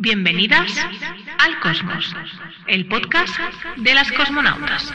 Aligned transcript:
Bienvenidas 0.00 0.70
al 1.40 1.58
Cosmos, 1.58 2.14
el 2.68 2.86
podcast 2.86 3.36
de 3.78 3.94
las 3.94 4.12
cosmonautas. 4.12 4.94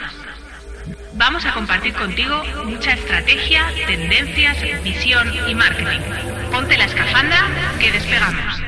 Vamos 1.12 1.44
a 1.44 1.52
compartir 1.52 1.92
contigo 1.92 2.42
mucha 2.64 2.94
estrategia, 2.94 3.66
tendencias, 3.86 4.82
visión 4.82 5.30
y 5.46 5.54
marketing. 5.54 6.00
Ponte 6.50 6.78
la 6.78 6.86
escafandra 6.86 7.36
que 7.78 7.92
despegamos. 7.92 8.62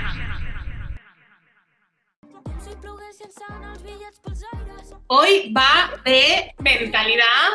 Hoy 5.07 5.55
va 5.57 5.91
de 6.05 6.55
mentalidad 6.59 7.49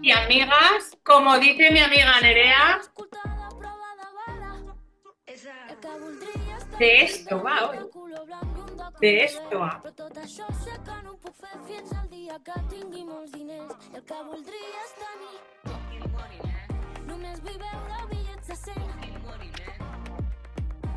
y 0.00 0.10
amigas, 0.10 0.96
como 1.02 1.38
dice 1.38 1.70
mi 1.70 1.80
amiga 1.80 2.18
Nerea, 2.22 2.80
de 6.78 7.02
esto 7.02 7.42
va 7.42 7.70
hoy. 7.70 7.78
De 9.00 9.24
esto 9.24 9.58
va. 9.58 9.82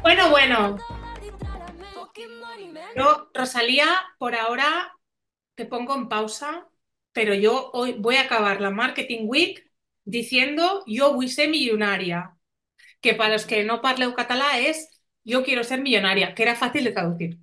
Bueno, 0.01 0.29
bueno. 0.29 0.77
Yo, 2.95 3.29
Rosalía, 3.33 3.87
por 4.17 4.35
ahora 4.35 4.93
te 5.55 5.65
pongo 5.65 5.95
en 5.95 6.07
pausa, 6.07 6.67
pero 7.11 7.33
yo 7.33 7.71
hoy 7.73 7.93
voy 7.93 8.15
a 8.15 8.21
acabar 8.21 8.61
la 8.61 8.71
Marketing 8.71 9.25
Week 9.27 9.69
diciendo 10.05 10.83
yo 10.87 11.13
voy 11.13 11.29
ser 11.29 11.49
millonaria, 11.49 12.37
que 13.01 13.13
para 13.13 13.33
los 13.33 13.45
que 13.45 13.63
no 13.63 13.81
parleu 13.81 14.15
catalá 14.15 14.59
es 14.59 14.96
yo 15.27 15.43
quiero 15.43 15.63
ser 15.65 15.81
millonaria, 15.81 16.35
que 16.35 16.43
era 16.43 16.55
fácil 16.55 16.85
de 16.85 16.93
traducir. 16.93 17.39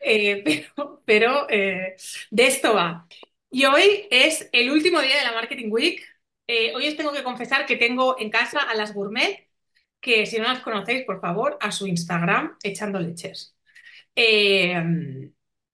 Eh, 0.00 0.42
pero 0.76 1.02
pero 1.06 1.46
eh, 1.50 1.96
de 2.30 2.46
esto 2.46 2.74
va. 2.74 3.06
Y 3.50 3.64
hoy 3.66 4.06
es 4.10 4.48
el 4.52 4.70
último 4.70 5.00
día 5.00 5.18
de 5.18 5.24
la 5.24 5.32
Marketing 5.32 5.70
Week. 5.70 6.02
Eh, 6.46 6.74
hoy 6.74 6.88
os 6.88 6.96
tengo 6.96 7.12
que 7.12 7.22
confesar 7.24 7.66
que 7.66 7.76
tengo 7.76 8.18
en 8.20 8.30
casa 8.30 8.60
a 8.62 8.74
las 8.74 8.94
gourmet, 8.94 9.48
que 10.00 10.26
si 10.26 10.38
no 10.38 10.44
las 10.44 10.60
conocéis, 10.62 11.04
por 11.06 11.20
favor, 11.20 11.58
a 11.60 11.72
su 11.72 11.86
Instagram, 11.86 12.56
echando 12.62 13.00
leches. 13.00 13.56
Eh, 14.16 14.74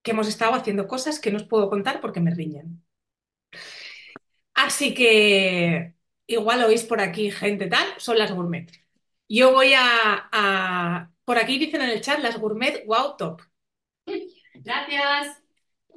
que 0.03 0.11
hemos 0.13 0.29
estado 0.29 0.55
haciendo 0.55 0.87
cosas 0.89 1.19
que 1.21 1.31
no 1.33 1.39
os 1.39 1.45
puedo 1.51 1.69
contar 1.71 2.01
porque 2.01 2.21
me 2.21 2.35
riñen. 2.35 2.85
Así 4.55 4.95
que 4.95 5.95
igual 6.27 6.63
oís 6.65 6.85
por 6.85 7.01
aquí 7.01 7.31
gente 7.31 7.67
tal, 7.67 7.87
son 7.99 8.19
las 8.19 8.33
gourmet. 8.33 8.71
Yo 9.29 9.53
voy 9.53 9.73
a- 9.77 11.11
por 11.25 11.39
aquí 11.39 11.59
dicen 11.59 11.83
en 11.83 11.91
el 11.91 12.01
chat 12.01 12.21
las 12.21 12.39
gourmet 12.39 12.85
wow 12.87 13.17
top. 13.17 13.43
Gracias. 14.55 15.43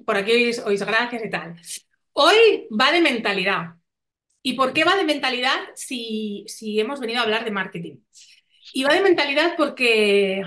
Por 0.05 0.17
aquí 0.17 0.31
oís, 0.31 0.59
oís 0.59 0.83
gracias 0.83 1.23
y 1.25 1.29
tal. 1.29 1.59
Hoy 2.13 2.67
va 2.69 2.91
de 2.91 3.01
mentalidad. 3.01 3.75
¿Y 4.41 4.53
por 4.53 4.73
qué 4.73 4.83
va 4.83 4.95
de 4.95 5.03
mentalidad 5.03 5.59
si, 5.75 6.45
si 6.47 6.79
hemos 6.79 6.99
venido 6.99 7.19
a 7.19 7.23
hablar 7.23 7.43
de 7.43 7.51
marketing? 7.51 7.97
Y 8.73 8.83
va 8.83 8.93
de 8.93 9.01
mentalidad 9.01 9.55
porque, 9.57 10.43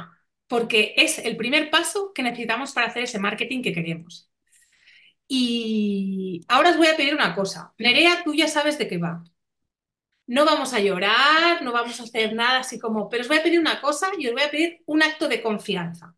porque 0.46 0.94
es 0.96 1.18
el 1.18 1.36
primer 1.36 1.70
paso 1.70 2.12
que 2.14 2.22
necesitamos 2.22 2.72
para 2.72 2.86
hacer 2.86 3.02
ese 3.02 3.18
marketing 3.18 3.62
que 3.62 3.72
queremos. 3.72 4.30
Y 5.28 6.40
ahora 6.48 6.70
os 6.70 6.76
voy 6.76 6.88
a 6.88 6.96
pedir 6.96 7.14
una 7.14 7.34
cosa. 7.34 7.72
Nerea, 7.78 8.22
tú 8.24 8.34
ya 8.34 8.48
sabes 8.48 8.78
de 8.78 8.88
qué 8.88 8.98
va. 8.98 9.22
No 10.30 10.44
vamos 10.44 10.72
a 10.74 10.78
llorar, 10.78 11.60
no 11.60 11.72
vamos 11.72 11.98
a 11.98 12.04
hacer 12.04 12.34
nada 12.34 12.60
así 12.60 12.78
como, 12.78 13.08
pero 13.08 13.22
os 13.22 13.28
voy 13.28 13.38
a 13.38 13.42
pedir 13.42 13.58
una 13.58 13.80
cosa 13.80 14.12
y 14.16 14.28
os 14.28 14.32
voy 14.32 14.42
a 14.42 14.50
pedir 14.50 14.80
un 14.86 15.02
acto 15.02 15.26
de 15.26 15.42
confianza. 15.42 16.14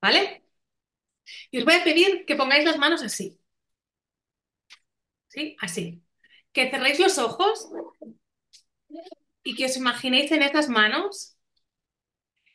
¿Vale? 0.00 0.42
Y 1.50 1.58
os 1.58 1.66
voy 1.66 1.74
a 1.74 1.84
pedir 1.84 2.24
que 2.24 2.34
pongáis 2.34 2.64
las 2.64 2.78
manos 2.78 3.02
así. 3.02 3.38
¿Sí? 5.28 5.54
Así. 5.60 6.02
Que 6.52 6.70
cerréis 6.70 6.98
los 6.98 7.18
ojos 7.18 7.68
y 9.42 9.54
que 9.54 9.66
os 9.66 9.76
imaginéis 9.76 10.32
en 10.32 10.42
esas 10.42 10.70
manos 10.70 11.36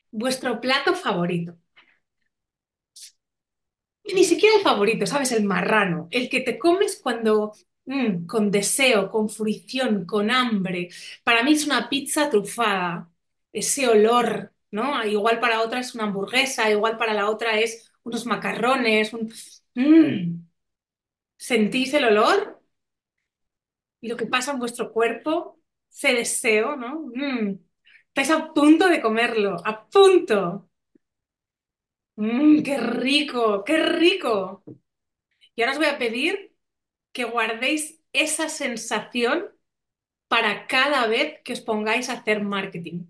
vuestro 0.09 0.59
plato 0.62 0.96
favorito. 0.96 1.59
Ni 4.16 4.24
siquiera 4.24 4.56
el 4.56 4.63
favorito, 4.63 5.06
¿sabes? 5.06 5.31
El 5.31 5.44
marrano, 5.44 6.08
el 6.09 6.28
que 6.28 6.42
te 6.42 6.58
comes 6.58 7.00
cuando 7.03 7.53
mm, 7.86 8.25
con 8.25 8.52
deseo, 8.52 9.09
con 9.12 9.30
fruición, 9.30 10.06
con 10.06 10.31
hambre. 10.31 10.90
Para 11.24 11.44
mí 11.44 11.53
es 11.53 11.66
una 11.66 11.90
pizza 11.90 12.30
trufada, 12.30 13.09
ese 13.53 13.88
olor, 13.88 14.53
¿no? 14.72 15.03
Igual 15.06 15.40
para 15.40 15.62
otra 15.62 15.80
es 15.80 15.96
una 15.96 16.06
hamburguesa, 16.06 16.69
igual 16.72 16.97
para 16.97 17.14
la 17.14 17.30
otra 17.30 17.59
es 17.59 17.92
unos 18.03 18.25
macarrones. 18.25 19.14
un- 19.14 19.31
Mm. 19.75 20.42
¿Sentís 21.38 21.94
el 21.94 22.06
olor? 22.06 22.62
y 24.02 24.08
lo 24.08 24.18
que 24.18 24.25
pasa 24.25 24.52
en 24.52 24.59
vuestro 24.59 24.92
cuerpo, 24.92 25.59
ese 25.92 26.13
deseo, 26.13 26.75
¿no? 26.75 27.02
Mm. 27.16 27.59
Estáis 28.08 28.31
a 28.31 28.53
punto 28.53 28.88
de 28.90 29.02
comerlo, 29.02 29.58
a 29.66 29.88
punto. 29.90 30.69
Mm, 32.16 32.63
qué 32.63 32.78
rico, 32.78 33.63
qué 33.63 33.78
rico. 33.86 34.63
Y 35.56 35.62
ahora 35.62 35.74
os 35.74 35.78
voy 35.80 35.88
a 35.88 35.98
pedir 36.00 36.50
que 37.14 37.24
guardéis 37.26 38.02
esa 38.14 38.50
sensación 38.50 39.46
para 40.28 40.68
cada 40.68 41.08
vez 41.08 41.40
que 41.44 41.54
os 41.54 41.62
pongáis 41.62 42.10
a 42.10 42.14
hacer 42.14 42.44
marketing. 42.44 43.06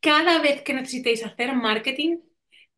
Cada 0.00 0.38
vez 0.40 0.62
que 0.62 0.74
necesitéis 0.74 1.24
hacer 1.24 1.54
marketing, 1.54 2.18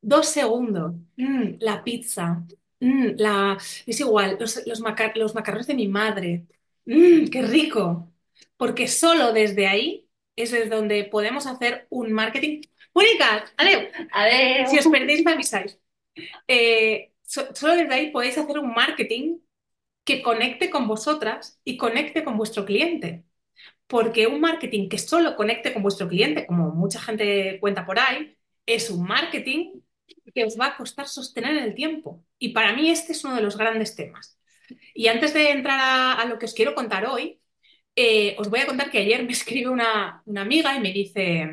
dos 0.00 0.28
segundos. 0.28 0.94
Mm, 1.16 1.56
la 1.60 1.84
pizza. 1.84 2.44
Mm, 2.80 3.14
la... 3.18 3.58
Es 3.86 4.00
igual, 4.00 4.36
los, 4.40 4.66
los 4.66 4.80
maca- 4.80 5.12
los 5.16 5.34
macarrones 5.34 5.66
de 5.66 5.74
mi 5.74 5.88
madre. 5.88 6.46
Mm, 6.86 7.26
qué 7.30 7.42
rico. 7.42 8.12
Porque 8.56 8.88
solo 8.88 9.32
desde 9.32 9.66
ahí 9.68 10.08
es 10.36 10.50
desde 10.52 10.68
donde 10.70 11.04
podemos 11.04 11.46
hacer 11.46 11.86
un 11.90 12.12
marketing. 12.12 12.62
Mónica, 12.94 13.44
adeu. 13.56 13.88
Adeu. 14.12 14.66
Si 14.68 14.78
os 14.78 14.86
perdéis, 14.88 15.24
me 15.24 15.32
avisáis. 15.32 15.78
Eh, 16.48 17.12
so- 17.22 17.54
solo 17.54 17.74
desde 17.76 17.94
ahí 17.94 18.10
podéis 18.10 18.38
hacer 18.38 18.58
un 18.58 18.72
marketing 18.74 19.38
que 20.08 20.22
conecte 20.22 20.70
con 20.70 20.88
vosotras 20.88 21.60
y 21.64 21.76
conecte 21.76 22.24
con 22.24 22.38
vuestro 22.38 22.64
cliente. 22.64 23.24
Porque 23.86 24.26
un 24.26 24.40
marketing 24.40 24.88
que 24.88 24.96
solo 24.96 25.36
conecte 25.36 25.74
con 25.74 25.82
vuestro 25.82 26.08
cliente, 26.08 26.46
como 26.46 26.70
mucha 26.70 26.98
gente 26.98 27.58
cuenta 27.60 27.84
por 27.84 27.98
ahí, 27.98 28.34
es 28.64 28.90
un 28.90 29.06
marketing 29.06 29.82
que 30.34 30.44
os 30.46 30.58
va 30.58 30.68
a 30.68 30.76
costar 30.78 31.06
sostener 31.08 31.58
en 31.58 31.64
el 31.64 31.74
tiempo. 31.74 32.24
Y 32.38 32.50
para 32.50 32.72
mí 32.74 32.90
este 32.90 33.12
es 33.12 33.22
uno 33.22 33.34
de 33.36 33.42
los 33.42 33.58
grandes 33.58 33.96
temas. 33.96 34.38
Y 34.94 35.08
antes 35.08 35.34
de 35.34 35.50
entrar 35.50 35.78
a, 36.20 36.24
lo 36.24 36.38
que 36.38 36.46
os 36.46 36.54
quiero 36.54 36.74
contar 36.74 37.04
hoy, 37.04 37.40
eh, 37.94 38.34
os 38.38 38.48
voy 38.48 38.60
a 38.60 38.66
contar 38.66 38.90
que 38.90 38.98
ayer 39.00 39.22
me 39.24 39.32
escribe 39.38 39.68
una, 39.68 40.22
amiga 40.36 40.74
y 40.74 40.80
me 40.80 40.92
dice, 40.92 41.50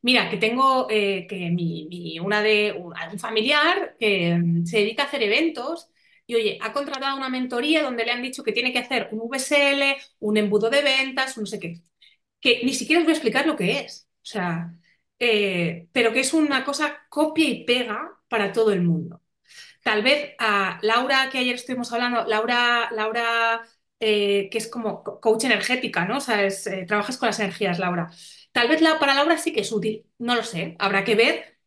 mira, 0.00 0.30
que 0.30 0.38
tengo 0.38 0.86
eh, 0.88 1.26
que 1.28 1.50
mi, 1.50 2.18
una 2.18 2.40
de, 2.42 2.72
un, 2.72 2.94
un 3.12 3.18
familiar 3.18 3.96
que 3.98 4.36
mm, 4.36 4.64
se 4.64 4.78
dedica 4.78 5.02
a 5.02 5.06
hacer 5.06 5.22
eventos 5.22 5.90
y 6.30 6.34
oye, 6.36 6.58
ha 6.62 6.72
contratado 6.72 7.16
una 7.16 7.28
mentoría 7.28 7.82
donde 7.82 8.04
le 8.04 8.12
han 8.12 8.22
dicho 8.22 8.42
que 8.44 8.52
tiene 8.52 8.72
que 8.72 8.78
hacer 8.80 9.08
un 9.12 9.20
VSL, 9.28 9.96
un 10.20 10.36
embudo 10.36 10.70
de 10.70 10.82
ventas, 10.82 11.36
un 11.36 11.44
no 11.44 11.46
sé 11.46 11.58
qué, 11.60 11.80
que 12.40 12.62
ni 12.64 12.74
siquiera 12.74 13.00
os 13.00 13.04
voy 13.06 13.12
a 13.12 13.16
explicar 13.16 13.46
lo 13.46 13.56
que 13.56 13.80
es. 13.80 14.08
O 14.22 14.26
sea, 14.26 14.74
eh, 15.18 15.88
pero 15.92 16.12
que 16.12 16.20
es 16.20 16.34
una 16.34 16.64
cosa 16.64 16.98
copia 17.08 17.48
y 17.48 17.64
pega 17.64 18.18
para 18.28 18.52
todo 18.52 18.72
el 18.72 18.82
mundo. 18.82 19.22
Tal 19.82 20.02
vez 20.02 20.34
a 20.38 20.78
Laura, 20.82 21.28
que 21.30 21.38
ayer 21.38 21.54
estuvimos 21.54 21.92
hablando, 21.92 22.24
Laura, 22.26 22.90
Laura 22.92 23.62
eh, 24.00 24.48
que 24.50 24.58
es 24.58 24.68
como 24.68 25.02
co- 25.04 25.20
coach 25.20 25.44
energética, 25.44 26.04
¿no? 26.04 26.18
O 26.18 26.20
sea, 26.20 26.44
es, 26.44 26.66
eh, 26.66 26.84
trabajas 26.86 27.16
con 27.18 27.26
las 27.28 27.40
energías, 27.40 27.78
Laura. 27.78 28.10
Tal 28.52 28.68
vez 28.68 28.80
la- 28.82 28.98
para 28.98 29.14
Laura 29.14 29.38
sí 29.38 29.52
que 29.52 29.60
es 29.62 29.72
útil, 29.72 30.06
no 30.18 30.34
lo 30.36 30.42
sé, 30.44 30.76
habrá 30.78 31.04
que 31.04 31.14
ver 31.14 31.58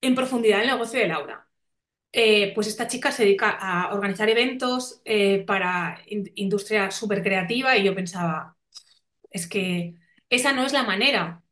en 0.00 0.14
profundidad 0.14 0.62
el 0.62 0.68
negocio 0.68 1.00
de 1.00 1.08
Laura. 1.08 1.45
Eh, 2.18 2.52
pues 2.54 2.66
esta 2.68 2.86
chica 2.88 3.12
se 3.12 3.24
dedica 3.24 3.50
a 3.50 3.92
organizar 3.94 4.28
eventos 4.30 5.02
eh, 5.04 5.44
para 5.46 6.00
in- 6.06 6.32
industria 6.36 6.90
súper 6.90 7.22
creativa 7.22 7.76
y 7.76 7.84
yo 7.84 7.94
pensaba, 7.94 8.56
es 9.30 9.48
que 9.48 9.96
esa 10.30 10.52
no 10.52 10.64
es 10.66 10.72
la 10.74 10.84
manera. 10.84 11.42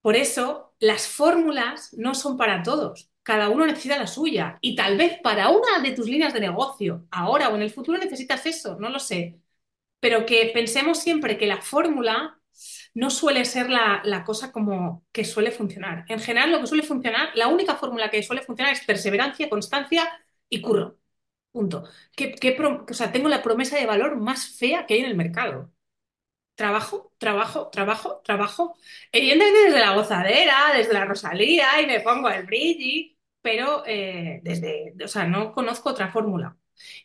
Por 0.00 0.16
eso, 0.16 0.74
las 0.80 1.06
fórmulas 1.08 1.92
no 1.94 2.14
son 2.14 2.36
para 2.36 2.62
todos. 2.62 3.10
Cada 3.22 3.48
uno 3.50 3.66
necesita 3.66 3.98
la 3.98 4.06
suya. 4.08 4.58
Y 4.60 4.74
tal 4.74 4.96
vez 4.98 5.18
para 5.22 5.48
una 5.50 5.78
de 5.82 5.92
tus 5.92 6.06
líneas 6.08 6.32
de 6.34 6.40
negocio, 6.40 7.06
ahora 7.10 7.48
o 7.50 7.56
en 7.56 7.62
el 7.62 7.70
futuro 7.70 7.98
necesitas 7.98 8.44
eso, 8.46 8.76
no 8.80 8.88
lo 8.90 8.98
sé. 8.98 9.38
Pero 10.00 10.26
que 10.26 10.50
pensemos 10.54 11.00
siempre 11.00 11.38
que 11.38 11.46
la 11.48 11.62
fórmula 11.62 12.40
no 12.94 13.10
suele 13.10 13.44
ser 13.44 13.70
la, 13.70 14.02
la 14.04 14.24
cosa 14.24 14.52
como 14.52 15.04
que 15.12 15.24
suele 15.24 15.50
funcionar. 15.50 16.04
En 16.08 16.20
general, 16.20 16.50
lo 16.52 16.60
que 16.60 16.66
suele 16.66 16.82
funcionar, 16.82 17.30
la 17.34 17.48
única 17.48 17.76
fórmula 17.76 18.10
que 18.10 18.22
suele 18.22 18.42
funcionar 18.42 18.72
es 18.74 18.84
perseverancia, 18.84 19.48
constancia 19.50 20.08
y 20.48 20.60
curro. 20.60 20.98
Punto. 21.52 21.84
Pro- 22.56 22.86
o 22.90 22.94
sea, 22.94 23.12
tengo 23.12 23.28
la 23.28 23.42
promesa 23.42 23.76
de 23.78 23.86
valor 23.86 24.16
más 24.16 24.56
fea 24.58 24.86
que 24.86 24.94
hay 24.94 25.00
en 25.00 25.06
el 25.06 25.16
mercado. 25.16 25.72
trabajo, 26.54 27.12
trabajo, 27.18 27.68
trabajo, 27.70 28.20
trabajo. 28.24 28.76
Evidentemente 29.12 29.64
desde 29.66 29.80
la 29.80 29.94
gozadera, 29.94 30.54
desde 30.76 30.92
la 30.92 31.04
Rosalía 31.04 31.80
y 31.82 31.86
me 31.86 32.00
pongo 32.00 32.28
el 32.30 32.44
brilli, 32.46 33.18
pero 33.40 33.84
eh, 33.86 34.40
desde, 34.44 34.94
o 35.04 35.08
sea, 35.08 35.26
no 35.26 35.52
conozco 35.52 35.90
otra 35.90 36.10
fórmula. 36.12 36.56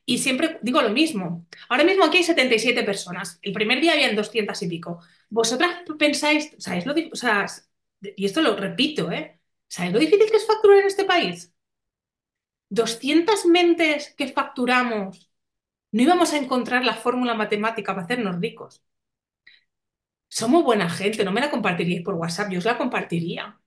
Y 0.06 0.20
siempre 0.20 0.60
digo 0.62 0.82
lo 0.82 0.90
mismo. 0.90 1.48
Ahora 1.70 1.84
mismo 1.84 2.06
aquí 2.06 2.18
hay 2.18 2.24
77 2.24 2.84
personas. 2.84 3.40
El 3.42 3.54
primer 3.54 3.82
día 3.82 3.94
habían 3.94 4.16
200 4.16 4.62
y 4.64 4.68
pico. 4.70 5.02
Vosotras 5.30 5.72
pensáis, 6.00 6.44
¿sabéis 6.60 6.86
lo 6.86 6.94
o 7.14 7.16
sea, 7.16 7.46
y 8.02 8.26
esto 8.26 8.42
lo 8.42 8.56
repito, 8.56 9.12
¿eh? 9.12 9.40
¿Sabéis 9.68 9.94
lo 9.94 10.00
difícil 10.00 10.30
que 10.32 10.38
es 10.38 10.48
facturar 10.48 10.80
en 10.80 10.88
este 10.88 11.06
país? 11.06 11.54
200 12.70 13.46
mentes 13.56 14.14
que 14.18 14.28
facturamos, 14.38 15.30
no 15.94 16.04
íbamos 16.04 16.34
a 16.34 16.38
encontrar 16.40 16.84
la 16.86 16.96
fórmula 16.96 17.34
matemática 17.36 17.94
para 17.94 18.06
hacernos 18.06 18.40
ricos. 18.42 18.84
Somos 20.30 20.64
buena 20.64 20.90
gente, 20.90 21.24
no 21.24 21.32
me 21.32 21.42
la 21.42 21.50
compartiríais 21.52 22.04
por 22.04 22.16
WhatsApp, 22.16 22.52
yo 22.52 22.60
os 22.60 22.66
la 22.66 22.78
compartiría, 22.78 23.60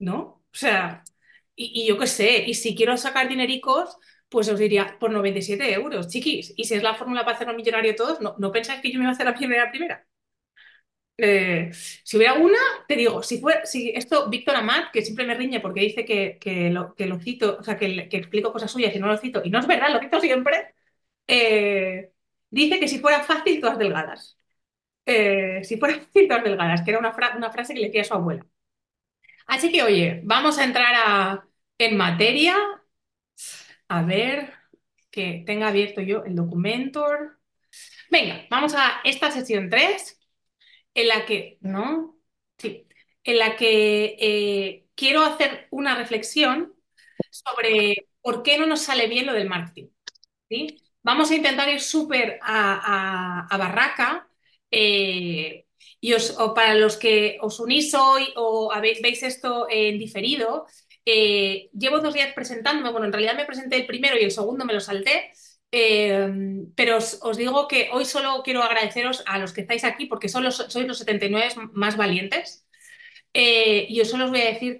¿no? 0.00 0.18
O 0.54 0.56
sea, 0.56 1.04
y, 1.56 1.82
y 1.84 1.88
yo 1.88 1.98
qué 1.98 2.08
sé, 2.08 2.44
y 2.48 2.54
si 2.54 2.76
quiero 2.76 2.96
sacar 2.98 3.28
dinericos, 3.30 3.98
pues 4.30 4.50
os 4.50 4.60
diría 4.60 4.98
por 5.00 5.12
97 5.12 5.74
euros, 5.74 6.08
chiquis. 6.08 6.54
Y 6.58 6.64
si 6.66 6.76
es 6.76 6.84
la 6.84 6.96
fórmula 6.96 7.24
para 7.26 7.36
hacernos 7.36 7.56
millonario 7.56 7.96
todos, 7.96 8.20
no, 8.22 8.36
no 8.38 8.52
pensáis 8.52 8.82
que 8.82 8.92
yo 8.92 8.98
me 9.00 9.04
iba 9.06 9.12
a 9.12 9.14
hacer 9.14 9.26
la 9.26 9.36
primera 9.36 9.70
primera. 9.72 10.07
Eh, 11.20 11.70
si 12.04 12.16
hubiera 12.16 12.34
una, 12.34 12.58
te 12.86 12.94
digo, 12.96 13.22
si 13.24 13.40
fue, 13.40 13.60
si 13.66 13.90
esto, 13.90 14.28
Víctor 14.30 14.54
Amat, 14.56 14.92
que 14.92 15.02
siempre 15.02 15.26
me 15.26 15.34
riñe 15.34 15.60
porque 15.60 15.80
dice 15.80 16.04
que, 16.04 16.38
que 16.40 16.70
lo, 16.70 16.94
cito, 17.20 17.58
o 17.60 17.62
sea, 17.64 17.76
que, 17.76 18.08
que 18.08 18.16
explico 18.18 18.52
cosas 18.52 18.70
suyas 18.70 18.94
y 18.94 19.00
no 19.00 19.08
lo 19.08 19.16
cito, 19.18 19.42
y 19.44 19.50
no 19.50 19.58
es 19.58 19.66
verdad, 19.66 19.90
lo 19.92 20.00
cito 20.00 20.20
siempre, 20.20 20.74
eh, 21.28 22.12
dice 22.50 22.80
que 22.80 22.88
si 22.88 22.98
fuera 23.00 23.22
fácil, 23.24 23.60
todas 23.60 23.78
delgadas. 23.78 24.38
Eh, 25.06 25.62
si 25.64 25.78
fuera 25.78 25.96
fácil, 26.00 26.28
todas 26.28 26.44
delgadas, 26.44 26.82
que 26.82 26.90
era 26.92 27.00
una, 27.00 27.12
fra- 27.14 27.36
una 27.36 27.50
frase 27.52 27.74
que 27.74 27.80
le 27.80 27.86
decía 27.88 28.02
a 28.02 28.04
su 28.04 28.14
abuela. 28.14 28.46
Así 29.46 29.72
que, 29.72 29.82
oye, 29.82 30.20
vamos 30.24 30.58
a 30.58 30.64
entrar 30.64 30.94
a- 30.96 31.48
en 31.78 31.96
materia. 31.96 32.56
A 33.88 34.02
ver, 34.02 34.52
que 35.10 35.42
tenga 35.46 35.68
abierto 35.68 36.00
yo 36.02 36.24
el 36.24 36.34
documento. 36.36 37.04
Venga, 38.10 38.46
vamos 38.50 38.74
a 38.74 39.00
esta 39.04 39.30
sesión 39.30 39.68
3 39.70 40.17
en 41.02 41.08
la 41.08 41.26
que, 41.26 41.58
¿no? 41.60 42.18
Sí, 42.58 42.86
en 43.24 43.38
la 43.38 43.56
que 43.56 44.16
eh, 44.20 44.86
quiero 44.94 45.22
hacer 45.24 45.68
una 45.70 45.94
reflexión 45.96 46.74
sobre 47.30 48.08
por 48.22 48.42
qué 48.42 48.58
no 48.58 48.66
nos 48.66 48.82
sale 48.82 49.06
bien 49.08 49.26
lo 49.26 49.32
del 49.34 49.48
marketing. 49.48 49.88
¿sí? 50.48 50.78
Vamos 51.02 51.30
a 51.30 51.36
intentar 51.36 51.68
ir 51.68 51.80
súper 51.80 52.38
a, 52.42 53.46
barraca. 53.58 54.28
eh, 54.70 55.64
y 56.00 56.12
os- 56.14 56.36
o 56.38 56.54
para 56.54 56.74
los 56.74 56.96
que 56.96 57.38
os 57.42 57.58
unís 57.60 57.94
hoy 57.94 58.28
o 58.36 58.70
habéis- 58.72 59.00
veis 59.02 59.22
esto 59.22 59.66
en 59.70 59.98
diferido, 59.98 60.66
eh, 61.04 61.70
llevo 61.72 62.00
dos 62.00 62.14
días 62.14 62.32
presentándome. 62.34 62.90
Bueno, 62.92 63.06
en 63.06 63.12
realidad 63.12 63.36
me 63.36 63.46
presenté 63.46 63.76
el 63.76 63.86
primero 63.86 64.16
y 64.18 64.24
el 64.24 64.30
segundo 64.30 64.64
me 64.64 64.74
lo 64.74 64.80
salté. 64.80 65.32
Eh, 65.72 66.28
pero 66.76 66.96
os, 66.98 67.36
digo 67.36 67.68
que 67.68 67.90
hoy 67.92 68.04
solo 68.04 68.42
quiero 68.44 68.62
agradeceros 68.62 69.22
a 69.26 69.38
los 69.38 69.52
que 69.52 69.62
estáis 69.62 69.84
aquí 69.84 70.06
porque 70.06 70.28
son 70.28 70.44
los, 70.44 70.56
sois 70.56 70.86
los 70.86 70.98
79 70.98 71.48
más 71.72 71.96
valientes. 71.96 72.66
Eh, 73.34 73.86
y 73.88 73.96
yo 73.96 74.04
solo 74.04 74.26
os 74.26 74.30
voy 74.30 74.42
a 74.42 74.46
decir 74.46 74.78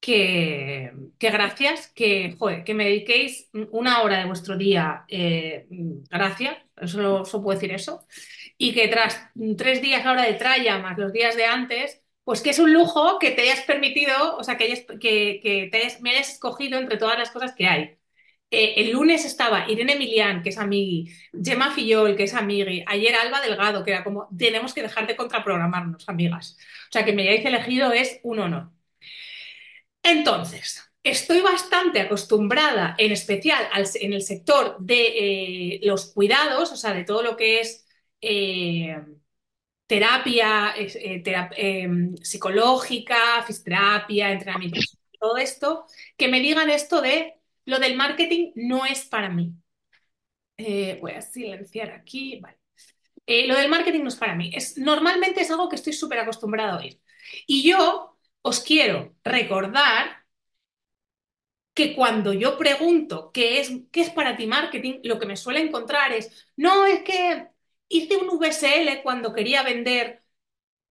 que, 0.00 0.92
que, 1.18 1.30
gracias, 1.32 1.88
que, 1.94 2.36
joder, 2.38 2.64
que 2.64 2.74
me 2.74 2.84
dediquéis 2.86 3.50
una 3.72 4.02
hora 4.02 4.18
de 4.18 4.26
vuestro 4.26 4.56
día, 4.56 5.04
eh, 5.08 5.66
gracias, 6.10 6.58
solo, 6.86 7.24
solo 7.24 7.44
puedo 7.44 7.58
decir 7.58 7.72
eso, 7.74 8.06
y 8.58 8.74
que 8.74 8.88
tras 8.88 9.20
tres 9.58 9.82
días 9.82 10.06
ahora 10.06 10.24
de 10.24 10.34
tralla 10.34 10.78
más 10.80 10.98
los 10.98 11.12
días 11.12 11.36
de 11.36 11.46
antes, 11.46 12.02
pues 12.24 12.42
que 12.42 12.50
es 12.50 12.58
un 12.60 12.72
lujo 12.72 13.18
que 13.20 13.32
te 13.32 13.42
hayas 13.42 13.62
permitido, 13.62 14.36
o 14.38 14.44
sea, 14.44 14.56
que, 14.58 14.64
hayas- 14.66 14.86
que, 15.00 15.40
que 15.42 15.68
te 15.72 15.78
hayas- 15.78 16.00
me 16.02 16.10
hayas 16.12 16.30
escogido 16.34 16.78
entre 16.78 16.98
todas 16.98 17.18
las 17.18 17.30
cosas 17.32 17.54
que 17.54 17.66
hay. 17.68 17.97
Eh, 18.50 18.74
el 18.78 18.92
lunes 18.92 19.24
estaba 19.26 19.68
Irene 19.70 19.92
Emilián, 19.94 20.42
que 20.42 20.48
es 20.50 20.58
amigui, 20.58 21.12
Gemma 21.42 21.70
Fillol, 21.74 22.16
que 22.16 22.24
es 22.24 22.34
amigui, 22.34 22.82
ayer 22.86 23.14
Alba 23.14 23.40
Delgado, 23.42 23.84
que 23.84 23.90
era 23.92 24.04
como, 24.04 24.28
tenemos 24.36 24.72
que 24.74 24.82
dejar 24.82 25.06
de 25.06 25.16
contraprogramarnos, 25.16 26.08
amigas. 26.08 26.56
O 26.88 26.92
sea, 26.92 27.04
que 27.04 27.12
me 27.12 27.22
hayáis 27.22 27.44
elegido 27.44 27.92
es 27.92 28.20
un 28.22 28.38
honor. 28.40 28.70
Entonces, 30.02 30.90
estoy 31.02 31.40
bastante 31.40 32.00
acostumbrada, 32.00 32.94
en 32.98 33.12
especial 33.12 33.64
al- 33.72 33.86
en 34.00 34.12
el 34.12 34.22
sector 34.22 34.76
de 34.80 35.74
eh, 35.76 35.80
los 35.84 36.12
cuidados, 36.12 36.72
o 36.72 36.76
sea, 36.76 36.92
de 36.94 37.04
todo 37.04 37.22
lo 37.22 37.36
que 37.36 37.60
es 37.60 37.86
eh, 38.20 38.96
terapia 39.86 40.74
eh, 40.76 41.88
psicológica, 42.22 43.42
fisioterapia, 43.46 44.32
entrenamiento, 44.32 44.80
todo 45.20 45.38
esto, 45.38 45.86
que 46.16 46.28
me 46.28 46.40
digan 46.40 46.70
esto 46.70 47.00
de 47.02 47.37
lo 47.68 47.78
del 47.78 47.96
marketing 47.96 48.52
no 48.56 48.86
es 48.86 49.04
para 49.04 49.28
mí. 49.28 49.52
Eh, 50.56 50.98
voy 51.00 51.12
a 51.12 51.22
silenciar 51.22 51.90
aquí, 51.92 52.40
vale. 52.40 52.58
Eh, 53.26 53.46
lo 53.46 53.56
del 53.56 53.68
marketing 53.70 54.02
no 54.02 54.08
es 54.08 54.16
para 54.16 54.34
mí. 54.34 54.50
Es, 54.54 54.78
normalmente 54.78 55.42
es 55.42 55.50
algo 55.50 55.68
que 55.68 55.76
estoy 55.76 55.92
súper 55.92 56.20
acostumbrada 56.20 56.74
a 56.74 56.78
oír. 56.78 57.00
Y 57.46 57.68
yo 57.68 58.18
os 58.42 58.60
quiero 58.60 59.16
recordar 59.24 60.24
que 61.74 61.94
cuando 61.94 62.32
yo 62.32 62.58
pregunto 62.58 63.30
qué 63.32 63.60
es, 63.60 63.70
qué 63.92 64.00
es 64.02 64.10
para 64.10 64.36
ti 64.36 64.46
marketing, 64.46 65.00
lo 65.04 65.18
que 65.18 65.26
me 65.26 65.36
suele 65.36 65.60
encontrar 65.60 66.12
es, 66.12 66.48
no, 66.56 66.86
es 66.86 67.02
que 67.02 67.48
hice 67.88 68.16
un 68.16 68.28
VSL 68.28 69.02
cuando 69.02 69.32
quería 69.32 69.62
vender 69.62 70.24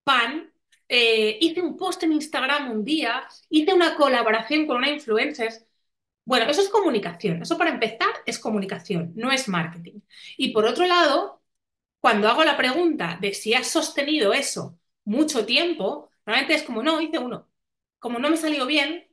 pan, 0.04 0.52
eh, 0.88 1.38
hice 1.40 1.62
un 1.62 1.76
post 1.76 2.02
en 2.04 2.12
Instagram 2.14 2.70
un 2.72 2.84
día, 2.84 3.28
hice 3.50 3.74
una 3.74 3.96
colaboración 3.96 4.66
con 4.66 4.78
una 4.78 4.90
influencer. 4.90 5.67
Bueno, 6.28 6.50
eso 6.50 6.60
es 6.60 6.68
comunicación. 6.68 7.40
Eso 7.42 7.56
para 7.58 7.70
empezar 7.70 8.08
es 8.26 8.38
comunicación, 8.38 9.12
no 9.16 9.32
es 9.32 9.48
marketing. 9.48 10.00
Y 10.36 10.52
por 10.52 10.66
otro 10.66 10.86
lado, 10.86 11.42
cuando 12.00 12.28
hago 12.28 12.44
la 12.44 12.56
pregunta 12.56 13.18
de 13.20 13.34
si 13.34 13.54
has 13.54 13.68
sostenido 13.68 14.32
eso 14.34 14.78
mucho 15.04 15.46
tiempo, 15.46 16.10
normalmente 16.26 16.54
es 16.56 16.64
como, 16.64 16.82
no, 16.82 17.00
hice 17.00 17.18
uno. 17.18 17.48
Como 18.00 18.18
no 18.20 18.30
me 18.30 18.36
salió 18.38 18.66
bien, 18.66 19.08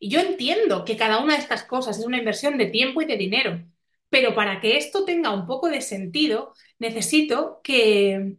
y 0.00 0.10
yo 0.10 0.20
entiendo 0.20 0.84
que 0.84 0.96
cada 0.96 1.18
una 1.20 1.34
de 1.34 1.40
estas 1.40 1.64
cosas 1.64 1.98
es 1.98 2.06
una 2.06 2.18
inversión 2.18 2.58
de 2.58 2.66
tiempo 2.68 3.02
y 3.02 3.06
de 3.06 3.16
dinero, 3.18 3.64
pero 4.10 4.34
para 4.34 4.60
que 4.60 4.78
esto 4.78 5.04
tenga 5.06 5.32
un 5.32 5.46
poco 5.46 5.68
de 5.70 5.82
sentido, 5.82 6.54
necesito 6.80 7.60
que, 7.64 8.36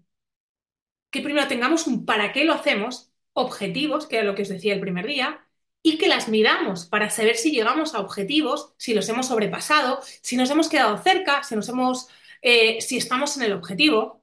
que 1.12 1.22
primero 1.22 1.48
tengamos 1.48 1.88
un 1.88 2.06
para 2.06 2.31
qué 2.34 2.46
lo 2.46 2.54
hacemos, 2.54 3.12
objetivos, 3.34 4.08
que 4.08 4.18
era 4.18 4.25
lo 4.25 4.36
que 4.36 4.44
os 4.44 4.50
decía 4.50 4.74
el 4.74 4.80
primer 4.81 5.08
día, 5.08 5.47
y 5.88 5.98
que 5.98 6.10
las 6.10 6.28
midamos 6.28 6.86
para 6.86 7.10
saber 7.10 7.38
si 7.38 7.51
llegamos 7.51 7.96
a 7.96 8.01
objetivos, 8.01 8.74
si 8.77 8.94
los 8.94 9.08
hemos 9.08 9.27
sobrepasado, 9.27 10.01
si 10.22 10.36
nos 10.36 10.50
hemos 10.50 10.67
quedado 10.67 10.98
cerca, 10.98 11.44
si 11.44 11.56
nos 11.56 11.70
hemos, 11.70 12.10
eh, 12.41 12.82
si 12.82 12.98
estamos 12.98 13.38
en 13.38 13.44
el 13.44 13.53
objetivo. 13.53 14.22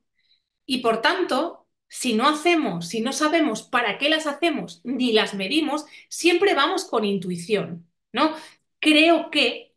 Y 0.67 0.79
por 0.83 1.01
tanto, 1.01 1.67
si 1.89 2.13
no 2.15 2.29
hacemos, 2.29 2.89
si 2.89 3.01
no 3.01 3.13
sabemos 3.15 3.63
para 3.63 3.97
qué 3.97 4.11
las 4.11 4.27
hacemos 4.27 4.83
ni 4.85 5.13
las 5.13 5.33
medimos, 5.33 5.87
siempre 6.11 6.55
vamos 6.55 6.85
con 6.85 7.07
intuición, 7.07 7.89
¿no? 8.13 8.37
Creo 8.79 9.31
que, 9.31 9.75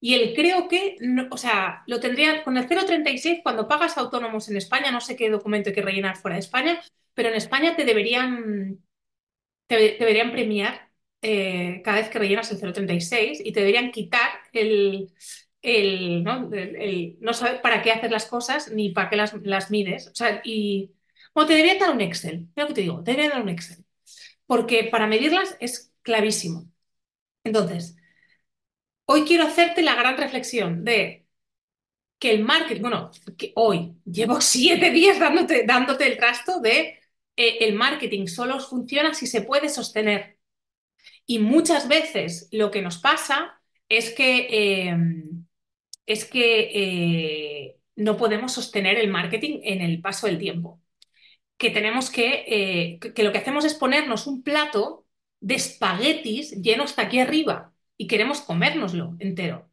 y 0.00 0.14
el 0.14 0.34
creo 0.34 0.68
que, 0.68 0.96
o 1.30 1.36
sea, 1.38 1.84
lo 1.86 2.00
tendría 2.00 2.44
con 2.44 2.58
el 2.58 2.66
036 2.66 3.40
cuando 3.42 3.68
pagas 3.68 3.96
autónomos 3.96 4.48
en 4.50 4.56
España, 4.58 4.90
no 4.90 5.00
sé 5.00 5.16
qué 5.16 5.30
documento 5.30 5.70
hay 5.70 5.74
que 5.74 5.82
rellenar 5.82 6.16
fuera 6.18 6.36
de 6.36 6.40
España, 6.40 6.82
pero 7.14 7.28
en 7.30 7.36
España 7.36 7.76
te 7.76 7.84
deberían, 7.84 8.84
te 9.76 9.96
deberían 9.98 10.32
premiar 10.32 10.90
eh, 11.22 11.82
cada 11.84 11.98
vez 11.98 12.08
que 12.08 12.18
rellenas 12.18 12.50
el 12.50 12.58
036 12.60 13.40
y 13.44 13.52
te 13.52 13.60
deberían 13.60 13.90
quitar 13.92 14.30
el, 14.52 15.12
el, 15.62 16.24
¿no? 16.24 16.50
el- 16.52 17.16
no 17.20 17.32
saber 17.34 17.60
para 17.62 17.82
qué 17.82 17.92
hacer 17.92 18.10
las 18.10 18.26
cosas 18.26 18.70
ni 18.72 18.90
para 18.90 19.10
qué 19.10 19.16
las, 19.16 19.34
las 19.44 19.70
mides. 19.70 20.08
O 20.08 20.14
sea, 20.14 20.40
y 20.44 20.92
bueno, 21.34 21.48
te 21.48 21.54
deberían 21.54 21.78
dar 21.78 21.90
un 21.92 22.00
Excel, 22.00 22.48
es 22.54 22.62
lo 22.62 22.68
que 22.68 22.74
te 22.74 22.80
digo, 22.82 23.02
te 23.04 23.12
deberían 23.12 23.32
dar 23.34 23.42
un 23.42 23.48
Excel, 23.50 23.84
porque 24.46 24.84
para 24.84 25.06
medirlas 25.08 25.56
es 25.60 25.92
clavísimo. 26.02 26.66
Entonces, 27.44 27.96
hoy 29.06 29.24
quiero 29.24 29.44
hacerte 29.44 29.82
la 29.82 29.94
gran 29.94 30.16
reflexión 30.16 30.84
de 30.84 31.26
que 32.20 32.32
el 32.32 32.44
marketing, 32.44 32.82
bueno, 32.82 33.12
que 33.38 33.52
hoy 33.56 33.96
llevo 34.06 34.40
siete 34.42 34.92
días 34.92 35.20
dándote, 35.20 35.64
dándote 35.66 36.08
el 36.08 36.18
trasto 36.18 36.60
de 36.60 37.00
eh, 37.36 37.58
el 37.60 37.74
marketing 37.74 38.26
solo 38.26 38.60
funciona 38.60 39.14
si 39.14 39.26
se 39.26 39.42
puede 39.42 39.68
sostener. 39.68 40.38
Y 41.26 41.38
muchas 41.38 41.88
veces 41.88 42.48
lo 42.52 42.70
que 42.70 42.82
nos 42.82 42.98
pasa 42.98 43.60
es 43.88 44.10
que, 44.14 44.48
eh, 44.50 44.96
es 46.06 46.24
que 46.24 46.70
eh, 46.74 47.76
no 47.96 48.16
podemos 48.16 48.52
sostener 48.52 48.98
el 48.98 49.10
marketing 49.10 49.60
en 49.62 49.80
el 49.82 50.00
paso 50.00 50.26
del 50.26 50.38
tiempo. 50.38 50.80
Que 51.56 51.70
tenemos 51.70 52.10
que, 52.10 52.44
eh, 52.48 52.98
que 53.14 53.22
lo 53.22 53.32
que 53.32 53.38
hacemos 53.38 53.64
es 53.64 53.74
ponernos 53.74 54.26
un 54.26 54.42
plato 54.42 55.06
de 55.40 55.54
espaguetis 55.56 56.52
lleno 56.62 56.84
hasta 56.84 57.02
aquí 57.02 57.20
arriba 57.20 57.72
y 57.96 58.06
queremos 58.06 58.40
comérnoslo 58.40 59.16
entero. 59.20 59.70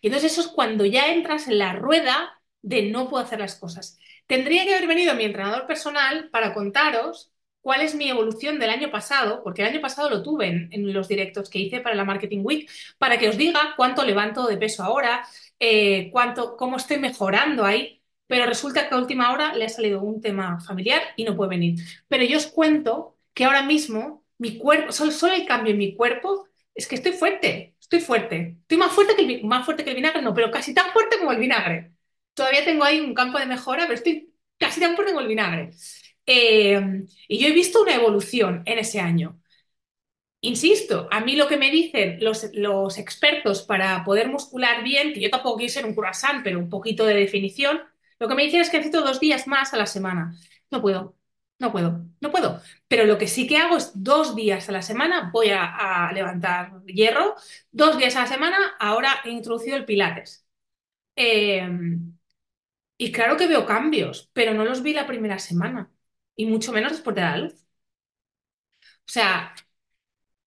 Y 0.00 0.08
entonces 0.08 0.32
eso 0.32 0.42
es 0.42 0.48
cuando 0.48 0.84
ya 0.86 1.12
entras 1.12 1.48
en 1.48 1.58
la 1.58 1.72
rueda 1.72 2.40
de 2.62 2.82
no 2.90 3.08
puedo 3.08 3.24
hacer 3.24 3.40
las 3.40 3.56
cosas. 3.56 3.98
Tendría 4.26 4.64
que 4.64 4.74
haber 4.74 4.88
venido 4.88 5.14
mi 5.14 5.24
entrenador 5.24 5.66
personal 5.66 6.30
para 6.30 6.52
contaros 6.54 7.32
cuál 7.60 7.80
es 7.82 7.94
mi 7.94 8.08
evolución 8.08 8.58
del 8.58 8.70
año 8.70 8.90
pasado, 8.90 9.42
porque 9.42 9.62
el 9.62 9.68
año 9.68 9.80
pasado 9.80 10.08
lo 10.08 10.22
tuve 10.22 10.68
en, 10.70 10.92
los 10.92 11.08
directos 11.08 11.50
que 11.50 11.58
hice 11.58 11.80
para 11.80 11.96
la 11.96 12.04
Marketing 12.04 12.42
Week, 12.44 12.70
para 12.98 13.18
que 13.18 13.28
os 13.28 13.36
diga 13.36 13.74
cuánto 13.76 14.04
levanto 14.04 14.46
de 14.46 14.56
peso 14.56 14.84
ahora, 14.84 15.26
eh, 15.58 16.08
cuánto, 16.12 16.56
cómo 16.56 16.76
estoy 16.76 16.98
mejorando 16.98 17.64
ahí, 17.64 18.02
pero 18.26 18.46
resulta 18.46 18.88
que 18.88 18.94
a 18.94 18.98
última 18.98 19.32
hora 19.32 19.54
le 19.54 19.64
ha 19.64 19.68
salido 19.68 20.00
un 20.00 20.20
tema 20.20 20.60
familiar 20.60 21.02
y 21.16 21.24
no 21.24 21.36
puede 21.36 21.50
venir. 21.50 21.80
Pero 22.08 22.24
yo 22.24 22.38
os 22.38 22.46
cuento 22.46 23.18
que 23.34 23.44
ahora 23.44 23.62
mismo 23.62 24.24
mi 24.38 24.58
cuerpo, 24.58 24.92
solo, 24.92 25.12
solo 25.12 25.34
el 25.34 25.46
cambio 25.46 25.72
en 25.72 25.78
mi 25.78 25.94
cuerpo 25.96 26.48
es 26.74 26.86
que 26.86 26.94
estoy 26.96 27.12
fuerte, 27.12 27.74
estoy 27.80 28.00
fuerte. 28.00 28.58
Estoy 28.62 28.78
más 28.78 28.92
fuerte 28.92 29.16
que 29.16 29.22
el, 29.22 29.44
más 29.44 29.64
fuerte 29.64 29.82
que 29.84 29.90
el 29.90 29.96
vinagre, 29.96 30.22
no, 30.22 30.34
pero 30.34 30.50
casi 30.50 30.74
tan 30.74 30.92
fuerte 30.92 31.18
como 31.18 31.32
el 31.32 31.38
vinagre. 31.38 31.95
Todavía 32.36 32.64
tengo 32.64 32.84
ahí 32.84 33.00
un 33.00 33.14
campo 33.14 33.38
de 33.38 33.46
mejora, 33.46 33.84
pero 33.84 33.94
estoy 33.94 34.32
casi 34.58 34.80
tan 34.80 34.94
fuerte 34.94 35.12
como 35.12 35.22
el 35.22 35.28
vinagre. 35.28 35.72
Eh, 36.26 36.80
y 37.28 37.38
yo 37.38 37.48
he 37.48 37.52
visto 37.52 37.82
una 37.82 37.94
evolución 37.96 38.62
en 38.66 38.78
ese 38.78 39.00
año. 39.00 39.40
Insisto, 40.40 41.08
a 41.10 41.20
mí 41.20 41.34
lo 41.34 41.48
que 41.48 41.56
me 41.56 41.70
dicen 41.70 42.18
los, 42.20 42.98
expertos 42.98 43.62
para 43.62 44.04
poder 44.04 44.28
muscular 44.28 44.84
bien, 44.84 45.12
que 45.12 45.20
yo 45.20 45.30
tampoco 45.30 45.56
quiero 45.56 45.72
ser 45.72 45.86
un 45.86 45.94
croissant, 45.94 46.44
pero 46.44 46.58
un 46.58 46.68
poquito 46.70 47.04
de 47.04 47.14
definición, 47.14 47.80
lo 48.20 48.28
que 48.28 48.34
me 48.34 48.44
dicen 48.44 48.60
es 48.60 48.70
que 48.70 48.76
necesito 48.78 49.02
dos 49.04 49.18
días 49.18 49.46
más 49.48 49.74
a 49.74 49.76
la 49.78 49.86
semana. 49.86 50.36
No 50.70 50.80
puedo, 50.82 51.16
no 51.58 51.72
puedo, 51.72 52.06
no 52.20 52.30
puedo. 52.30 52.60
Pero 52.86 53.06
lo 53.06 53.18
que 53.18 53.26
sí 53.26 53.46
que 53.48 53.56
hago 53.56 53.76
es 53.76 53.90
dos 53.94 54.36
días 54.36 54.68
a 54.68 54.72
la 54.72 54.82
semana 54.82 55.30
voy 55.32 55.50
a, 55.50 56.06
a 56.08 56.12
levantar 56.12 56.84
hierro, 56.86 57.34
dos 57.72 57.98
días 57.98 58.14
a 58.16 58.20
la 58.22 58.26
semana 58.28 58.56
ahora 58.78 59.20
he 59.24 59.30
introducido 59.30 59.76
el 59.76 59.84
pilates. 59.84 60.46
Eh, 61.16 61.68
y 62.98 63.12
claro 63.12 63.36
que 63.36 63.46
veo 63.46 63.66
cambios, 63.66 64.30
pero 64.32 64.54
no 64.54 64.64
los 64.64 64.82
vi 64.82 64.92
la 64.94 65.06
primera 65.06 65.38
semana, 65.38 65.90
y 66.36 66.46
mucho 66.46 66.72
menos 66.72 66.92
después 66.92 67.16
de 67.16 67.22
la 67.22 67.38
luz. 67.38 67.54
O 68.84 69.08
sea, 69.08 69.54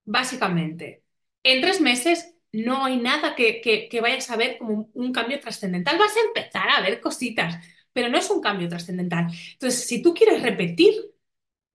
básicamente, 0.05 1.03
en 1.43 1.61
tres 1.61 1.81
meses 1.81 2.35
no 2.51 2.85
hay 2.85 2.97
nada 2.97 3.35
que, 3.35 3.61
que, 3.61 4.01
vayas 4.01 4.29
a 4.31 4.37
ver 4.37 4.57
como 4.57 4.73
un, 4.73 4.91
un 4.93 5.13
cambio 5.13 5.39
trascendental. 5.39 5.97
Vas 5.97 6.15
a 6.17 6.27
empezar 6.27 6.69
a 6.69 6.81
ver 6.81 6.99
cositas, 7.01 7.63
pero 7.93 8.09
no 8.09 8.17
es 8.17 8.29
un 8.29 8.41
cambio 8.41 8.67
trascendental. 8.69 9.27
Entonces, 9.53 9.85
si 9.87 10.01
tú 10.01 10.13
quieres 10.13 10.41
repetir 10.41 10.93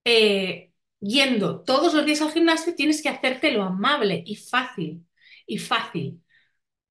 eh, 0.05 0.73
yendo 1.01 1.63
todos 1.63 1.95
los 1.95 2.07
días 2.07 2.23
al 2.23 2.33
gimnasio, 2.33 2.75
tienes 2.75 3.03
que 3.03 3.09
hacértelo 3.09 3.63
amable 3.63 4.23
y 4.27 4.37
fácil, 4.37 5.07
y 5.47 5.59
fácil. 5.59 6.23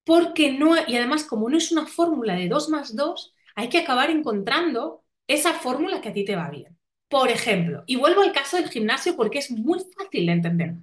Porque 0.04 0.52
no, 0.52 0.76
y 0.88 0.96
además, 0.96 1.24
como 1.24 1.50
no 1.50 1.58
es 1.58 1.72
una 1.72 1.86
fórmula 1.86 2.34
de 2.36 2.48
2 2.48 2.68
más 2.70 2.96
2, 2.96 3.33
hay 3.54 3.68
que 3.68 3.78
acabar 3.78 4.10
encontrando 4.10 5.04
esa 5.26 5.54
fórmula 5.54 6.00
que 6.00 6.10
a 6.10 6.12
ti 6.12 6.24
te 6.24 6.36
va 6.36 6.50
bien. 6.50 6.78
Por 7.08 7.30
ejemplo, 7.30 7.84
y 7.86 7.96
vuelvo 7.96 8.22
al 8.22 8.32
caso 8.32 8.56
del 8.56 8.70
gimnasio 8.70 9.16
porque 9.16 9.38
es 9.38 9.50
muy 9.50 9.80
fácil 9.96 10.26
de 10.26 10.32
entender. 10.32 10.74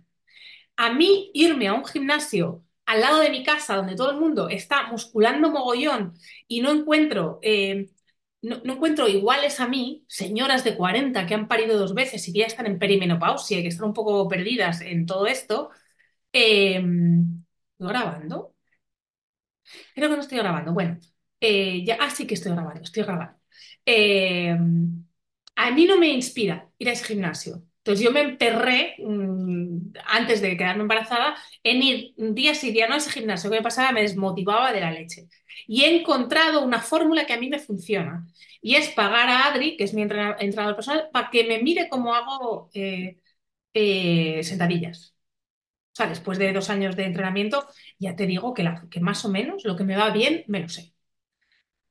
A 0.78 0.94
mí 0.94 1.32
irme 1.34 1.68
a 1.68 1.74
un 1.74 1.86
gimnasio 1.86 2.64
al 2.86 3.02
lado 3.02 3.20
de 3.20 3.30
mi 3.30 3.44
casa 3.44 3.76
donde 3.76 3.96
todo 3.96 4.12
el 4.12 4.18
mundo 4.20 4.50
está 4.50 4.88
musculando 4.92 5.50
mogollón 5.52 6.14
y 6.48 6.62
no 6.62 6.72
encuentro, 6.72 7.40
eh, 7.42 7.90
no, 8.42 8.62
encuentro 8.66 9.08
iguales 9.08 9.60
a 9.60 9.68
mí, 9.68 10.06
señoras 10.08 10.64
de 10.64 10.76
40 10.78 11.26
que 11.28 11.36
han 11.36 11.48
parido 11.48 11.78
dos 11.78 11.94
veces 11.94 12.28
y 12.28 12.34
que 12.34 12.40
ya 12.40 12.46
están 12.48 12.66
en 12.68 12.80
perimenopausia 12.80 13.60
y 13.60 13.64
que 13.64 13.70
están 13.70 13.88
un 13.90 13.94
poco 13.94 14.28
perdidas 14.28 14.82
en 14.82 15.06
todo 15.06 15.28
esto, 15.28 15.70
eh, 16.34 16.78
¿estoy 17.74 17.88
grabando? 17.90 18.56
Creo 19.96 20.10
que 20.10 20.16
no 20.16 20.22
estoy 20.22 20.38
grabando. 20.40 20.74
Bueno, 20.74 21.00
eh, 21.42 21.86
ah, 22.00 22.10
sí 22.10 22.28
que 22.28 22.36
estoy 22.36 22.54
grabando, 22.54 22.82
estoy 22.84 23.04
grabando. 23.04 23.38
Eh, 23.86 24.58
a 25.56 25.72
mí 25.72 25.86
no 25.86 25.98
me 25.98 26.08
inspira 26.10 26.70
ir 26.80 26.90
a 26.90 26.94
ese 26.94 27.06
gimnasio. 27.06 27.64
Entonces 27.80 28.04
yo 28.06 28.12
me 28.12 28.22
emperré, 28.22 28.96
mmm, 29.00 29.92
antes 30.06 30.42
de 30.42 30.56
quedarme 30.58 30.84
embarazada, 30.84 31.36
en 31.64 31.82
ir 31.82 32.14
día 32.18 32.54
sí 32.56 32.72
día 32.72 32.88
no 32.88 32.94
a 32.96 32.98
ese 32.98 33.10
gimnasio. 33.12 33.50
que 33.50 33.58
me 33.58 33.64
pasaba? 33.64 33.92
Me 33.92 34.02
desmotivaba 34.02 34.72
de 34.72 34.82
la 34.82 34.92
leche. 34.92 35.28
Y 35.68 35.84
he 35.84 36.00
encontrado 36.00 36.64
una 36.64 36.80
fórmula 36.82 37.26
que 37.26 37.34
a 37.34 37.40
mí 37.40 37.50
me 37.50 37.60
funciona. 37.60 38.28
Y 38.62 38.76
es 38.76 38.90
pagar 38.90 39.30
a 39.30 39.46
Adri, 39.48 39.78
que 39.78 39.84
es 39.86 39.94
mi 39.94 40.04
entrenador, 40.04 40.76
personal, 40.76 41.10
para 41.12 41.30
que 41.32 41.44
me 41.48 41.62
mire 41.62 41.90
cómo 41.90 42.14
hago 42.16 42.70
eh, 42.74 43.18
eh, 43.74 44.44
sentadillas. 44.44 45.16
O 45.94 45.96
sea, 45.98 46.08
después 46.08 46.38
de 46.40 46.54
dos 46.54 46.70
años 46.70 46.96
de 46.98 47.06
entrenamiento, 47.06 47.68
ya 48.00 48.16
te 48.16 48.28
digo 48.28 48.54
que, 48.54 48.66
que 48.92 49.00
más 49.02 49.26
o 49.26 49.30
menos 49.30 49.66
lo 49.66 49.76
que 49.78 49.84
me 49.86 49.98
va 49.98 50.12
bien, 50.12 50.44
me 50.48 50.60
lo 50.62 50.70
sé. 50.70 50.94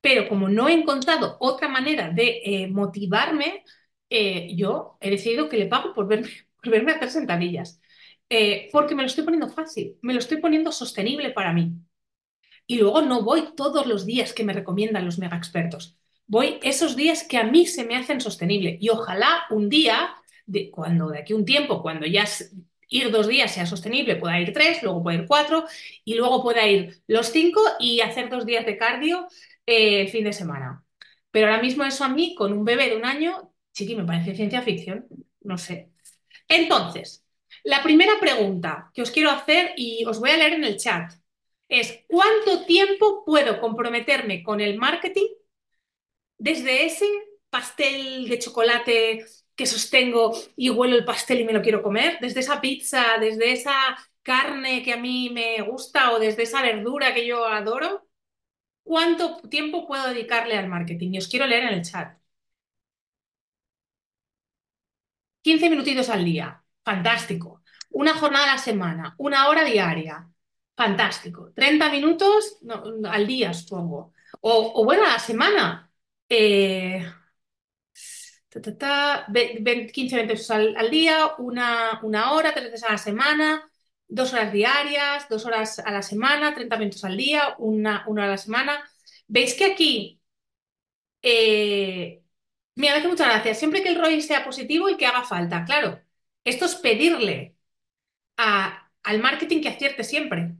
Pero 0.01 0.27
como 0.27 0.49
no 0.49 0.67
he 0.67 0.73
encontrado 0.73 1.37
otra 1.39 1.67
manera 1.67 2.09
de 2.09 2.41
eh, 2.43 2.67
motivarme, 2.67 3.63
eh, 4.09 4.53
yo 4.55 4.97
he 4.99 5.09
decidido 5.09 5.47
que 5.47 5.57
le 5.57 5.67
pago 5.67 5.93
por 5.93 6.07
verme, 6.07 6.29
por 6.63 6.89
hacer 6.89 7.11
sentadillas. 7.11 7.79
Eh, 8.29 8.69
porque 8.71 8.95
me 8.95 9.03
lo 9.03 9.07
estoy 9.07 9.23
poniendo 9.25 9.49
fácil, 9.49 9.97
me 10.01 10.13
lo 10.13 10.19
estoy 10.19 10.37
poniendo 10.37 10.71
sostenible 10.71 11.31
para 11.31 11.53
mí. 11.53 11.73
Y 12.65 12.77
luego 12.77 13.01
no 13.01 13.23
voy 13.23 13.53
todos 13.55 13.85
los 13.85 14.05
días 14.05 14.33
que 14.33 14.43
me 14.43 14.53
recomiendan 14.53 15.05
los 15.05 15.19
mega 15.19 15.37
expertos. 15.37 15.97
Voy 16.27 16.59
esos 16.63 16.95
días 16.95 17.23
que 17.27 17.37
a 17.37 17.43
mí 17.43 17.65
se 17.65 17.83
me 17.83 17.97
hacen 17.97 18.21
sostenible. 18.21 18.77
Y 18.79 18.89
ojalá 18.89 19.43
un 19.49 19.67
día, 19.67 20.15
cuando 20.71 21.09
de 21.09 21.19
aquí 21.19 21.33
un 21.33 21.43
tiempo, 21.43 21.81
cuando 21.81 22.05
ya 22.05 22.25
ir 22.87 23.11
dos 23.11 23.27
días 23.27 23.53
sea 23.53 23.65
sostenible, 23.65 24.15
pueda 24.15 24.39
ir 24.39 24.53
tres, 24.53 24.83
luego 24.83 25.03
pueda 25.03 25.19
ir 25.19 25.25
cuatro 25.27 25.65
y 26.05 26.13
luego 26.15 26.43
pueda 26.43 26.65
ir 26.67 27.01
los 27.07 27.27
cinco 27.27 27.61
y 27.79 28.01
hacer 28.01 28.29
dos 28.29 28.45
días 28.45 28.65
de 28.65 28.77
cardio 28.77 29.27
eh, 29.71 30.07
fin 30.07 30.23
de 30.23 30.33
semana. 30.33 30.83
Pero 31.31 31.47
ahora 31.47 31.61
mismo 31.61 31.83
eso 31.83 32.03
a 32.03 32.09
mí, 32.09 32.35
con 32.35 32.53
un 32.53 32.65
bebé 32.65 32.89
de 32.89 32.97
un 32.97 33.05
año, 33.05 33.53
chiqui, 33.73 33.95
me 33.95 34.05
parece 34.05 34.35
ciencia 34.35 34.61
ficción, 34.61 35.07
no 35.41 35.57
sé. 35.57 35.91
Entonces, 36.47 37.25
la 37.63 37.83
primera 37.83 38.13
pregunta 38.19 38.91
que 38.93 39.01
os 39.01 39.11
quiero 39.11 39.31
hacer 39.31 39.73
y 39.77 40.05
os 40.05 40.19
voy 40.19 40.31
a 40.31 40.37
leer 40.37 40.53
en 40.53 40.63
el 40.65 40.77
chat 40.77 41.13
es, 41.69 42.03
¿cuánto 42.07 42.65
tiempo 42.65 43.23
puedo 43.25 43.59
comprometerme 43.61 44.43
con 44.43 44.59
el 44.61 44.77
marketing 44.77 45.27
desde 46.37 46.85
ese 46.85 47.05
pastel 47.49 48.27
de 48.27 48.39
chocolate 48.39 49.25
que 49.55 49.65
sostengo 49.65 50.33
y 50.55 50.69
huelo 50.69 50.95
el 50.95 51.05
pastel 51.05 51.41
y 51.41 51.43
me 51.45 51.53
lo 51.53 51.61
quiero 51.61 51.83
comer, 51.83 52.17
desde 52.21 52.39
esa 52.39 52.61
pizza, 52.61 53.17
desde 53.19 53.51
esa 53.51 53.73
carne 54.23 54.83
que 54.83 54.93
a 54.93 54.97
mí 54.97 55.29
me 55.31 55.61
gusta 55.61 56.11
o 56.11 56.19
desde 56.19 56.43
esa 56.43 56.61
verdura 56.61 57.13
que 57.13 57.27
yo 57.27 57.45
adoro, 57.45 58.07
¿cuánto 58.83 59.41
tiempo 59.49 59.87
puedo 59.87 60.07
dedicarle 60.09 60.57
al 60.57 60.67
marketing? 60.69 61.11
Y 61.13 61.17
os 61.19 61.27
quiero 61.27 61.47
leer 61.47 61.63
en 61.63 61.73
el 61.73 61.81
chat. 61.83 62.17
15 65.41 65.69
minutitos 65.69 66.09
al 66.09 66.23
día, 66.25 66.63
fantástico. 66.83 67.63
Una 67.91 68.13
jornada 68.13 68.45
a 68.45 68.55
la 68.55 68.57
semana, 68.57 69.15
una 69.17 69.47
hora 69.49 69.63
diaria, 69.63 70.29
fantástico. 70.75 71.51
30 71.55 71.89
minutos 71.91 72.59
al 73.05 73.27
día, 73.27 73.53
supongo. 73.53 74.13
O, 74.41 74.83
bueno, 74.85 75.03
a 75.05 75.09
la 75.09 75.19
semana. 75.19 75.91
Eh, 76.29 77.03
ta, 78.49 78.61
ta, 78.61 78.77
ta, 78.77 79.25
20, 79.29 79.91
15, 79.91 80.15
20 80.15 80.33
minutos 80.33 80.51
al, 80.51 80.75
al 80.77 80.89
día, 80.89 81.31
una, 81.37 81.99
una, 82.03 82.31
hora, 82.33 82.53
tres 82.53 82.65
veces 82.71 82.83
a 82.83 82.91
la 82.93 82.97
semana, 82.97 83.70
dos 84.11 84.33
horas 84.33 84.53
diarias, 84.53 85.27
dos 85.29 85.45
horas 85.45 85.79
a 85.79 85.91
la 85.91 86.01
semana, 86.03 86.53
30 86.53 86.77
minutos 86.77 87.03
al 87.05 87.17
día, 87.17 87.55
una, 87.59 88.03
una 88.07 88.25
a 88.25 88.27
la 88.27 88.37
semana. 88.37 88.83
¿Veis 89.27 89.53
que 89.55 89.65
aquí 89.65 90.21
eh, 91.21 92.23
me 92.75 92.89
hace 92.89 93.07
muchas 93.07 93.27
gracias? 93.27 93.59
Siempre 93.59 93.83
que 93.83 93.89
el 93.89 93.95
ROI 93.99 94.21
sea 94.21 94.43
positivo 94.45 94.89
y 94.89 94.97
que 94.97 95.05
haga 95.07 95.23
falta. 95.23 95.65
Claro, 95.65 96.01
esto 96.43 96.65
es 96.65 96.75
pedirle 96.75 97.55
al 99.03 99.19
marketing 99.21 99.61
que 99.61 99.69
acierte 99.69 100.03
siempre. 100.03 100.55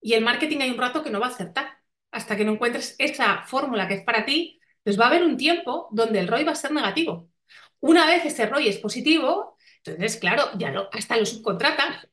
Y 0.00 0.14
el 0.14 0.24
marketing 0.24 0.58
hay 0.60 0.70
un 0.70 0.78
rato 0.78 1.02
que 1.02 1.10
no 1.10 1.20
va 1.20 1.26
a 1.26 1.30
acertar. 1.30 1.78
Hasta 2.10 2.36
que 2.36 2.44
no 2.44 2.52
encuentres 2.52 2.94
esa 2.98 3.42
fórmula 3.42 3.88
que 3.88 3.94
es 3.94 4.04
para 4.04 4.24
ti, 4.24 4.60
pues 4.82 4.98
va 4.98 5.04
a 5.06 5.08
haber 5.08 5.24
un 5.24 5.36
tiempo 5.36 5.88
donde 5.92 6.20
el 6.20 6.28
ROI 6.28 6.44
va 6.44 6.52
a 6.52 6.54
ser 6.54 6.72
negativo. 6.72 7.30
Una 7.80 8.06
vez 8.06 8.24
ese 8.24 8.46
ROI 8.46 8.68
es 8.68 8.78
positivo, 8.78 9.55
entonces, 9.88 10.18
claro, 10.18 10.44
ya 10.58 10.88
hasta 10.92 11.16
lo 11.16 11.26
subcontratas. 11.26 12.08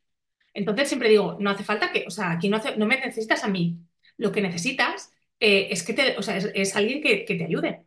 Entonces 0.54 0.88
siempre 0.88 1.08
digo, 1.08 1.36
no 1.40 1.50
hace 1.50 1.64
falta 1.64 1.92
que, 1.92 2.04
o 2.06 2.10
sea, 2.10 2.32
aquí 2.32 2.48
no, 2.48 2.60
me 2.86 3.00
necesitas 3.00 3.44
a 3.44 3.48
mí. 3.48 3.78
Lo 4.16 4.32
que 4.32 4.40
necesitas 4.40 5.12
eh, 5.40 5.68
es 5.70 5.82
que 5.84 5.94
te, 5.94 6.16
o 6.18 6.22
sea, 6.22 6.36
es, 6.38 6.76
alguien 6.76 7.02
que, 7.02 7.24
te 7.26 7.44
ayude. 7.44 7.84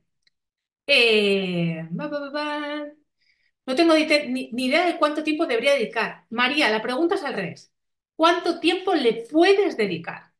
Eh, 0.88 1.88
no 1.92 3.76
tengo 3.76 3.94
ni, 3.96 4.06
ni, 4.52 4.66
idea 4.66 4.86
de 4.86 4.98
cuánto 4.98 5.24
tiempo 5.24 5.46
debería 5.46 5.74
dedicar. 5.74 6.26
María, 6.30 6.70
la 6.70 6.82
pregunta 6.82 7.16
es 7.16 7.24
al 7.24 7.34
revés. 7.34 7.72
¿Cuánto 8.16 8.60
tiempo 8.60 8.94
le 8.96 9.14
puedes 9.32 9.78
dedicar? 9.78 10.34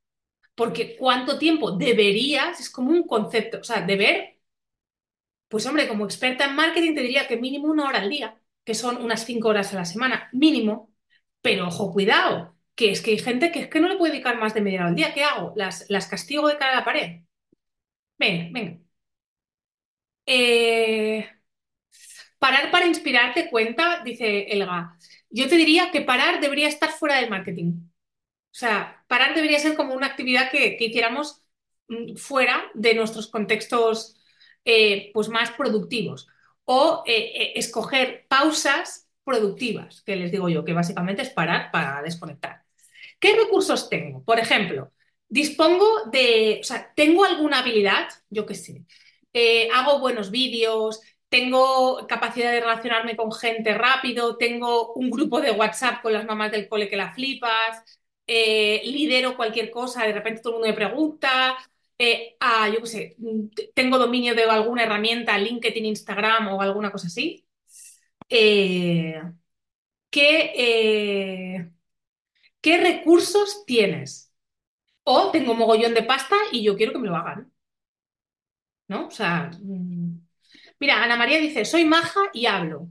Porque 0.56 0.96
cuánto 0.98 1.38
tiempo 1.40 1.72
deberías 1.72 2.60
es 2.60 2.70
como 2.70 2.92
un 2.92 3.08
concepto. 3.08 3.60
O 3.60 3.64
sea, 3.64 3.82
deber, 3.82 4.40
pues 5.48 5.66
hombre, 5.66 5.88
como 5.88 6.06
experta 6.06 6.46
en 6.46 6.56
marketing 6.56 6.96
te 6.96 7.02
diría 7.02 7.28
que 7.28 7.38
mínimo 7.38 7.68
una 7.68 7.88
hora 7.88 8.00
al 8.00 8.10
día, 8.10 8.37
que 8.68 8.76
son 8.76 8.98
unas 9.06 9.26
cinco 9.26 9.48
horas 9.50 9.74
a 9.74 9.78
la 9.78 9.86
semana, 9.86 10.30
mínimo. 10.34 10.94
Pero 11.42 11.68
ojo, 11.70 11.94
cuidado, 11.94 12.58
que 12.76 12.92
es 12.92 13.02
que 13.02 13.12
hay 13.12 13.20
gente 13.20 13.52
que 13.52 13.62
es 13.62 13.70
que 13.70 13.80
no 13.80 13.88
le 13.90 13.98
puede 13.98 14.12
dedicar 14.14 14.38
más 14.40 14.54
de 14.54 14.62
media 14.62 14.82
hora 14.82 14.90
al 14.90 14.96
día. 14.96 15.14
¿Qué 15.14 15.24
hago? 15.24 15.54
¿Las, 15.56 15.86
las 15.90 16.08
castigo 16.08 16.48
de 16.50 16.58
cara 16.58 16.74
a 16.74 16.76
la 16.78 16.86
pared? 16.86 17.22
Venga, 18.20 18.50
venga. 18.54 18.80
Eh, 20.26 21.26
parar 22.40 22.72
para 22.72 22.86
inspirarte 22.88 23.50
cuenta, 23.50 24.02
dice 24.04 24.44
Elga. 24.52 24.98
Yo 25.30 25.48
te 25.50 25.56
diría 25.58 25.92
que 25.92 26.02
parar 26.02 26.40
debería 26.42 26.68
estar 26.68 26.92
fuera 26.92 27.18
del 27.18 27.30
marketing. 27.30 27.74
O 28.52 28.56
sea, 28.60 29.06
parar 29.08 29.36
debería 29.36 29.60
ser 29.60 29.76
como 29.76 29.96
una 29.96 30.08
actividad 30.08 30.52
que, 30.52 30.78
que 30.78 30.86
hiciéramos 30.88 31.44
mm, 31.90 32.16
fuera 32.18 32.66
de 32.76 32.96
nuestros 32.96 33.28
contextos 33.30 34.18
eh, 34.66 35.12
pues 35.14 35.30
más 35.30 35.52
productivos. 35.52 36.28
O 36.70 37.04
eh, 37.06 37.32
eh, 37.36 37.54
escoger 37.56 38.26
pausas 38.28 39.08
productivas, 39.24 40.02
que 40.02 40.16
les 40.18 40.32
digo 40.32 40.50
yo, 40.50 40.66
que 40.66 40.74
básicamente 40.74 41.22
es 41.22 41.30
parar 41.30 41.72
para 41.72 42.02
desconectar. 42.02 42.64
¿Qué 43.20 43.36
recursos 43.36 43.90
tengo? 43.90 44.24
Por 44.24 44.40
ejemplo, 44.40 44.92
dispongo 45.30 45.88
de, 46.12 46.60
o 46.62 46.64
sea, 46.64 46.92
tengo 46.96 47.24
alguna 47.24 47.60
habilidad, 47.60 48.10
yo 48.30 48.46
qué 48.46 48.56
sé, 48.56 48.84
eh, 49.34 49.70
hago 49.74 50.00
buenos 50.00 50.30
vídeos, 50.32 51.02
tengo 51.30 52.06
capacidad 52.08 52.52
de 52.52 52.62
relacionarme 52.62 53.16
con 53.16 53.32
gente 53.32 53.74
rápido, 53.74 54.38
tengo 54.38 54.94
un 54.94 55.10
grupo 55.10 55.40
de 55.42 55.52
WhatsApp 55.52 56.02
con 56.02 56.14
las 56.14 56.26
mamás 56.26 56.52
del 56.52 56.68
cole 56.68 56.90
que 56.90 56.98
la 56.98 57.14
flipas, 57.14 57.84
lidero 58.28 59.38
cualquier 59.38 59.72
cosa, 59.72 60.04
de 60.06 60.14
repente 60.14 60.42
todo 60.42 60.54
el 60.54 60.60
mundo 60.60 60.68
me 60.68 60.74
pregunta, 60.74 61.58
eh, 62.00 62.38
ah, 62.40 62.70
yo 62.70 62.82
qué 62.82 62.88
sé, 62.88 63.18
tengo 63.76 63.98
dominio 63.98 64.36
de 64.36 64.44
alguna 64.44 64.84
herramienta, 64.84 65.38
LinkedIn, 65.38 65.86
Instagram 65.86 66.48
o 66.50 66.62
alguna 66.62 66.92
cosa 66.92 67.08
así. 67.08 67.46
Eh, 68.30 69.22
¿qué, 70.10 70.54
eh, 70.58 71.72
¿qué 72.62 72.78
recursos 72.80 73.66
tienes? 73.66 74.34
O 75.04 75.32
tengo 75.32 75.56
mogollón 75.56 75.94
de 75.96 76.04
pasta 76.04 76.36
y 76.52 76.64
yo 76.64 76.78
quiero 76.78 76.94
que 76.94 77.00
me 77.00 77.08
lo 77.10 77.16
hagan, 77.18 77.52
¿no? 78.88 79.08
O 79.08 79.12
sea, 79.12 79.52
mm, 79.62 80.20
mira, 80.80 81.04
Ana 81.04 81.18
María 81.18 81.40
dice, 81.40 81.66
soy 81.66 81.86
maja 81.86 82.20
y 82.34 82.46
hablo. 82.46 82.90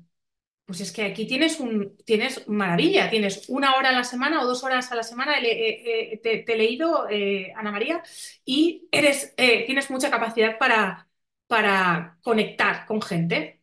Pues 0.67 0.81
es 0.81 0.91
que 0.93 1.05
aquí 1.05 1.27
tienes 1.29 1.61
un, 1.61 1.97
tienes 2.05 2.49
maravilla, 2.49 3.09
tienes 3.09 3.49
una 3.49 3.77
hora 3.77 3.91
a 3.91 3.93
la 3.93 4.03
semana 4.03 4.43
o 4.43 4.47
dos 4.47 4.65
horas 4.65 4.91
a 4.91 4.97
la 4.97 5.05
semana, 5.05 5.35
te, 5.41 6.45
he 6.53 6.57
leído, 6.57 7.09
eh, 7.09 7.53
Ana 7.57 7.71
María, 7.71 8.03
y 8.45 8.89
eres, 8.91 9.33
eh, 9.37 9.65
tienes 9.67 9.91
mucha 9.91 10.11
capacidad 10.11 10.59
para, 10.59 11.09
para 11.47 12.19
conectar 12.23 12.85
con 12.87 13.01
gente, 13.01 13.63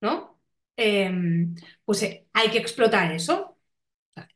¿no? 0.00 0.40
Em, 0.76 1.54
pues 1.84 2.02
eh, 2.04 2.28
hay 2.32 2.50
que 2.50 2.58
explotar 2.58 3.12
eso. 3.12 3.58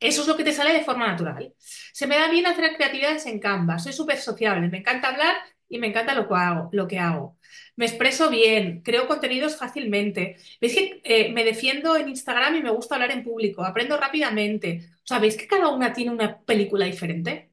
Eso 0.01 0.23
es 0.23 0.29
lo 0.29 0.37
que 0.37 0.45
te 0.45 0.53
sale 0.53 0.73
de 0.75 0.85
forma 0.85 1.07
natural. 1.09 1.55
Se 1.59 2.07
me 2.07 2.17
da 2.19 2.31
bien 2.31 2.47
hacer 2.47 2.75
creatividades 2.77 3.27
en 3.27 3.41
Canva, 3.41 3.79
soy 3.79 3.93
súper 3.93 4.19
sociable, 4.19 4.69
me 4.69 4.79
encanta 4.79 5.09
hablar 5.09 5.35
y 5.69 5.79
me 5.79 5.89
encanta 5.89 6.15
lo 6.15 6.89
que 6.89 6.99
hago. 6.99 7.39
Me 7.83 7.87
expreso 7.87 8.31
bien, 8.31 8.83
creo 8.87 9.09
contenidos 9.09 9.57
fácilmente. 9.57 10.37
¿Veis 10.61 10.75
que 10.77 11.01
eh, 11.05 11.33
me 11.33 11.43
defiendo 11.45 11.97
en 11.97 12.09
Instagram 12.09 12.55
y 12.57 12.63
me 12.63 12.71
gusta 12.71 12.95
hablar 12.95 13.11
en 13.11 13.25
público? 13.25 13.65
Aprendo 13.65 13.97
rápidamente. 13.97 14.69
O 15.05 15.07
sea, 15.09 15.19
¿veis 15.19 15.37
que 15.37 15.49
cada 15.49 15.69
una 15.69 15.93
tiene 15.93 16.13
una 16.13 16.29
película 16.45 16.87
diferente? 16.87 17.51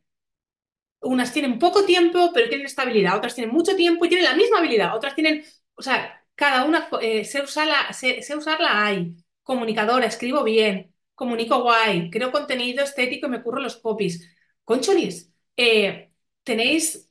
Unas 1.01 1.31
tienen 1.33 1.59
poco 1.59 1.85
tiempo, 1.85 2.31
pero 2.33 2.49
tienen 2.49 2.65
estabilidad. 2.67 3.17
Otras 3.17 3.33
tienen 3.35 3.53
mucho 3.53 3.75
tiempo 3.75 4.05
y 4.05 4.09
tienen 4.09 4.25
la 4.29 4.35
misma 4.35 4.59
habilidad. 4.59 4.95
Otras 4.95 5.15
tienen, 5.15 5.43
o 5.75 5.81
sea, 5.81 6.25
cada 6.35 6.65
una 6.65 6.89
eh, 7.01 7.23
sé 7.25 7.41
usarla, 7.41 7.91
sé, 7.93 8.21
usarla 8.37 8.85
hay. 8.85 9.15
Comunicadora, 9.43 10.05
escribo 10.07 10.43
bien, 10.43 10.93
comunico 11.15 11.61
guay, 11.63 12.09
creo 12.11 12.31
contenido 12.31 12.83
estético 12.83 13.27
y 13.27 13.29
me 13.31 13.41
curro 13.43 13.61
los 13.61 13.77
copies. 13.77 14.29
Concholis, 14.63 15.31
eh, 15.57 16.11
tenéis, 16.43 17.09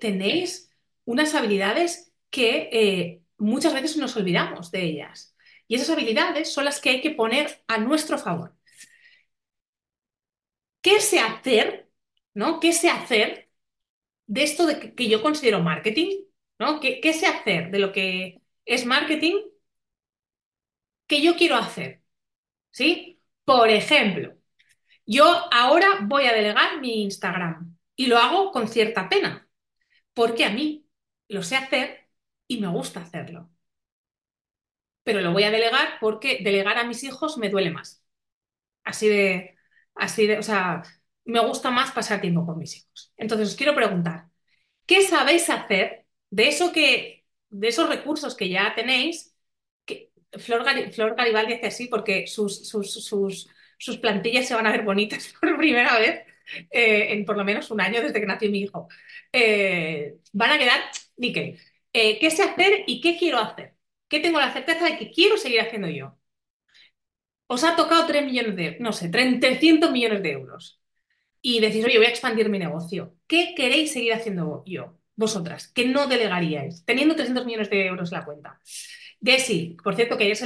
tenéis 0.00 0.70
unas 1.06 1.34
habilidades 1.34 2.07
que 2.30 2.68
eh, 2.72 3.22
muchas 3.38 3.74
veces 3.74 3.96
nos 3.96 4.16
olvidamos 4.16 4.70
de 4.70 4.84
ellas. 4.84 5.36
Y 5.66 5.76
esas 5.76 5.90
habilidades 5.90 6.52
son 6.52 6.64
las 6.64 6.80
que 6.80 6.90
hay 6.90 7.00
que 7.00 7.10
poner 7.10 7.62
a 7.68 7.78
nuestro 7.78 8.18
favor. 8.18 8.54
¿Qué 10.82 11.00
sé 11.00 11.20
hacer? 11.20 11.90
¿No? 12.34 12.60
¿Qué 12.60 12.72
sé 12.72 12.88
hacer 12.90 13.50
de 14.26 14.42
esto 14.44 14.66
de 14.66 14.94
que, 14.94 15.08
yo 15.08 15.22
considero 15.22 15.60
marketing? 15.62 16.24
¿No? 16.58 16.80
¿Qué, 16.80 17.00
qué 17.00 17.12
sé 17.14 17.26
hacer 17.26 17.70
de 17.70 17.78
lo 17.78 17.92
que 17.92 18.42
es 18.64 18.86
marketing 18.86 19.36
que 21.06 21.22
yo 21.22 21.36
quiero 21.36 21.56
hacer? 21.56 22.02
¿Sí? 22.70 23.20
Por 23.44 23.70
ejemplo, 23.70 24.36
yo 25.06 25.24
ahora 25.52 26.00
voy 26.02 26.26
a 26.26 26.34
delegar 26.34 26.80
mi 26.80 27.02
Instagram 27.04 27.78
y 27.96 28.06
lo 28.06 28.18
hago 28.18 28.52
con 28.52 28.68
cierta 28.68 29.08
pena, 29.08 29.48
porque 30.14 30.44
a 30.44 30.50
mí 30.50 30.86
lo 31.28 31.42
sé 31.42 31.56
hacer 31.56 32.07
y 32.48 32.60
me 32.60 32.68
gusta 32.68 33.00
hacerlo. 33.02 33.50
Pero 35.04 35.20
lo 35.20 35.32
voy 35.32 35.44
a 35.44 35.50
delegar 35.50 35.98
porque 36.00 36.40
delegar 36.42 36.76
a 36.78 36.84
mis 36.84 37.02
hijos 37.04 37.38
me 37.38 37.48
duele 37.48 37.70
más. 37.70 38.04
Así 38.84 39.08
de, 39.08 39.56
así 39.94 40.26
de, 40.26 40.38
o 40.38 40.44
sea, 40.44 40.82
me 41.24 41.40
gusta 41.40 41.70
más 41.70 41.92
pasar 41.92 42.20
tiempo 42.20 42.46
con 42.46 42.58
mis 42.58 42.76
hijos. 42.78 43.12
Entonces 43.16 43.50
os 43.50 43.56
quiero 43.56 43.74
preguntar, 43.76 44.28
¿qué 44.86 45.02
sabéis 45.02 45.50
hacer 45.50 46.06
de 46.30 46.48
eso 46.48 46.72
que, 46.72 47.26
de 47.50 47.68
esos 47.68 47.88
recursos 47.88 48.36
que 48.36 48.48
ya 48.50 48.74
tenéis? 48.76 49.36
Que 49.86 50.12
Flor, 50.38 50.64
Gari- 50.64 50.92
Flor 50.92 51.16
Garibaldi 51.16 51.54
hace 51.54 51.68
así 51.68 51.88
porque 51.88 52.26
sus, 52.28 52.68
sus, 52.68 52.92
sus, 53.04 53.48
sus 53.78 53.98
plantillas 53.98 54.48
se 54.48 54.54
van 54.54 54.66
a 54.68 54.72
ver 54.72 54.84
bonitas 54.84 55.34
por 55.40 55.56
primera 55.58 55.98
vez 55.98 56.22
eh, 56.70 57.12
en 57.14 57.24
por 57.26 57.36
lo 57.38 57.44
menos 57.44 57.70
un 57.70 57.80
año 57.80 58.02
desde 58.02 58.20
que 58.20 58.26
nació 58.26 58.50
mi 58.50 58.60
hijo. 58.62 58.88
Eh, 59.32 60.18
van 60.32 60.52
a 60.52 60.58
quedar 60.58 60.80
níquel. 61.18 61.60
Eh, 62.00 62.18
¿qué 62.20 62.30
sé 62.30 62.44
hacer 62.44 62.84
y 62.86 63.00
qué 63.00 63.16
quiero 63.18 63.38
hacer? 63.38 63.74
¿Qué 64.08 64.20
tengo 64.20 64.38
la 64.38 64.52
certeza 64.52 64.84
de 64.84 64.96
que 64.96 65.10
quiero 65.10 65.36
seguir 65.36 65.60
haciendo 65.62 65.88
yo? 65.88 66.16
Os 67.48 67.64
ha 67.64 67.74
tocado 67.74 68.06
3 68.06 68.24
millones 68.24 68.54
de, 68.54 68.76
no 68.78 68.92
sé, 68.92 69.08
300 69.08 69.90
millones 69.90 70.22
de 70.22 70.30
euros 70.32 70.80
y 71.42 71.58
decís, 71.60 71.84
oye, 71.84 71.98
voy 71.98 72.06
a 72.06 72.10
expandir 72.10 72.48
mi 72.50 72.60
negocio. 72.60 73.16
¿Qué 73.26 73.52
queréis 73.56 73.92
seguir 73.92 74.12
haciendo 74.12 74.62
yo, 74.64 74.98
vosotras? 75.16 75.68
¿Qué 75.74 75.86
no 75.86 76.06
delegaríais, 76.06 76.84
teniendo 76.84 77.16
300 77.16 77.44
millones 77.46 77.70
de 77.70 77.86
euros 77.86 78.12
en 78.12 78.18
la 78.18 78.24
cuenta? 78.24 78.60
Desi, 79.20 79.76
por 79.82 79.96
cierto, 79.96 80.16
que 80.16 80.24
ayer 80.24 80.36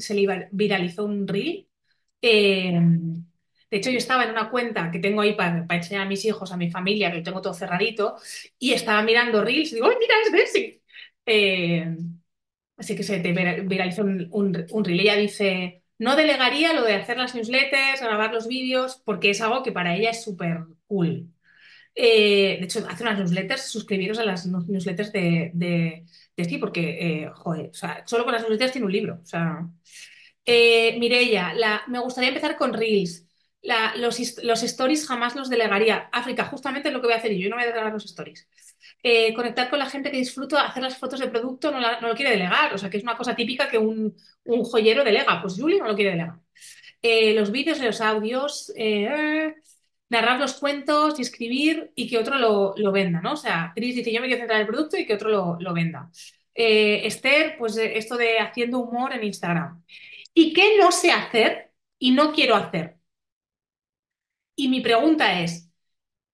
se 0.00 0.14
le, 0.14 0.48
viralizó 0.52 1.04
un 1.04 1.28
reel. 1.28 1.68
eh, 2.22 2.80
de 3.70 3.78
hecho, 3.78 3.90
yo 3.90 3.98
estaba 3.98 4.24
en 4.24 4.30
una 4.30 4.50
cuenta 4.50 4.90
que 4.90 4.98
tengo 4.98 5.22
ahí 5.22 5.34
para, 5.34 5.66
para 5.66 5.78
enseñar 5.78 6.02
a 6.02 6.08
mis 6.08 6.24
hijos, 6.26 6.52
a 6.52 6.58
mi 6.58 6.70
familia, 6.70 7.10
que 7.10 7.18
lo 7.18 7.22
tengo 7.22 7.40
todo 7.40 7.54
cerradito, 7.54 8.16
y 8.58 8.72
estaba 8.72 9.02
mirando 9.02 9.42
reels 9.42 9.72
y 9.72 9.76
digo, 9.76 9.88
¡ay, 9.88 9.96
mira, 9.98 10.14
es 10.26 10.32
Desi! 10.32 10.81
Eh, 11.26 11.96
así 12.76 12.96
que 12.96 13.02
se 13.02 13.20
te 13.20 13.32
vira- 13.32 13.62
viralizó 13.62 14.02
un, 14.02 14.28
un, 14.32 14.66
un 14.70 14.84
reel. 14.84 15.00
Ella 15.00 15.16
dice, 15.16 15.84
no 15.98 16.16
delegaría 16.16 16.72
lo 16.74 16.84
de 16.84 16.94
hacer 16.94 17.16
las 17.18 17.34
newsletters, 17.34 18.00
grabar 18.00 18.32
los 18.32 18.48
vídeos, 18.48 19.02
porque 19.04 19.30
es 19.30 19.40
algo 19.40 19.62
que 19.62 19.72
para 19.72 19.96
ella 19.96 20.10
es 20.10 20.22
súper 20.24 20.60
cool. 20.86 21.28
Eh, 21.94 22.58
de 22.60 22.64
hecho, 22.66 22.86
hace 22.88 23.02
unas 23.04 23.18
newsletters, 23.18 23.62
suscribiros 23.70 24.18
a 24.18 24.24
las 24.24 24.46
newsletters 24.46 25.12
de, 25.12 25.52
de, 25.54 26.06
de 26.36 26.44
sí, 26.46 26.58
porque, 26.58 27.24
eh, 27.24 27.30
joder, 27.34 27.70
o 27.70 27.74
sea, 27.74 28.04
solo 28.06 28.24
con 28.24 28.32
las 28.34 28.42
newsletters 28.42 28.72
tiene 28.72 28.86
un 28.86 28.92
libro. 28.92 29.20
O 29.22 29.26
sea, 29.26 29.68
eh, 30.44 30.98
me 31.88 31.98
gustaría 32.00 32.28
empezar 32.30 32.56
con 32.56 32.72
Reels. 32.72 33.26
Los, 33.96 34.18
los 34.42 34.62
stories 34.62 35.06
jamás 35.06 35.36
los 35.36 35.48
delegaría. 35.50 36.08
África, 36.12 36.44
justamente 36.46 36.88
es 36.88 36.94
lo 36.94 37.00
que 37.00 37.06
voy 37.08 37.14
a 37.14 37.18
hacer 37.18 37.32
yo. 37.32 37.38
Yo 37.44 37.50
no 37.50 37.56
voy 37.56 37.64
a 37.64 37.68
delegar 37.68 37.92
los 37.92 38.04
stories. 38.04 38.48
Eh, 39.04 39.34
conectar 39.34 39.68
con 39.68 39.80
la 39.80 39.86
gente 39.90 40.10
que 40.12 40.18
disfruto, 40.18 40.56
hacer 40.56 40.82
las 40.82 40.96
fotos 40.96 41.18
de 41.18 41.28
producto, 41.28 41.72
no, 41.72 41.80
lo 41.80 42.14
quiere 42.14 42.30
delegar. 42.32 42.72
O 42.74 42.78
sea, 42.78 42.88
que 42.88 42.98
es 42.98 43.02
una 43.02 43.16
cosa 43.16 43.34
típica 43.34 43.68
que 43.68 43.78
un, 43.78 44.14
joyero 44.44 45.04
delega. 45.04 45.40
Pues 45.42 45.56
Julie 45.58 45.78
no 45.78 45.88
lo 45.88 45.96
quiere 45.96 46.12
delegar. 46.12 46.36
Eh, 47.02 47.34
los 47.34 47.50
vídeos 47.50 47.80
los 47.80 48.00
audios, 48.00 48.72
eh, 48.76 49.54
narrar 50.08 50.38
los 50.40 50.54
cuentos 50.54 51.18
escribir 51.18 51.92
y 51.96 52.08
que 52.08 52.18
otro 52.18 52.38
lo, 52.38 52.92
venda, 52.92 53.20
¿no? 53.20 53.32
O 53.32 53.36
sea, 53.36 53.72
Chris 53.74 53.96
dice, 53.96 54.12
yo 54.12 54.20
me 54.20 54.28
quiero 54.28 54.40
centrar 54.40 54.60
en 54.60 54.66
el 54.66 54.72
producto 54.72 54.96
y 54.96 55.06
que 55.06 55.14
otro 55.14 55.30
lo, 55.30 55.56
lo 55.60 55.74
venda. 55.74 56.10
Esther, 56.54 57.56
pues 57.58 57.76
esto 57.76 58.16
de 58.16 58.38
haciendo 58.38 58.78
humor 58.80 59.12
en 59.14 59.24
Instagram. 59.24 59.82
¿Y 60.34 60.52
qué 60.52 60.76
no 60.78 60.92
sé 60.92 61.10
hacer 61.12 61.72
y 61.98 62.12
no 62.12 62.32
quiero 62.32 62.56
hacer? 62.56 62.98
Y 64.56 64.68
mi 64.68 64.80
pregunta 64.80 65.40
es, 65.40 65.70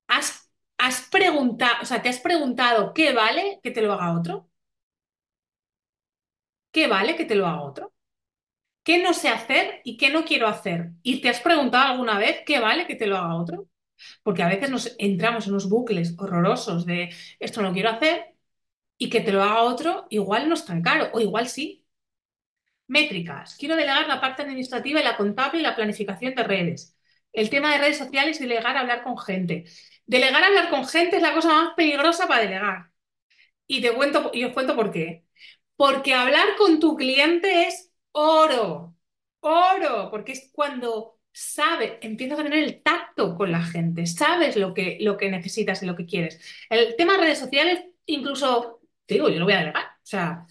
¿has, 0.08 0.47
has 0.78 1.02
preguntado, 1.10 1.74
o 1.82 1.86
sea, 1.86 2.02
te 2.02 2.08
has 2.08 2.20
preguntado 2.20 2.92
qué 2.94 3.12
vale 3.12 3.60
que 3.62 3.70
te 3.70 3.82
lo 3.82 3.92
haga 3.92 4.12
otro? 4.18 4.48
¿Qué 6.72 6.86
vale 6.86 7.16
que 7.16 7.24
te 7.24 7.34
lo 7.34 7.46
haga 7.46 7.62
otro? 7.62 7.92
¿Qué 8.82 9.02
no 9.02 9.14
sé 9.14 9.28
hacer 9.28 9.82
y 9.84 9.96
qué 9.96 10.10
no 10.12 10.24
quiero 10.24 10.48
hacer? 10.48 10.92
¿Y 11.02 11.20
te 11.20 11.28
has 11.30 11.40
preguntado 11.40 11.92
alguna 11.92 12.18
vez 12.18 12.38
qué 12.46 12.60
vale 12.60 12.86
que 12.86 12.96
te 12.96 13.06
lo 13.06 13.16
haga 13.18 13.36
otro? 13.36 13.68
Porque 14.22 14.42
a 14.44 14.48
veces 14.48 14.70
nos 14.70 14.96
entramos 14.98 15.46
en 15.46 15.52
unos 15.54 15.68
bucles 15.70 16.14
horrorosos 16.18 16.86
de 16.86 17.10
esto 17.40 17.62
no 17.62 17.72
quiero 17.74 17.90
hacer 17.90 18.34
y 18.98 19.10
que 19.10 19.20
te 19.20 19.32
lo 19.32 19.42
haga 19.42 19.62
otro, 19.62 20.06
igual 20.10 20.48
no 20.48 20.54
es 20.56 20.64
tan 20.66 20.82
caro, 20.82 21.10
o 21.14 21.20
igual 21.20 21.48
sí. 21.48 21.86
Métricas. 22.86 23.56
Quiero 23.56 23.76
delegar 23.76 24.06
la 24.08 24.20
parte 24.20 24.42
administrativa 24.42 25.00
y 25.00 25.04
la 25.04 25.16
contable 25.16 25.60
y 25.60 25.62
la 25.62 25.76
planificación 25.76 26.34
de 26.34 26.42
redes. 26.44 26.96
El 27.32 27.50
tema 27.50 27.70
de 27.72 27.78
redes 27.78 27.98
sociales 27.98 28.40
y 28.40 28.44
delegar 28.44 28.76
a 28.76 28.80
hablar 28.80 29.02
con 29.02 29.18
gente. 29.18 29.64
Delegar 30.08 30.42
a 30.42 30.46
hablar 30.48 30.70
con 30.70 30.86
gente 30.86 31.16
es 31.16 31.22
la 31.22 31.34
cosa 31.34 31.48
más 31.48 31.74
peligrosa 31.76 32.26
para 32.26 32.42
delegar. 32.42 32.90
Y 33.66 33.82
te 33.82 33.92
cuento, 33.94 34.30
y 34.34 34.44
os 34.44 34.52
cuento 34.54 34.74
por 34.76 34.90
qué. 34.90 35.26
Porque 35.76 36.14
hablar 36.14 36.56
con 36.58 36.80
tu 36.80 36.96
cliente 36.96 37.68
es 37.68 37.92
oro, 38.12 38.96
oro, 39.40 40.10
porque 40.10 40.32
es 40.32 40.50
cuando 40.52 41.18
sabes, 41.32 41.94
empiezas 42.00 42.40
a 42.40 42.42
tener 42.42 42.64
el 42.64 42.82
tacto 42.82 43.36
con 43.36 43.52
la 43.52 43.62
gente, 43.62 44.06
sabes 44.06 44.56
lo 44.56 44.74
que, 44.74 44.98
lo 45.00 45.16
que 45.16 45.30
necesitas 45.30 45.82
y 45.82 45.86
lo 45.86 45.94
que 45.96 46.06
quieres. 46.06 46.40
El 46.70 46.96
tema 46.96 47.14
de 47.14 47.20
redes 47.20 47.38
sociales, 47.38 47.84
incluso, 48.06 48.80
te 49.06 49.14
digo, 49.14 49.28
yo 49.28 49.38
lo 49.38 49.44
voy 49.44 49.54
a 49.54 49.60
delegar. 49.60 49.84
O 49.84 50.06
sea, 50.06 50.46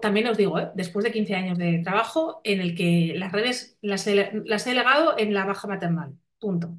también 0.00 0.28
os 0.28 0.38
digo, 0.38 0.58
¿eh? 0.58 0.70
después 0.74 1.04
de 1.04 1.12
15 1.12 1.34
años 1.34 1.58
de 1.58 1.80
trabajo 1.84 2.40
en 2.44 2.60
el 2.60 2.74
que 2.74 3.12
las 3.16 3.32
redes 3.32 3.76
las 3.82 4.06
las 4.06 4.66
he 4.66 4.70
delegado 4.70 5.18
en 5.18 5.34
la 5.34 5.44
baja 5.44 5.68
maternal. 5.68 6.14
Punto. 6.38 6.78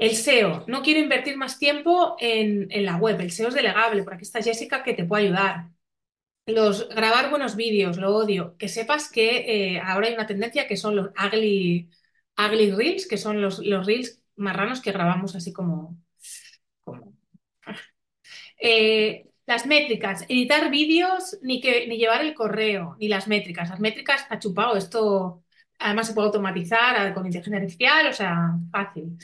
El 0.00 0.12
SEO, 0.12 0.64
no 0.66 0.82
quiero 0.82 0.98
invertir 1.00 1.36
más 1.36 1.58
tiempo 1.58 2.16
en, 2.18 2.68
en, 2.70 2.86
la 2.86 2.96
web. 2.96 3.20
El 3.20 3.30
SEO 3.30 3.48
es 3.48 3.54
delegable. 3.54 4.02
Por 4.02 4.14
aquí 4.14 4.22
está 4.22 4.42
Jessica 4.42 4.82
que 4.82 4.94
te 4.94 5.04
puede 5.04 5.24
ayudar. 5.26 5.68
Los 6.46 6.88
grabar 6.88 7.30
buenos 7.30 7.54
vídeos, 7.56 7.98
lo 7.98 8.16
odio. 8.16 8.56
Que 8.58 8.68
sepas 8.68 9.10
que 9.10 9.74
eh, 9.76 9.80
ahora 9.80 10.08
hay 10.08 10.14
una 10.14 10.26
tendencia 10.26 10.66
que 10.66 10.78
son 10.78 10.96
los 10.96 11.08
ugly, 11.08 11.90
ugly 12.38 12.70
reels, 12.72 13.06
que 13.06 13.18
son 13.18 13.42
los, 13.42 13.58
los 13.60 13.86
reels 13.86 14.22
marranos 14.36 14.80
que 14.80 14.92
grabamos 14.92 15.36
así 15.36 15.52
como. 15.52 15.98
como. 16.82 17.14
Eh, 18.62 19.26
las 19.46 19.66
métricas, 19.66 20.24
editar 20.28 20.70
vídeos, 20.70 21.38
ni, 21.42 21.60
que, 21.62 21.86
ni 21.88 21.96
llevar 21.96 22.20
el 22.22 22.34
correo, 22.34 22.96
ni 23.00 23.08
las 23.08 23.26
métricas. 23.26 23.70
Las 23.70 23.80
métricas 23.80 24.26
ha 24.28 24.38
chupado, 24.38 24.76
esto 24.76 25.44
además 25.78 26.08
se 26.08 26.14
puede 26.14 26.26
automatizar 26.26 27.14
con 27.14 27.26
inteligencia 27.26 27.58
artificial, 27.58 28.06
o 28.08 28.12
sea, 28.12 28.50
fácil. 28.70 29.16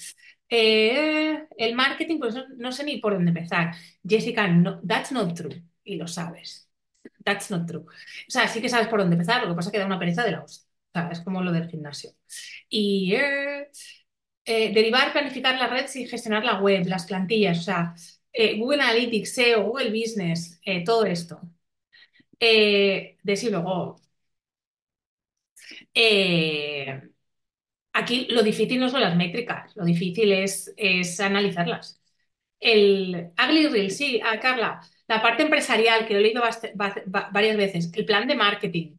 Eh, 0.48 1.46
el 1.59 1.74
marketing, 1.74 2.18
pues 2.18 2.35
no, 2.56 2.72
sé 2.72 2.85
ni 2.85 2.98
por 2.98 3.14
dónde 3.14 3.30
empezar. 3.30 3.74
Jessica, 4.06 4.46
no, 4.48 4.80
that's 4.87 5.12
not 5.12 5.35
true. 5.37 5.62
Y 5.85 5.96
lo 5.96 6.06
sabes. 6.06 6.70
That's 7.24 7.50
not 7.50 7.66
true. 7.66 7.80
O 7.82 7.87
sea, 8.28 8.48
sí 8.48 8.61
que 8.62 8.68
sabes 8.68 8.88
por 8.88 9.00
dónde 9.00 9.14
empezar, 9.16 9.42
lo 9.42 9.48
que 9.48 9.54
pasa 9.56 9.68
es 9.70 9.72
que 9.72 9.78
da 9.78 9.87
una 9.87 9.98
pereza 9.98 10.24
de 10.24 10.32
la 10.32 10.42
hostia. 10.44 10.68
O 10.94 10.98
sea, 11.00 11.09
es 11.11 11.20
como 11.20 11.42
lo 11.42 11.52
del 11.52 11.68
gimnasio. 11.68 12.12
Y 12.68 13.14
eh, 13.14 13.68
eh, 14.44 14.72
derivar, 14.74 15.12
planificar 15.12 15.59
la 15.59 15.68
red 15.68 15.87
y 15.94 16.06
gestionar 16.09 16.44
la 16.44 16.61
web, 16.61 16.87
las 16.87 17.06
plantillas, 17.06 17.59
o 17.61 17.62
sea, 17.62 17.94
eh, 18.32 18.59
Google 18.59 18.82
Analytics, 18.82 19.30
SEO, 19.30 19.64
Google 19.64 19.90
Business, 19.90 20.61
eh, 20.64 20.85
todo 20.85 21.04
esto. 21.06 21.40
Eh, 22.40 23.16
decir 23.22 23.50
luego, 23.52 23.96
aquí 27.96 28.26
lo 28.30 28.42
difícil 28.42 28.80
no 28.80 28.88
son 28.90 29.00
las 29.00 29.16
métricas, 29.16 29.74
lo 29.76 29.85
difícil 29.85 30.32
es, 30.32 30.72
es 30.76 31.20
analizarlas. 31.20 32.00
El 32.61 33.32
Ugly 33.42 33.68
Reel, 33.68 33.90
sí, 33.90 34.20
a 34.24 34.40
Carla, 34.40 34.80
la 35.09 35.22
parte 35.22 35.42
empresarial 35.44 36.06
que 36.06 36.14
lo 36.14 36.20
he 36.20 36.22
leído 36.22 36.42
varias 37.32 37.56
veces, 37.56 37.90
el 37.94 38.06
plan 38.06 38.28
de 38.28 38.37
marketing. 38.37 38.96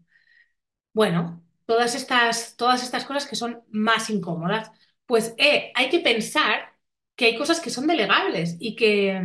Bueno, 0.93 1.43
todas 1.65 1.95
estas, 1.95 2.55
todas 2.57 2.83
estas 2.83 3.05
cosas 3.05 3.27
que 3.27 3.35
son 3.35 3.63
más 3.69 4.09
incómodas, 4.09 4.71
pues 5.05 5.35
hay 5.37 5.89
que 5.89 5.99
pensar 5.99 6.73
que 7.15 7.25
hay 7.25 7.37
cosas 7.37 7.59
que 7.59 7.69
son 7.69 7.87
delegables 7.87 8.57
y 8.59 8.75
que, 8.75 9.21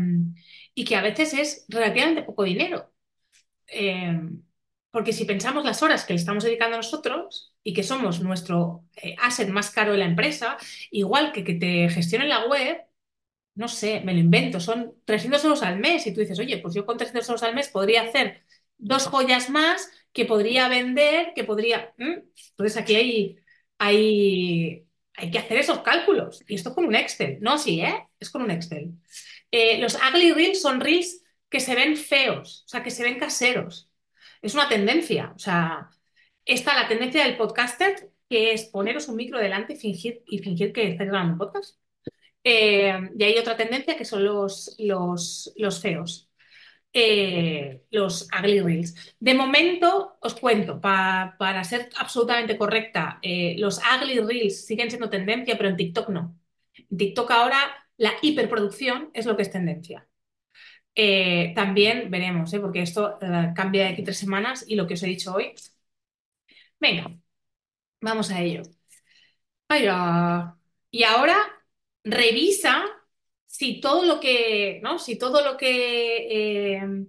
y 0.75 0.85
que 0.85 0.97
a 0.97 1.03
veces 1.03 1.35
es 1.35 1.67
relativamente 1.69 2.23
poco 2.23 2.45
dinero. 2.45 2.93
Eh, 3.69 4.21
porque 4.91 5.13
si 5.13 5.25
pensamos 5.25 5.65
las 5.65 5.83
horas 5.83 6.05
que 6.05 6.15
le 6.15 6.21
estamos 6.21 6.45
dedicando 6.45 6.77
a 6.77 6.79
nosotros 6.79 7.52
y 7.65 7.75
que 7.75 7.83
somos 7.83 8.21
nuestro 8.21 8.85
eh, 8.97 9.17
asset 9.21 9.49
más 9.49 9.71
caro 9.71 9.93
de 9.93 9.99
la 9.99 10.05
empresa, 10.07 10.57
igual 10.91 11.33
que 11.33 11.45
que 11.45 11.55
te 11.55 11.89
gestionen 11.91 12.29
la 12.29 12.47
web, 12.47 12.79
no 13.55 13.69
sé, 13.69 14.01
me 14.05 14.15
lo 14.15 14.21
invento, 14.21 14.61
son 14.61 14.95
300 15.05 15.45
euros 15.45 15.63
al 15.63 15.79
mes 15.79 16.07
y 16.07 16.15
tú 16.15 16.21
dices, 16.21 16.39
oye, 16.39 16.59
pues 16.59 16.75
yo 16.75 16.87
con 16.87 16.97
300 16.97 17.29
euros 17.29 17.43
al 17.43 17.55
mes 17.55 17.69
podría 17.69 18.03
hacer 18.03 18.45
dos 18.79 19.07
joyas 19.07 19.51
más 19.51 19.91
que 20.13 20.25
podría 20.25 20.69
vender, 20.69 21.33
que 21.35 21.45
podría... 21.45 21.95
Entonces 21.99 22.77
aquí 22.77 22.97
hay, 22.97 23.37
hay, 23.79 24.87
hay 25.15 25.31
que 25.31 25.39
hacer 25.39 25.59
esos 25.59 25.81
cálculos. 25.83 26.43
Y 26.49 26.55
esto 26.55 26.75
con 26.75 26.85
un 26.87 26.95
Excel. 26.95 27.39
No 27.41 27.53
así, 27.55 27.81
¿eh? 27.81 28.09
Es 28.19 28.31
con 28.31 28.43
un 28.43 28.51
Excel. 28.51 28.93
Eh, 29.51 29.79
los 29.79 29.95
ugly 29.97 30.33
reels 30.33 30.61
son 30.63 30.81
reels 30.81 31.23
que 31.49 31.61
se 31.61 31.75
ven 31.75 31.97
feos, 31.97 32.65
o 32.67 32.69
sea, 32.69 32.83
que 32.83 32.91
se 32.91 33.03
ven 33.03 33.19
caseros. 33.19 33.91
Es 34.41 34.55
una 34.55 34.69
tendencia. 34.69 35.33
O 35.37 35.39
sea, 35.39 35.91
está 36.45 36.75
la 36.75 36.89
tendencia 36.89 37.25
del 37.25 37.37
podcaster, 37.37 38.11
que 38.29 38.53
es 38.53 38.65
poneros 38.65 39.09
un 39.09 39.17
micro 39.17 39.39
delante 39.39 39.75
y 39.75 39.77
fingir, 39.77 40.23
y 40.27 40.39
fingir 40.39 40.73
que 40.73 40.89
estáis 40.89 41.11
grabando 41.11 41.39
podcast. 41.39 41.79
Eh, 42.45 42.99
y 43.17 43.23
hay 43.23 43.39
otra 43.39 43.57
tendencia 43.57 43.97
que 43.97 44.05
son 44.05 44.25
los, 44.25 44.75
los, 44.79 45.53
los 45.57 45.81
feos. 45.81 46.29
Eh, 46.95 47.85
los 47.91 48.29
ugly 48.39 48.61
reels. 48.61 49.15
De 49.19 49.35
momento, 49.35 50.19
os 50.21 50.35
cuento, 50.35 50.81
para 50.81 51.65
ser 51.65 51.89
absolutamente 51.99 52.59
correcta, 52.59 53.19
eh, 53.23 53.55
los 53.59 53.79
ugly 53.79 54.21
reels 54.21 54.67
siguen 54.67 54.91
siendo 54.91 55.09
tendencia, 55.09 55.57
pero 55.57 55.71
en 55.71 55.77
TikTok 55.77 56.11
no. 56.11 56.39
En 56.91 56.99
TikTok 56.99 57.31
ahora 57.31 57.59
la 57.97 58.13
hiperproducción 58.21 59.11
es 59.15 59.25
lo 59.27 59.37
que 59.37 59.43
es 59.43 59.51
tendencia. 59.51 60.07
También 61.55 62.11
veremos, 62.11 62.55
porque 62.61 62.83
esto 62.83 63.19
cambia 63.55 63.85
de 63.85 63.89
aquí 63.91 64.03
tres 64.03 64.19
semanas 64.19 64.65
y 64.69 64.75
lo 64.75 64.87
que 64.87 64.95
os 64.95 65.03
he 65.03 65.07
dicho 65.07 65.35
hoy. 65.35 65.55
Venga, 66.83 67.07
vamos 68.01 68.31
a 68.31 68.41
ello. 68.43 68.63
Y 70.91 71.05
ahora 71.05 71.37
revisa 72.05 72.85
si 73.47 73.81
todo 73.81 74.05
lo 74.05 74.21
que, 74.21 74.81
¿no? 74.83 74.99
Si 74.99 75.19
todo 75.19 75.45
lo 75.45 75.57
que, 75.57 76.77
eh, 76.77 77.07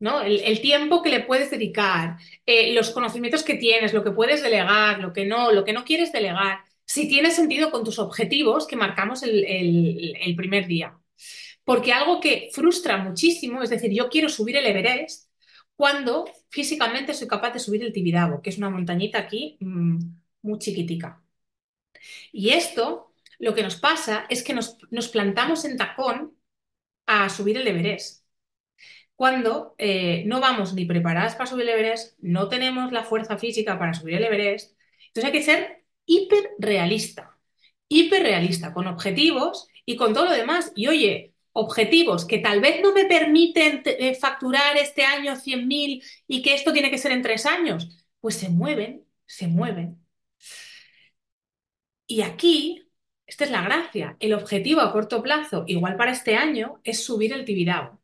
¿no? 0.00 0.22
El, 0.22 0.60
tiempo 0.60 1.02
que 1.02 1.10
le 1.10 1.20
puedes 1.20 1.50
dedicar, 1.50 2.16
eh, 2.46 2.72
los 2.74 2.90
conocimientos 2.90 3.42
que 3.42 3.54
tienes, 3.54 3.92
lo 3.92 4.04
que 4.04 4.12
puedes 4.12 4.42
delegar, 4.42 5.00
lo 5.00 5.12
que 5.12 5.24
no, 5.26 5.52
lo 5.52 5.64
que 5.64 5.72
no 5.72 5.84
quieres 5.84 6.12
delegar, 6.12 6.60
si 6.84 7.08
tiene 7.08 7.30
sentido 7.30 7.70
con 7.70 7.84
tus 7.84 7.98
objetivos 7.98 8.66
que 8.66 8.76
marcamos 8.76 9.22
el, 9.22 9.44
el 10.20 10.36
primer 10.36 10.66
día. 10.66 10.98
Porque 11.64 11.92
algo 11.92 12.20
que 12.20 12.50
frustra 12.52 12.96
muchísimo, 12.98 13.62
es 13.62 13.70
decir, 13.70 13.92
yo 13.92 14.08
quiero 14.08 14.28
subir 14.28 14.56
el 14.56 14.66
Everest 14.66 15.30
cuando 15.76 16.24
físicamente 16.50 17.14
soy 17.14 17.28
capaz 17.28 17.52
de 17.52 17.58
subir 17.58 17.82
el 17.82 17.92
Tibidabo, 17.92 18.42
que 18.42 18.50
es 18.50 18.58
una 18.58 18.70
montañita 18.70 19.18
aquí 19.18 19.56
mmm, 19.60 19.98
muy 20.42 20.58
chiquitica. 20.58 21.22
Y 22.32 22.50
esto 22.50 23.12
lo 23.38 23.54
que 23.54 23.62
nos 23.62 23.76
pasa 23.76 24.26
es 24.28 24.42
que 24.42 24.54
nos, 24.54 24.76
plantamos 25.12 25.64
en 25.64 25.76
tacón 25.76 26.36
a 27.06 27.28
subir 27.28 27.56
el 27.56 27.68
Everest. 27.68 28.24
Cuando 29.16 29.74
eh, 29.78 30.24
no 30.26 30.40
vamos 30.40 30.74
ni 30.74 30.84
preparadas 30.84 31.34
para 31.34 31.46
subir 31.46 31.64
el 31.64 31.70
Everest, 31.70 32.16
no 32.20 32.48
tenemos 32.48 32.92
la 32.92 33.04
fuerza 33.04 33.38
física 33.38 33.78
para 33.78 33.94
subir 33.94 34.16
el 34.16 34.24
Everest, 34.24 34.76
entonces 35.08 35.24
hay 35.24 35.32
que 35.32 35.42
ser 35.42 35.84
hiperrealista, 36.06 37.36
hiperrealista, 37.88 38.72
con 38.72 38.86
objetivos 38.86 39.68
y 39.84 39.96
con 39.96 40.14
todo 40.14 40.26
lo 40.26 40.32
demás. 40.32 40.72
Y 40.76 40.86
oye, 40.88 41.34
objetivos 41.58 42.24
que 42.26 42.38
tal 42.38 42.60
vez 42.60 42.80
no 42.82 42.92
me 42.92 43.06
permiten 43.06 43.82
eh, 43.84 44.14
facturar 44.14 44.76
este 44.76 45.04
año 45.04 45.36
100.000 45.36 46.02
y 46.26 46.42
que 46.42 46.54
esto 46.54 46.72
tiene 46.72 46.90
que 46.90 46.98
ser 46.98 47.12
en 47.12 47.22
tres 47.22 47.46
años, 47.46 48.06
pues 48.20 48.36
se 48.36 48.48
mueven, 48.48 49.04
se 49.26 49.48
mueven. 49.48 50.00
Y 52.06 52.22
aquí 52.22 52.88
esta 53.26 53.44
es 53.44 53.50
la 53.50 53.62
gracia. 53.62 54.16
El 54.20 54.34
objetivo 54.34 54.80
a 54.80 54.92
corto 54.92 55.22
plazo, 55.22 55.64
igual 55.66 55.96
para 55.96 56.12
este 56.12 56.36
año, 56.36 56.80
es 56.84 57.04
subir 57.04 57.32
el 57.32 57.44
Tibidabo. 57.44 58.00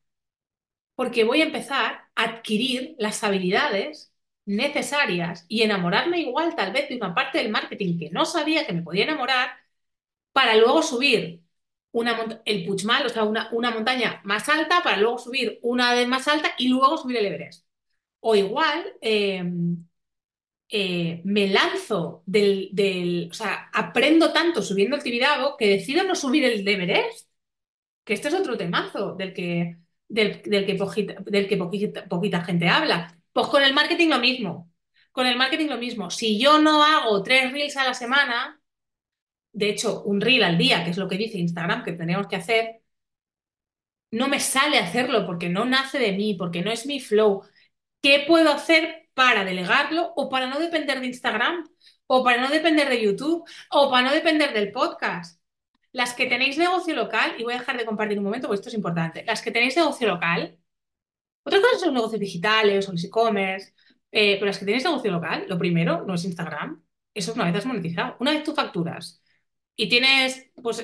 Porque 0.94 1.24
voy 1.24 1.40
a 1.42 1.44
empezar 1.44 2.02
a 2.14 2.24
adquirir 2.24 2.94
las 2.98 3.24
habilidades 3.24 4.12
necesarias 4.46 5.46
y 5.48 5.62
enamorarme 5.62 6.20
igual 6.20 6.54
tal 6.56 6.72
vez 6.72 6.88
de 6.88 6.96
una 6.96 7.14
parte 7.14 7.38
del 7.38 7.50
marketing 7.50 7.98
que 7.98 8.10
no 8.10 8.26
sabía 8.26 8.66
que 8.66 8.74
me 8.74 8.82
podía 8.82 9.04
enamorar 9.04 9.50
para 10.32 10.56
luego 10.56 10.82
subir 10.82 11.43
una, 11.94 12.42
el 12.44 12.66
Puigmal, 12.66 13.06
o 13.06 13.08
sea, 13.08 13.24
una, 13.24 13.48
una, 13.52 13.70
montaña 13.70 14.20
más 14.24 14.48
alta, 14.48 14.82
para 14.82 14.98
luego 14.98 15.18
subir 15.18 15.60
una 15.62 15.94
vez 15.94 16.08
más 16.08 16.26
alta 16.28 16.54
y 16.58 16.68
luego 16.68 16.98
subir 16.98 17.18
el 17.18 17.26
Everest. 17.26 17.66
O 18.20 18.34
igual, 18.36 18.94
em, 19.00 19.86
eh, 20.68 21.22
me 21.24 21.48
lanzo 21.48 22.22
del, 22.26 23.28
o 23.30 23.34
sea, 23.34 23.70
aprendo 23.72 24.32
tanto 24.32 24.62
subiendo 24.62 24.96
el 24.96 25.02
Tibidabo 25.02 25.56
que 25.56 25.68
decido 25.68 26.04
no 26.04 26.14
subir 26.16 26.44
el 26.44 26.66
Everest, 26.66 27.28
que 28.04 28.14
este 28.14 28.28
es 28.28 28.34
otro 28.34 28.56
temazo 28.56 29.14
del 29.14 29.32
que, 29.34 29.78
del, 30.08 30.42
que, 30.42 30.74
poquita, 30.76 31.16
del 31.24 31.48
que 31.48 31.56
poquita, 31.56 32.44
gente 32.44 32.68
habla. 32.68 33.16
Pues 33.32 33.48
con 33.48 33.62
el 33.62 33.74
marketing 33.74 34.08
lo 34.10 34.18
mismo, 34.20 34.72
con 35.12 35.26
el 35.26 35.36
marketing 35.36 35.68
lo 35.68 35.78
mismo. 35.78 36.10
Si 36.10 36.38
yo 36.40 36.58
no 36.60 36.84
hago 36.84 37.22
tres 37.22 37.52
reels 37.52 37.76
a 37.76 37.84
la 37.84 37.94
semana, 37.94 38.60
de 39.54 39.70
hecho, 39.70 40.02
un 40.04 40.20
reel 40.20 40.42
al 40.44 40.58
día, 40.58 40.84
que 40.84 40.90
es 40.90 40.98
lo 40.98 41.08
que 41.08 41.18
dice 41.18 41.38
Instagram 41.38 41.84
que 41.84 41.92
tendríamos 41.92 42.28
que 42.28 42.36
hacer, 42.36 42.82
no 44.10 44.28
me 44.28 44.40
sale 44.40 44.78
hacerlo 44.78 45.26
porque 45.26 45.48
no 45.48 45.64
nace 45.64 45.98
de 45.98 46.12
mí, 46.12 46.34
porque 46.34 46.62
no 46.62 46.70
es 46.70 46.86
mi 46.86 47.00
flow. 47.00 47.42
¿Qué 48.02 48.24
puedo 48.26 48.50
hacer 48.52 49.04
para 49.14 49.44
delegarlo 49.44 50.12
o 50.16 50.28
para 50.28 50.46
no 50.48 50.58
depender 50.60 51.00
de 51.00 51.06
Instagram 51.06 51.64
o 52.06 52.24
para 52.24 52.40
no 52.42 52.50
depender 52.50 52.88
de 52.88 53.02
YouTube 53.02 53.44
o 53.70 53.90
para 53.90 54.08
no 54.08 54.12
depender 54.14 54.52
del 54.52 54.72
podcast. 54.72 55.40
Las 55.92 56.14
que 56.14 56.26
tenéis 56.26 56.58
negocio 56.58 56.94
local, 56.94 57.34
y 57.38 57.44
voy 57.44 57.54
a 57.54 57.58
dejar 57.58 57.78
de 57.78 57.86
compartir 57.86 58.18
un 58.18 58.24
momento 58.24 58.48
porque 58.48 58.56
esto 58.60 58.68
es 58.68 58.74
importante, 58.74 59.24
las 59.24 59.42
que 59.42 59.52
tenéis 59.52 59.76
negocio 59.76 60.08
local, 60.08 60.58
Otra 61.44 61.60
cosa 61.60 61.78
son 61.78 61.94
negocios 61.94 62.20
digitales 62.20 62.88
o 62.88 62.92
los 62.92 63.04
e-commerce, 63.04 63.74
eh, 64.12 64.34
pero 64.36 64.46
las 64.46 64.58
que 64.58 64.64
tienes 64.64 64.84
negocio 64.84 65.10
local, 65.10 65.46
lo 65.48 65.58
primero 65.58 66.04
no 66.06 66.14
es 66.14 66.24
Instagram. 66.24 66.82
Eso 67.14 67.30
es 67.30 67.36
una 67.36 67.46
vez 67.46 67.56
has 67.56 67.66
monetizado. 67.66 68.16
Una 68.20 68.32
vez 68.32 68.44
tú 68.44 68.54
facturas 68.54 69.22
y 69.76 69.88
tienes, 69.88 70.50
pues, 70.62 70.78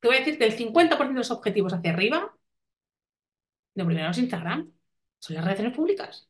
te 0.00 0.08
voy 0.08 0.16
a 0.16 0.20
decir, 0.20 0.38
del 0.38 0.52
50% 0.52 1.14
de 1.14 1.20
los 1.20 1.30
objetivos 1.30 1.72
hacia 1.74 1.92
arriba, 1.92 2.36
lo 3.74 3.84
primero 3.86 4.10
es 4.10 4.18
Instagram, 4.18 4.72
son 5.18 5.36
las 5.36 5.44
relaciones 5.44 5.74
públicas. 5.76 6.28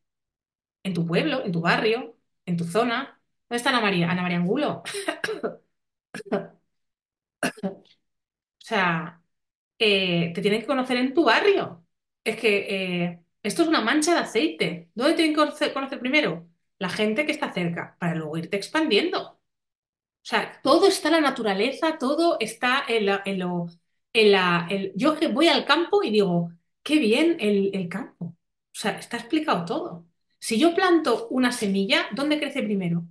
En 0.82 0.94
tu 0.94 1.06
pueblo, 1.06 1.44
en 1.44 1.52
tu 1.52 1.60
barrio, 1.60 2.18
en 2.46 2.56
tu 2.56 2.64
zona. 2.64 3.20
¿Dónde 3.48 3.58
está 3.58 3.70
Ana 3.70 3.80
María? 3.82 4.10
Ana 4.10 4.22
María 4.22 4.38
Angulo. 4.38 4.82
O 8.42 8.64
sea, 8.66 9.22
eh, 9.78 10.32
te 10.34 10.42
tienen 10.42 10.60
que 10.60 10.66
conocer 10.66 10.96
en 10.98 11.14
tu 11.14 11.24
barrio. 11.24 11.86
Es 12.24 12.36
que 12.38 13.04
eh, 13.04 13.24
esto 13.42 13.62
es 13.62 13.68
una 13.68 13.80
mancha 13.82 14.14
de 14.14 14.20
aceite. 14.20 14.90
¿Dónde 14.94 15.14
tienen 15.14 15.34
que 15.36 15.72
conocer 15.74 16.00
primero? 16.00 16.48
La 16.78 16.88
gente 16.90 17.26
que 17.26 17.32
está 17.32 17.52
cerca, 17.52 17.96
para 18.00 18.14
luego 18.14 18.38
irte 18.38 18.56
expandiendo. 18.56 19.35
O 20.26 20.28
sea, 20.28 20.60
todo 20.62 20.88
está 20.88 21.08
en 21.08 21.14
la 21.14 21.20
naturaleza, 21.20 21.98
todo 21.98 22.36
está 22.40 22.84
en, 22.88 23.06
la- 23.06 23.22
en 23.24 23.38
lo... 23.38 23.66
En 24.12 24.32
la, 24.32 24.66
el- 24.70 24.92
yo 24.96 25.16
voy 25.32 25.48
al 25.48 25.64
campo 25.66 26.02
y 26.02 26.10
digo, 26.10 26.50
qué 26.82 26.98
bien 26.98 27.36
el, 27.40 27.70
el 27.74 27.88
campo. 27.88 28.26
O 28.26 28.34
sea, 28.72 28.98
está 28.98 29.18
explicado 29.18 29.64
todo. 29.64 30.06
Si 30.40 30.58
yo 30.58 30.74
planto 30.74 31.28
una 31.30 31.52
semilla, 31.52 32.06
¿dónde 32.12 32.38
crece 32.40 32.62
primero? 32.62 33.04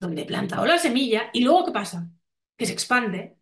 Donde 0.00 0.22
he 0.22 0.26
plantado 0.26 0.66
la 0.66 0.78
semilla 0.78 1.30
y 1.34 1.42
luego 1.42 1.66
¿qué 1.66 1.72
pasa? 1.72 2.10
Que 2.56 2.66
se 2.66 2.72
expande. 2.74 3.36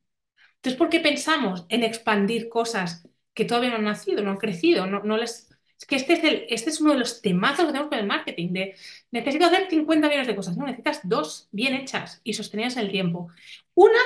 Entonces, 0.56 0.78
¿por 0.78 0.90
qué 0.90 1.00
pensamos 1.00 1.66
en 1.70 1.84
expandir 1.84 2.48
cosas 2.50 3.08
que 3.34 3.46
todavía 3.46 3.70
no 3.72 3.76
han 3.78 3.84
nacido, 3.84 4.22
no 4.24 4.32
han 4.32 4.38
crecido? 4.38 4.86
No, 4.86 5.02
no 5.04 5.18
les... 5.18 5.50
Es 5.82 5.86
que 5.86 5.96
este 5.96 6.12
es, 6.14 6.24
el- 6.24 6.46
este 6.48 6.70
es 6.70 6.80
uno 6.80 6.92
de 6.92 6.98
los 7.00 7.20
temazos 7.22 7.66
que 7.66 7.72
tenemos 7.72 7.88
con 7.90 7.98
el 7.98 8.06
marketing, 8.06 8.52
de 8.52 8.76
necesito 9.10 9.46
hacer 9.46 9.68
50 9.68 10.06
millones 10.08 10.28
de 10.28 10.36
cosas. 10.36 10.56
No, 10.56 10.64
necesitas 10.66 11.00
dos 11.08 11.48
bien 11.52 11.74
hechas 11.74 12.20
y 12.24 12.34
sostenidas 12.34 12.76
en 12.76 12.84
el 12.84 12.90
tiempo. 12.92 13.28
Una, 13.74 13.98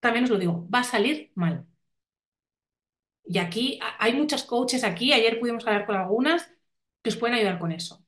también 0.00 0.24
os 0.24 0.30
lo 0.30 0.38
digo, 0.38 0.68
va 0.72 0.80
a 0.80 0.84
salir 0.84 1.32
mal. 1.34 1.66
Y 3.24 3.38
aquí 3.38 3.78
hay 3.98 4.14
muchos 4.14 4.44
coaches 4.44 4.82
aquí, 4.84 5.12
ayer 5.12 5.38
pudimos 5.40 5.66
hablar 5.66 5.86
con 5.86 5.96
algunas 5.96 6.50
que 7.02 7.10
os 7.10 7.16
pueden 7.16 7.36
ayudar 7.36 7.58
con 7.58 7.72
eso. 7.72 8.04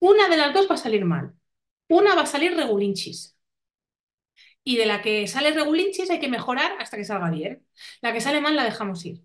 Una 0.00 0.28
de 0.28 0.36
las 0.38 0.54
dos 0.54 0.68
va 0.70 0.76
a 0.76 0.78
salir 0.78 1.04
mal. 1.06 1.34
Una 1.88 2.14
va 2.16 2.22
a 2.22 2.26
salir 2.26 2.56
regulinchis. 2.56 3.36
Y 4.64 4.76
de 4.76 4.86
la 4.86 5.02
que 5.02 5.26
sale 5.26 5.52
regulinchis 5.52 6.10
hay 6.10 6.20
que 6.20 6.28
mejorar 6.28 6.72
hasta 6.80 6.96
que 6.96 7.04
salga 7.04 7.30
bien. 7.30 7.66
La 8.00 8.12
que 8.12 8.20
sale 8.20 8.40
mal 8.40 8.56
la 8.56 8.64
dejamos 8.64 9.04
ir. 9.06 9.22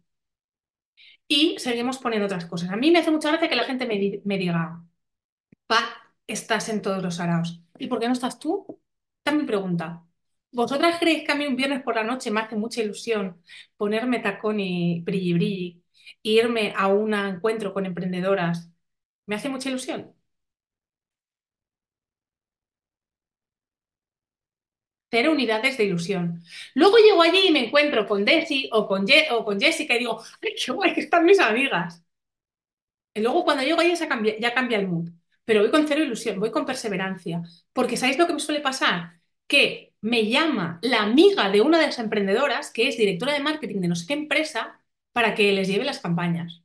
Y 1.27 1.57
seguimos 1.59 1.97
poniendo 1.97 2.25
otras 2.27 2.45
cosas. 2.45 2.69
A 2.71 2.75
mí 2.77 2.91
me 2.91 2.99
hace 2.99 3.11
mucha 3.11 3.29
gracia 3.29 3.49
que 3.49 3.55
la 3.55 3.63
gente 3.65 3.85
me, 3.87 3.97
di- 3.97 4.21
me 4.25 4.37
diga, 4.37 4.83
Pat, 5.67 5.85
estás 6.27 6.69
en 6.69 6.81
todos 6.81 7.03
los 7.03 7.19
araos. 7.19 7.61
¿Y 7.79 7.87
por 7.87 7.99
qué 7.99 8.07
no 8.07 8.13
estás 8.13 8.39
tú? 8.39 8.65
Esta 9.19 9.31
es 9.31 9.37
mi 9.41 9.45
pregunta. 9.47 10.05
¿Vosotras 10.51 10.99
creéis 10.99 11.25
que 11.25 11.31
a 11.33 11.35
mí 11.35 11.47
un 11.47 11.55
viernes 11.57 11.83
por 11.83 11.95
la 11.95 12.03
noche 12.03 12.31
me 12.31 12.41
hace 12.41 12.55
mucha 12.57 12.81
ilusión 12.83 13.43
ponerme 13.77 14.19
tacón 14.19 14.59
y 14.59 15.01
brilli 15.01 15.33
brilli, 15.33 15.83
e 16.23 16.31
irme 16.31 16.73
a 16.77 16.87
un 16.87 17.13
encuentro 17.15 17.73
con 17.73 17.85
emprendedoras? 17.85 18.71
¿Me 19.27 19.35
hace 19.35 19.49
mucha 19.49 19.69
ilusión? 19.69 20.13
Cero 25.15 25.31
unidades 25.31 25.77
de 25.77 25.85
ilusión. 25.85 26.43
Luego 26.73 26.97
llego 26.97 27.21
allí 27.21 27.47
y 27.47 27.51
me 27.51 27.65
encuentro 27.67 28.05
con 28.07 28.25
Desi 28.25 28.69
o 28.73 28.85
con, 28.87 29.05
o 29.31 29.59
Jessica 29.59 29.95
y 29.95 29.99
digo, 29.99 30.21
¡ay, 30.41 30.55
qué 30.63 30.71
guay 30.73 30.93
que 30.93 31.01
están 31.01 31.25
mis 31.25 31.39
amigas! 31.39 32.03
Y 33.13 33.21
luego 33.21 33.43
cuando 33.45 33.63
llego 33.63 33.79
allí 33.81 33.95
ya 33.95 34.07
cambia, 34.09 34.37
ya 34.39 34.53
cambia 34.53 34.77
el 34.79 34.87
mood. 34.87 35.09
Pero 35.45 35.61
voy 35.61 35.71
con 35.71 35.87
cero 35.87 36.03
ilusión, 36.03 36.39
voy 36.39 36.51
con 36.51 36.65
perseverancia. 36.65 37.41
Porque 37.73 37.97
¿sabéis 37.97 38.17
lo 38.17 38.27
que 38.27 38.33
me 38.33 38.39
suele 38.39 38.61
pasar? 38.61 39.21
Que 39.47 39.93
me 40.01 40.27
llama 40.29 40.79
la 40.81 41.03
amiga 41.03 41.49
de 41.49 41.61
una 41.61 41.79
de 41.79 41.87
las 41.87 41.99
emprendedoras, 41.99 42.71
que 42.71 42.87
es 42.87 42.97
directora 42.97 43.33
de 43.33 43.39
marketing 43.41 43.81
de 43.81 43.87
no 43.89 43.95
sé 43.95 44.07
qué 44.07 44.13
empresa, 44.13 44.81
para 45.13 45.33
que 45.35 45.51
les 45.53 45.67
lleve 45.67 45.85
las 45.85 45.99
campañas. 45.99 46.63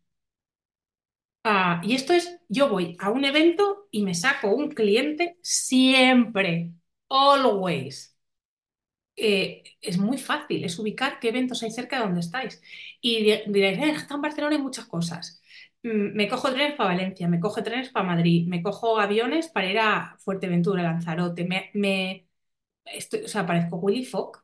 Ah, 1.45 1.81
y 1.85 1.95
esto 1.95 2.13
es, 2.13 2.39
yo 2.49 2.69
voy 2.69 2.97
a 3.01 3.11
un 3.11 3.25
evento 3.25 3.89
y 3.91 4.03
me 4.05 4.15
saco 4.15 4.51
un 4.55 4.71
cliente 4.71 5.39
siempre, 5.43 6.73
always. 7.09 8.15
Eh, 9.17 9.63
es 9.83 9.99
muy 9.99 10.17
fácil, 10.19 10.65
es 10.65 10.79
ubicar 10.79 11.19
qué 11.21 11.29
eventos 11.29 11.63
hay 11.63 11.71
cerca 11.71 11.97
de 11.99 12.05
donde 12.05 12.21
estáis. 12.21 12.63
Y 13.01 13.23
di- 13.25 13.43
diréis, 13.53 13.79
eh, 13.79 13.91
está 13.91 14.15
en 14.15 14.23
Barcelona 14.23 14.57
hay 14.57 14.63
muchas 14.63 14.87
cosas. 14.87 15.43
Mm, 15.83 16.15
Me 16.17 16.29
cojo 16.29 16.51
trenes 16.53 16.75
para 16.77 16.91
Valencia, 16.91 17.29
me 17.29 17.41
cojo 17.41 17.63
trenes 17.63 17.91
para 17.91 18.07
Madrid, 18.07 18.47
me 18.49 18.63
cojo 18.63 18.99
aviones 19.01 19.49
para 19.49 19.71
ir 19.71 19.79
a 19.79 20.17
Fuerteventura, 20.21 20.83
Lanzarote, 20.83 21.45
me, 21.45 21.71
me- 21.75 22.27
estoy- 22.87 23.25
o 23.25 23.29
sea, 23.29 23.47
parezco 23.47 23.77
Willy 23.79 24.05
Fogg. 24.07 24.39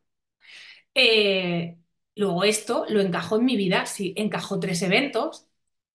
Eh, 0.95 1.79
luego 2.17 2.45
esto 2.45 2.85
lo 2.89 3.01
encajo 3.01 3.37
en 3.37 3.45
mi 3.45 3.57
vida, 3.57 3.87
si 3.87 4.15
encajo 4.17 4.59
tres 4.61 4.83
eventos, 4.83 5.47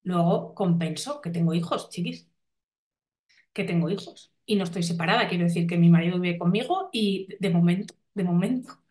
luego 0.03 0.53
compenso 0.55 1.21
que 1.21 1.29
tengo 1.31 1.53
hijos, 1.53 1.89
chiquis, 1.89 2.27
que 3.53 3.63
tengo 3.63 3.89
hijos. 3.89 4.33
Y 4.45 4.55
no 4.55 4.63
estoy 4.63 4.83
separada, 4.83 5.27
quiero 5.27 5.45
decir 5.45 5.67
que 5.67 5.77
mi 5.77 5.89
marido 5.89 6.19
vive 6.19 6.37
conmigo 6.37 6.89
y 6.91 7.27
de 7.39 7.49
momento, 7.49 7.93
de 8.13 8.23
momento 8.23 8.81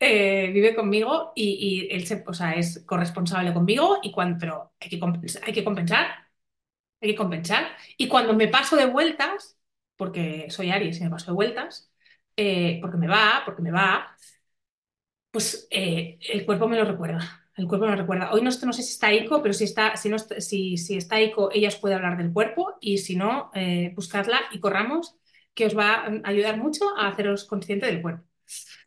eh, 0.00 0.50
vive 0.52 0.74
conmigo 0.74 1.32
y, 1.36 1.88
él 1.90 2.06
se, 2.06 2.24
o 2.26 2.32
sea, 2.34 2.52
es 2.54 2.84
corresponsable 2.86 3.52
conmigo, 3.54 3.98
y 4.02 4.10
cuando, 4.12 4.38
pero 4.38 4.72
hay 4.80 4.88
que 4.88 4.96
hay 5.44 5.52
que 5.52 5.64
compensar, 5.64 6.06
hay 7.00 7.10
que 7.10 7.16
compensar. 7.16 7.76
Y 7.96 8.08
cuando 8.08 8.34
me 8.34 8.48
paso 8.48 8.76
de 8.76 8.86
vueltas, 8.86 9.58
porque 9.96 10.50
soy 10.50 10.70
Aries 10.70 11.00
y 11.00 11.04
me 11.04 11.10
paso 11.10 11.26
de 11.26 11.32
vueltas, 11.34 11.92
eh, 12.36 12.78
porque 12.80 12.96
me 12.98 13.08
va, 13.08 13.42
porque 13.44 13.62
me 13.62 13.70
va, 13.72 14.16
pues 15.30 15.66
eh, 15.70 16.18
el 16.32 16.44
cuerpo 16.46 16.68
me 16.68 16.76
lo 16.76 16.84
recuerda. 16.84 17.36
El 17.56 17.68
cuerpo 17.68 17.86
me 17.86 17.96
recuerda. 17.96 18.32
Hoy 18.32 18.40
no, 18.42 18.50
no 18.50 18.72
sé 18.72 18.82
si 18.82 18.92
está 18.92 19.12
Ico, 19.12 19.42
pero 19.42 19.52
si 19.54 19.64
está, 19.64 19.96
si 19.96 20.08
no, 20.08 20.18
si, 20.18 20.78
si 20.78 20.96
está 20.96 21.20
Ico, 21.20 21.50
ella 21.52 21.68
os 21.68 21.76
puede 21.76 21.94
hablar 21.94 22.16
del 22.16 22.32
cuerpo 22.32 22.76
y 22.80 22.98
si 22.98 23.16
no, 23.16 23.50
buscadla 23.94 24.40
y 24.52 24.60
corramos, 24.60 25.16
que 25.54 25.66
os 25.66 25.76
va 25.76 26.06
a 26.06 26.10
ayudar 26.24 26.56
mucho 26.56 26.96
a 26.96 27.08
haceros 27.08 27.44
consciente 27.44 27.86
del 27.86 28.02
cuerpo. 28.02 28.29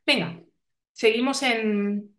Venga, 0.05 0.41
seguimos 0.93 1.43
en, 1.43 2.15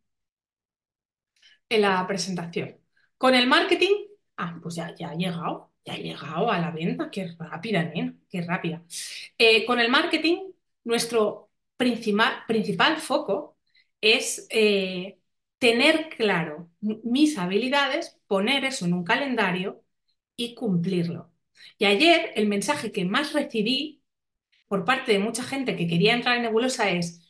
en 1.68 1.80
la 1.82 2.06
presentación. 2.06 2.76
Con 3.18 3.34
el 3.34 3.46
marketing, 3.46 3.92
ah, 4.36 4.58
pues 4.62 4.74
ya, 4.76 4.94
ya 4.94 5.10
ha 5.10 5.14
llegado, 5.14 5.72
ya 5.84 5.94
ha 5.94 5.96
llegado 5.98 6.50
a 6.50 6.58
la 6.58 6.70
venta, 6.70 7.10
qué 7.10 7.34
rápida, 7.38 7.82
nena, 7.84 8.14
qué 8.30 8.42
rápida. 8.42 8.82
Eh, 9.38 9.64
con 9.66 9.80
el 9.80 9.90
marketing, 9.90 10.52
nuestro 10.84 11.50
principal, 11.76 12.44
principal 12.46 12.98
foco 12.98 13.56
es 14.00 14.46
eh, 14.50 15.18
tener 15.58 16.10
claro 16.10 16.70
mis 16.80 17.38
habilidades, 17.38 18.18
poner 18.26 18.64
eso 18.64 18.84
en 18.86 18.94
un 18.94 19.04
calendario 19.04 19.82
y 20.36 20.54
cumplirlo. 20.54 21.32
Y 21.78 21.86
ayer 21.86 22.32
el 22.36 22.48
mensaje 22.48 22.92
que 22.92 23.04
más 23.04 23.32
recibí 23.32 24.02
por 24.68 24.84
parte 24.84 25.12
de 25.12 25.18
mucha 25.18 25.42
gente 25.44 25.76
que 25.76 25.88
quería 25.88 26.14
entrar 26.14 26.36
en 26.36 26.42
Nebulosa 26.42 26.90
es, 26.90 27.23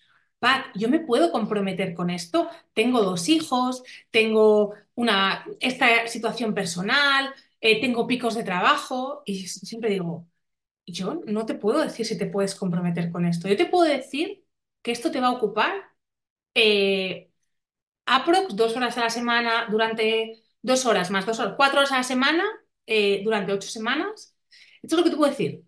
Yo 0.75 0.89
me 0.89 1.01
puedo 1.01 1.33
comprometer 1.33 1.95
con 1.95 2.11
esto, 2.11 2.49
tengo 2.75 3.03
dos 3.03 3.29
hijos, 3.29 3.83
tengo 4.11 4.75
una, 4.95 5.45
esta 5.61 6.07
situación 6.09 6.55
personal, 6.55 7.33
eh, 7.61 7.81
tengo 7.81 8.07
picos 8.07 8.35
de 8.35 8.45
trabajo 8.45 9.23
y 9.25 9.47
siempre 9.49 9.91
digo, 9.91 10.27
yo 10.87 11.23
no 11.27 11.47
te 11.47 11.55
puedo 11.55 11.81
decir 11.83 12.07
si 12.07 12.19
te 12.19 12.27
puedes 12.27 12.55
comprometer 12.55 13.11
con 13.13 13.27
esto, 13.27 13.49
yo 13.49 13.57
te 13.57 13.67
puedo 13.67 13.85
decir 13.91 14.45
que 14.83 14.93
esto 14.93 15.11
te 15.13 15.21
va 15.21 15.29
a 15.29 15.33
ocupar 15.33 15.73
eh, 16.55 17.31
aprox 18.07 18.57
dos 18.57 18.77
horas 18.77 18.97
a 18.99 19.03
la 19.03 19.11
semana 19.11 19.67
durante 19.71 20.43
dos 20.63 20.87
horas 20.87 21.11
más 21.11 21.27
dos 21.27 21.39
horas, 21.41 21.55
cuatro 21.57 21.79
horas 21.81 21.93
a 21.93 21.99
la 21.99 22.03
semana 22.05 22.45
eh, 22.87 23.23
durante 23.25 23.53
ocho 23.53 23.69
semanas. 23.69 24.37
Esto 24.83 24.97
es 24.97 24.99
lo 24.99 25.05
que 25.05 25.11
te 25.11 25.17
puedo 25.17 25.31
decir 25.31 25.65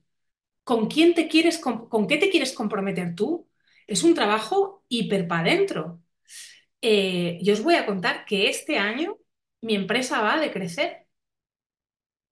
con 0.64 0.88
quién 0.88 1.14
te 1.14 1.28
quieres, 1.28 1.58
con 1.58 2.06
qué 2.08 2.18
te 2.18 2.30
quieres 2.30 2.52
comprometer 2.54 3.14
tú. 3.16 3.48
Es 3.86 4.02
un 4.04 4.14
trabajo 4.14 4.84
hiper 4.88 5.28
para 5.28 5.42
adentro. 5.50 6.00
Eh, 6.82 7.38
yo 7.42 7.54
os 7.54 7.62
voy 7.64 7.74
a 7.76 7.86
contar 7.86 8.24
que 8.26 8.48
este 8.50 8.78
año 8.78 9.18
mi 9.62 9.74
empresa 9.76 10.22
va 10.22 10.34
a 10.36 10.40
decrecer 10.40 11.06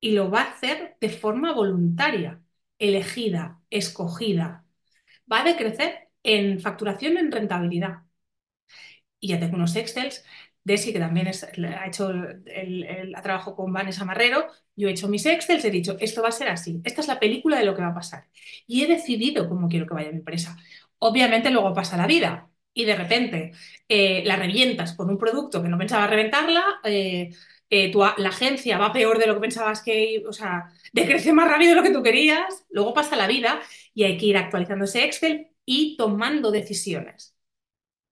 y 0.00 0.12
lo 0.12 0.30
va 0.30 0.42
a 0.42 0.50
hacer 0.52 0.96
de 1.00 1.08
forma 1.10 1.52
voluntaria, 1.52 2.42
elegida, 2.78 3.60
escogida. 3.70 4.64
Va 5.32 5.40
a 5.42 5.44
decrecer 5.44 6.10
en 6.22 6.60
facturación, 6.60 7.18
en 7.18 7.32
rentabilidad. 7.32 8.04
Y 9.20 9.28
ya 9.28 9.40
tengo 9.40 9.56
unos 9.56 9.76
Excels. 9.76 10.24
Desi, 10.64 10.92
que 10.94 10.98
también 10.98 11.26
es- 11.26 11.44
ha 11.44 11.86
hecho 11.86 12.10
el, 12.46 13.14
trabajado 13.22 13.54
con 13.56 13.70
Vanessa 13.72 14.04
Marrero, 14.06 14.46
yo 14.76 14.88
he 14.88 14.92
hecho 14.92 15.08
mis 15.08 15.26
Excels, 15.26 15.62
he 15.64 15.70
dicho, 15.70 15.96
esto 16.00 16.22
va 16.22 16.28
a 16.28 16.32
ser 16.32 16.48
así, 16.48 16.80
esta 16.84 17.02
es 17.02 17.06
la 17.08 17.20
película 17.20 17.58
de 17.58 17.66
lo 17.66 17.74
que 17.74 17.82
va 17.82 17.88
a 17.88 17.94
pasar. 17.94 18.28
Y 18.66 18.82
he 18.82 18.86
decidido 18.86 19.46
cómo 19.48 19.68
quiero 19.68 19.86
que 19.86 19.92
vaya 19.94 20.10
mi 20.10 20.18
empresa. 20.18 20.56
Obviamente 20.98 21.50
luego 21.50 21.74
pasa 21.74 21.96
la 21.96 22.06
vida 22.06 22.50
y 22.72 22.84
de 22.84 22.96
repente 22.96 23.52
eh, 23.88 24.22
la 24.24 24.36
revientas 24.36 24.94
con 24.94 25.10
un 25.10 25.18
producto 25.18 25.62
que 25.62 25.68
no 25.68 25.78
pensaba 25.78 26.06
reventarla, 26.06 26.64
eh, 26.84 27.30
eh, 27.70 27.90
tu 27.92 28.00
la 28.00 28.28
agencia 28.28 28.78
va 28.78 28.92
peor 28.92 29.18
de 29.18 29.26
lo 29.26 29.34
que 29.34 29.40
pensabas 29.40 29.82
que, 29.82 30.22
o 30.28 30.32
sea, 30.32 30.70
decrece 30.92 31.32
más 31.32 31.48
rápido 31.48 31.70
de 31.70 31.76
lo 31.76 31.82
que 31.82 31.92
tú 31.92 32.02
querías, 32.02 32.64
luego 32.70 32.94
pasa 32.94 33.16
la 33.16 33.26
vida 33.26 33.60
y 33.94 34.04
hay 34.04 34.16
que 34.18 34.26
ir 34.26 34.36
actualizando 34.36 34.84
ese 34.86 35.04
Excel 35.04 35.48
y 35.64 35.96
tomando 35.96 36.50
decisiones. 36.50 37.34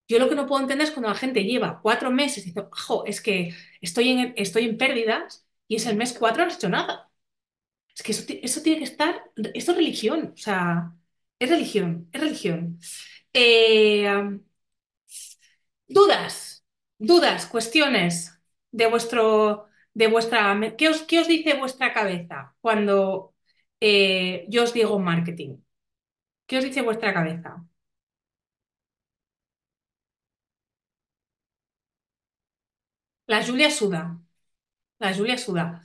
Yo 0.09 0.19
lo 0.19 0.29
que 0.29 0.35
no 0.35 0.47
puedo 0.47 0.63
entender 0.63 0.87
es 0.89 0.93
cuando 0.93 1.09
la 1.11 1.15
gente 1.17 1.45
lleva 1.45 1.81
cuatro 1.83 2.11
meses 2.11 2.45
dice, 2.45 2.67
jo, 2.73 3.05
es 3.07 3.21
que 3.21 3.55
estoy 3.81 4.11
en, 4.11 4.35
estoy 4.37 4.65
en 4.67 4.77
pérdidas 4.79 5.47
y 5.69 5.77
es 5.77 5.87
el 5.87 5.97
mes 5.97 6.15
cuatro 6.19 6.43
no 6.45 6.49
has 6.51 6.57
hecho 6.57 6.69
nada. 6.69 7.11
Es 7.95 8.03
que 8.03 8.13
eso, 8.13 8.25
eso 8.43 8.63
tiene 8.63 8.79
que 8.81 8.85
estar, 8.87 9.31
esto 9.55 9.73
es 9.73 9.77
religión, 9.79 10.33
o 10.35 10.37
sea, 10.39 10.95
es 11.45 11.51
religión, 11.51 12.09
es 12.13 12.21
religión. 12.21 12.79
Eh, 13.33 14.09
dudas, 15.89 16.65
dudas, 16.99 17.47
cuestiones 17.47 18.39
de 18.71 18.87
vuestro, 18.87 19.67
de 19.95 20.07
vuestra, 20.09 20.59
¿qué 20.79 20.89
os, 20.89 21.03
qué 21.03 21.21
os 21.21 21.29
dice 21.29 21.55
vuestra 21.55 21.93
cabeza 21.93 22.55
cuando 22.61 23.35
eh, 23.81 24.47
yo 24.49 24.65
os 24.65 24.73
digo 24.75 24.99
marketing? 24.99 25.59
¿Qué 26.47 26.59
os 26.59 26.65
dice 26.65 26.83
vuestra 26.83 27.15
cabeza? 27.15 27.65
La 33.27 33.43
Julia 33.45 33.71
suda, 33.71 34.21
la 35.01 35.15
Julia 35.15 35.39
suda. 35.39 35.83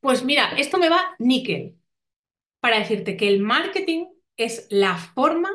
Pues 0.00 0.24
mira, 0.24 0.52
esto 0.58 0.78
me 0.78 0.88
va 0.90 1.16
níquel 1.18 1.78
para 2.60 2.78
decirte 2.80 3.16
que 3.18 3.28
el 3.28 3.40
marketing 3.42 4.06
es 4.44 4.66
la 4.70 4.96
forma 4.96 5.50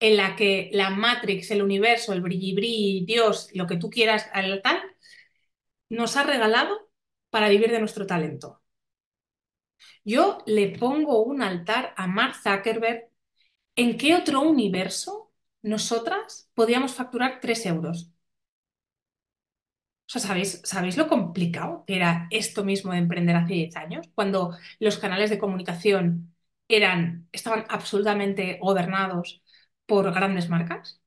en 0.00 0.16
la 0.16 0.36
que 0.36 0.70
la 0.72 0.90
Matrix, 0.90 1.50
el 1.50 1.62
universo, 1.62 2.12
el 2.12 2.22
brilli 2.22 3.04
Dios, 3.06 3.50
lo 3.54 3.66
que 3.66 3.76
tú 3.76 3.90
quieras, 3.90 4.28
el 4.34 4.62
tal, 4.62 4.80
nos 5.90 6.16
ha 6.16 6.22
regalado 6.24 6.90
para 7.30 7.48
vivir 7.50 7.70
de 7.70 7.80
nuestro 7.80 8.06
talento. 8.06 8.62
Yo 10.04 10.38
le 10.46 10.76
pongo 10.78 11.22
un 11.24 11.40
altar 11.42 11.94
a 11.96 12.06
Mark 12.06 12.34
Zuckerberg. 12.42 13.08
¿En 13.76 13.98
qué 13.98 14.14
otro 14.16 14.42
universo 14.42 15.32
nosotras 15.62 16.50
podíamos 16.54 16.94
facturar 16.94 17.40
3 17.40 17.66
euros? 17.66 18.12
O 20.06 20.10
sea, 20.10 20.20
¿sabéis, 20.22 20.62
sabéis 20.64 20.96
lo 20.96 21.06
complicado 21.08 21.84
que 21.86 21.96
era 21.96 22.28
esto 22.30 22.64
mismo 22.64 22.92
de 22.92 22.98
emprender 22.98 23.36
hace 23.36 23.54
10 23.54 23.76
años? 23.76 24.06
Cuando 24.14 24.56
los 24.80 24.96
canales 24.98 25.28
de 25.30 25.38
comunicación 25.38 26.34
eran, 26.68 27.28
estaban 27.32 27.64
absolutamente 27.68 28.58
gobernados 28.60 29.42
por 29.86 30.12
grandes 30.12 30.48
marcas. 30.48 31.00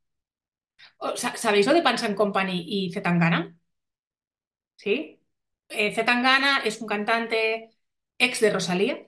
O 1.06 1.08
¿sabéis 1.44 1.68
lo 1.68 1.74
de 1.76 1.86
Pans 1.86 2.04
Company 2.22 2.58
y 2.76 2.92
Zetangana? 2.94 3.40
¿Sí? 4.76 5.20
Eh, 5.70 5.94
Zetangana 5.96 6.60
es 6.66 6.82
un 6.82 6.88
cantante 6.88 7.70
ex 8.18 8.40
de 8.42 8.52
Rosalía 8.52 9.08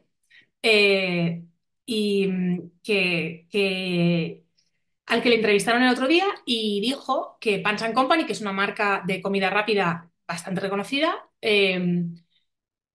eh, 0.64 1.46
y 1.86 2.28
mm, 2.28 2.72
que, 2.84 4.44
al 5.06 5.22
que 5.24 5.30
le 5.30 5.36
entrevistaron 5.36 5.84
el 5.84 5.94
otro 5.94 6.08
día 6.08 6.26
y 6.46 6.82
dijo 6.82 7.38
que 7.42 7.60
Pans 7.60 7.84
Company, 7.94 8.26
que 8.26 8.34
es 8.34 8.42
una 8.42 8.54
marca 8.54 9.04
de 9.06 9.22
comida 9.22 9.50
rápida 9.50 10.12
bastante 10.28 10.62
reconocida, 10.62 11.30
eh, 11.42 11.80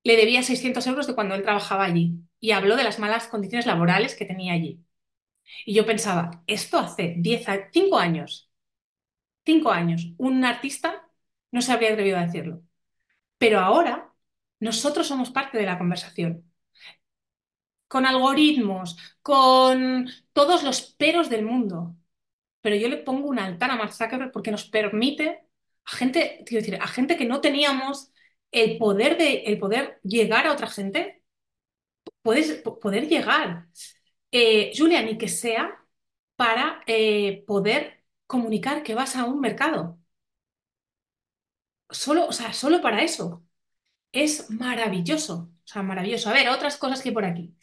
le 0.04 0.16
debía 0.16 0.42
600 0.42 0.86
euros 0.88 1.06
de 1.06 1.14
cuando 1.14 1.34
él 1.36 1.42
trabajaba 1.42 1.84
allí 1.84 2.14
y 2.40 2.52
habló 2.52 2.76
de 2.76 2.84
las 2.84 2.98
malas 2.98 3.28
condiciones 3.28 3.66
laborales 3.66 4.14
que 4.16 4.24
tenía 4.26 4.52
allí. 4.54 4.84
Y 5.66 5.74
yo 5.74 5.86
pensaba, 5.86 6.42
esto 6.46 6.78
hace 6.78 7.16
10, 7.18 7.48
a- 7.48 7.70
5 7.72 7.98
años, 7.98 8.50
5 9.46 9.70
años, 9.72 10.12
un 10.18 10.44
artista 10.44 11.08
no 11.52 11.62
se 11.62 11.72
habría 11.72 11.92
atrevido 11.92 12.18
a 12.18 12.22
decirlo. 12.26 12.62
Pero 13.38 13.60
ahora 13.60 14.12
nosotros 14.60 15.06
somos 15.08 15.30
parte 15.30 15.58
de 15.58 15.66
la 15.66 15.78
conversación. 15.78 16.44
con 17.88 18.06
algoritmos, 18.06 18.96
con 19.22 20.08
todos 20.32 20.62
los 20.62 20.80
peros 20.92 21.30
del 21.30 21.44
mundo. 21.44 21.96
Pero 22.60 22.76
yo 22.76 22.88
le 22.88 22.98
pongo 22.98 23.28
un 23.28 23.38
altar 23.38 23.70
a 23.70 23.76
Mark 23.76 23.92
Zuckerberg 23.94 24.32
porque 24.32 24.50
nos 24.50 24.68
permite 24.68 25.42
a 25.86 25.92
gente, 25.96 26.42
quiero 26.46 26.62
decir, 26.64 26.80
a 26.82 26.88
gente 26.88 27.16
que 27.16 27.26
no 27.26 27.40
teníamos 27.40 28.12
el 28.52 28.78
poder 28.78 29.18
de, 29.18 29.44
el 29.46 29.58
poder 29.58 30.00
llegar 30.04 30.46
a 30.46 30.52
otra 30.52 30.68
gente, 30.68 31.17
puedes 32.22 32.62
poder 32.62 33.08
llegar. 33.08 33.68
Eh, 34.32 34.72
Julia, 34.76 35.02
ni 35.02 35.18
que 35.18 35.28
sea 35.28 35.78
para 36.36 36.82
eh, 36.86 37.44
poder 37.46 38.04
comunicar 38.26 38.82
que 38.82 38.94
vas 38.94 39.16
a 39.16 39.24
un 39.26 39.40
mercado. 39.40 39.98
Solo, 41.90 42.26
o 42.26 42.32
sea, 42.32 42.52
solo 42.52 42.80
para 42.82 43.02
eso. 43.02 43.44
Es 44.12 44.50
maravilloso. 44.50 45.50
O 45.64 45.68
sea, 45.68 45.82
maravilloso. 45.84 46.30
A 46.30 46.34
ver, 46.34 46.48
otras 46.50 46.78
cosas 46.78 47.02
que 47.02 47.12
por 47.12 47.24
aquí. 47.26 47.56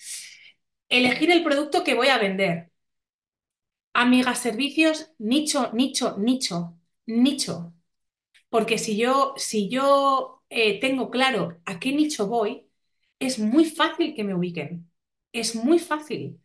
Elegir 0.89 1.31
el 1.31 1.43
producto 1.43 1.83
que 1.83 1.95
voy 1.95 2.07
a 2.09 2.17
vender. 2.17 2.71
Amigas, 3.93 4.39
servicios, 4.39 5.11
nicho, 5.19 5.71
nicho, 5.73 6.17
nicho, 6.17 6.77
nicho. 7.05 7.73
Porque 8.49 8.77
si 8.79 8.97
yo, 8.97 9.33
si 9.37 9.69
yo 9.69 10.43
eh, 10.49 10.79
tengo 10.81 11.11
claro 11.11 11.61
a 11.65 11.79
qué 11.79 11.93
nicho 11.93 12.27
voy, 12.27 12.64
es 13.19 13.39
muy 13.39 13.65
fácil 13.65 14.15
que 14.15 14.23
me 14.23 14.35
ubiquen. 14.35 14.89
Es 15.31 15.55
muy 15.55 15.79
fácil. 15.79 16.41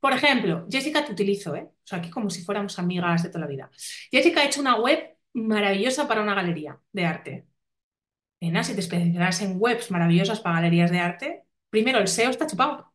Por 0.00 0.12
ejemplo, 0.12 0.66
Jessica 0.70 1.04
te 1.04 1.12
utilizo, 1.12 1.54
¿eh? 1.56 1.64
O 1.70 1.86
sea, 1.86 1.98
aquí 1.98 2.10
como 2.10 2.30
si 2.30 2.44
fuéramos 2.44 2.78
amigas 2.78 3.22
de 3.22 3.30
toda 3.30 3.40
la 3.42 3.46
vida. 3.46 3.70
Jessica 4.10 4.40
ha 4.42 4.46
hecho 4.46 4.60
una 4.60 4.76
web 4.80 5.16
maravillosa 5.34 6.08
para 6.08 6.22
una 6.22 6.34
galería 6.34 6.80
de 6.92 7.04
arte. 7.04 7.46
Nena, 8.40 8.62
si 8.64 8.74
te 8.74 8.80
especializas 8.80 9.42
en 9.42 9.56
webs 9.58 9.90
maravillosas 9.90 10.40
para 10.40 10.56
galerías 10.56 10.90
de 10.90 10.98
arte, 11.00 11.44
primero 11.70 11.98
el 11.98 12.08
SEO 12.08 12.30
está 12.30 12.46
chupado. 12.46 12.92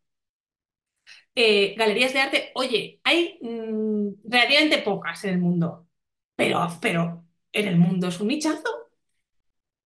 Eh, 1.35 1.75
galerías 1.77 2.13
de 2.13 2.19
arte, 2.19 2.51
oye, 2.55 2.99
hay 3.03 3.39
mm, 3.41 4.29
relativamente 4.29 4.79
pocas 4.79 5.23
en 5.25 5.31
el 5.35 5.39
mundo, 5.39 5.87
pero, 6.35 6.67
pero 6.81 7.25
en 7.51 7.67
el 7.67 7.77
mundo 7.77 8.07
es 8.09 8.19
un 8.19 8.27
nichazo. 8.27 8.89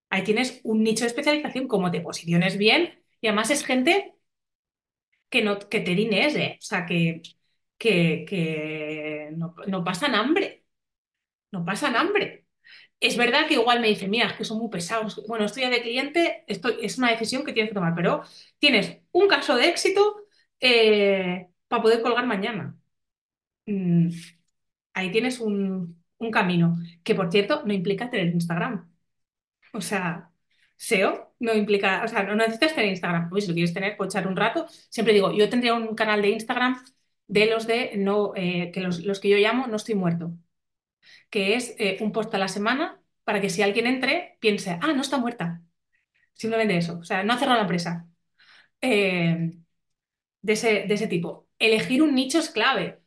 Ahí 0.10 0.24
tienes 0.24 0.62
un 0.64 0.84
nicho 0.84 1.04
de 1.04 1.08
especialización, 1.08 1.68
como 1.68 1.92
te 1.92 2.02
posiciones 2.02 2.58
bien, 2.58 3.03
y 3.24 3.28
además 3.28 3.50
es 3.52 3.66
gente 3.66 4.16
que, 5.30 5.42
no, 5.44 5.60
que 5.60 5.80
te 5.82 5.96
dinés, 5.96 6.36
¿eh? 6.36 6.58
O 6.60 6.62
sea, 6.62 6.86
que, 6.86 7.22
que, 7.78 9.30
no, 9.36 9.56
no 9.68 9.84
pasan 9.84 10.16
hambre, 10.16 10.66
no 11.52 11.66
pasan 11.66 11.96
hambre. 11.96 12.48
Es 13.00 13.18
verdad 13.18 13.48
que 13.48 13.56
igual 13.56 13.82
me 13.82 13.90
dice, 13.90 14.08
mira, 14.08 14.28
es 14.28 14.34
que 14.36 14.46
son 14.46 14.60
muy 14.60 14.70
pesados. 14.70 15.24
Bueno, 15.28 15.46
estoy 15.46 15.70
de 15.70 15.82
cliente, 15.84 16.46
esto 16.48 16.70
es 16.70 16.98
una 16.98 17.12
decisión 17.12 17.46
que 17.46 17.54
tienes 17.54 17.72
que 17.72 17.76
tomar, 17.76 17.96
pero 17.96 18.24
tienes 18.60 19.00
un 19.12 19.28
caso 19.30 19.56
de 19.58 19.70
éxito 19.70 20.28
eh, 20.60 21.50
para 21.68 21.84
poder 21.84 22.02
colgar 22.02 22.26
mañana. 22.28 22.78
Mm, 23.66 24.10
ahí 24.94 25.12
tienes 25.12 25.40
un, 25.40 26.04
un 26.18 26.32
camino, 26.32 26.78
que 27.04 27.16
por 27.16 27.32
cierto 27.32 27.64
no 27.66 27.74
implica 27.74 28.10
tener 28.10 28.28
Instagram. 28.34 28.92
O 29.74 29.82
sea, 29.82 30.32
SEO 30.78 31.33
no 31.44 31.54
implica, 31.54 32.04
o 32.04 32.08
sea, 32.08 32.24
no 32.24 32.36
necesitas 32.36 32.74
tener 32.76 32.90
Instagram. 32.92 33.30
Pues 33.30 33.46
si 33.46 33.50
lo 33.52 33.56
quieres 33.56 33.74
tener, 33.74 33.98
echar 34.00 34.28
un 34.28 34.36
rato. 34.36 34.68
Siempre 34.90 35.14
digo, 35.14 35.32
yo 35.34 35.50
tendría 35.50 35.74
un 35.76 35.96
canal 35.96 36.22
de 36.22 36.30
Instagram 36.30 36.84
de 37.28 37.46
los 37.48 37.68
de 37.68 37.94
no, 37.98 38.34
eh, 38.36 38.72
que 38.74 38.82
los, 38.82 39.00
los 39.04 39.20
que 39.20 39.30
yo 39.30 39.38
llamo 39.38 39.68
no 39.68 39.76
estoy 39.78 39.96
muerto, 39.96 40.34
que 41.30 41.56
es 41.56 41.76
eh, 41.80 41.98
un 42.02 42.12
post 42.12 42.34
a 42.36 42.38
la 42.38 42.48
semana 42.48 43.02
para 43.24 43.42
que 43.42 43.50
si 43.50 43.62
alguien 43.62 43.88
entre 43.88 44.38
piense, 44.40 44.78
ah, 44.82 44.94
no 44.94 45.02
está 45.02 45.18
muerta. 45.18 45.62
Simplemente 46.34 46.78
eso. 46.78 47.00
O 47.00 47.04
sea, 47.06 47.24
no 47.24 47.34
ha 47.34 47.38
cerrado 47.38 47.58
la 47.58 47.64
empresa. 47.64 48.08
Eh, 48.82 49.52
de 50.42 50.54
ese, 50.54 50.86
de 50.88 50.94
ese 50.96 51.08
tipo. 51.08 51.48
Elegir 51.60 52.02
un 52.04 52.16
nicho 52.16 52.40
es 52.40 52.50
clave. 52.50 53.02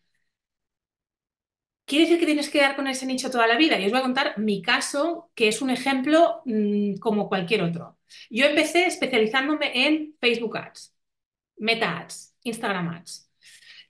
¿Quiere 1.85 2.05
decir 2.05 2.19
que 2.19 2.27
tienes 2.27 2.51
que 2.51 2.61
dar 2.61 2.75
con 2.77 2.87
ese 2.89 3.07
nicho 3.07 3.31
toda 3.31 3.47
la 3.47 3.57
vida? 3.57 3.79
Y 3.79 3.85
os 3.87 3.93
voy 3.93 4.01
a 4.01 4.03
contar 4.03 4.39
mi 4.39 4.61
caso, 4.63 5.31
que 5.35 5.49
es 5.49 5.63
un 5.63 5.71
ejemplo 5.71 6.43
mmm, 6.45 6.97
como 6.99 7.29
cualquier 7.29 7.63
otro. 7.63 7.96
Yo 8.31 8.47
empecé 8.47 8.87
especializándome 8.87 9.87
en 9.87 10.15
Facebook 10.21 10.57
Ads, 10.59 10.95
Meta 11.59 11.99
Ads, 11.99 12.37
Instagram 12.43 12.89
Ads, 12.89 13.31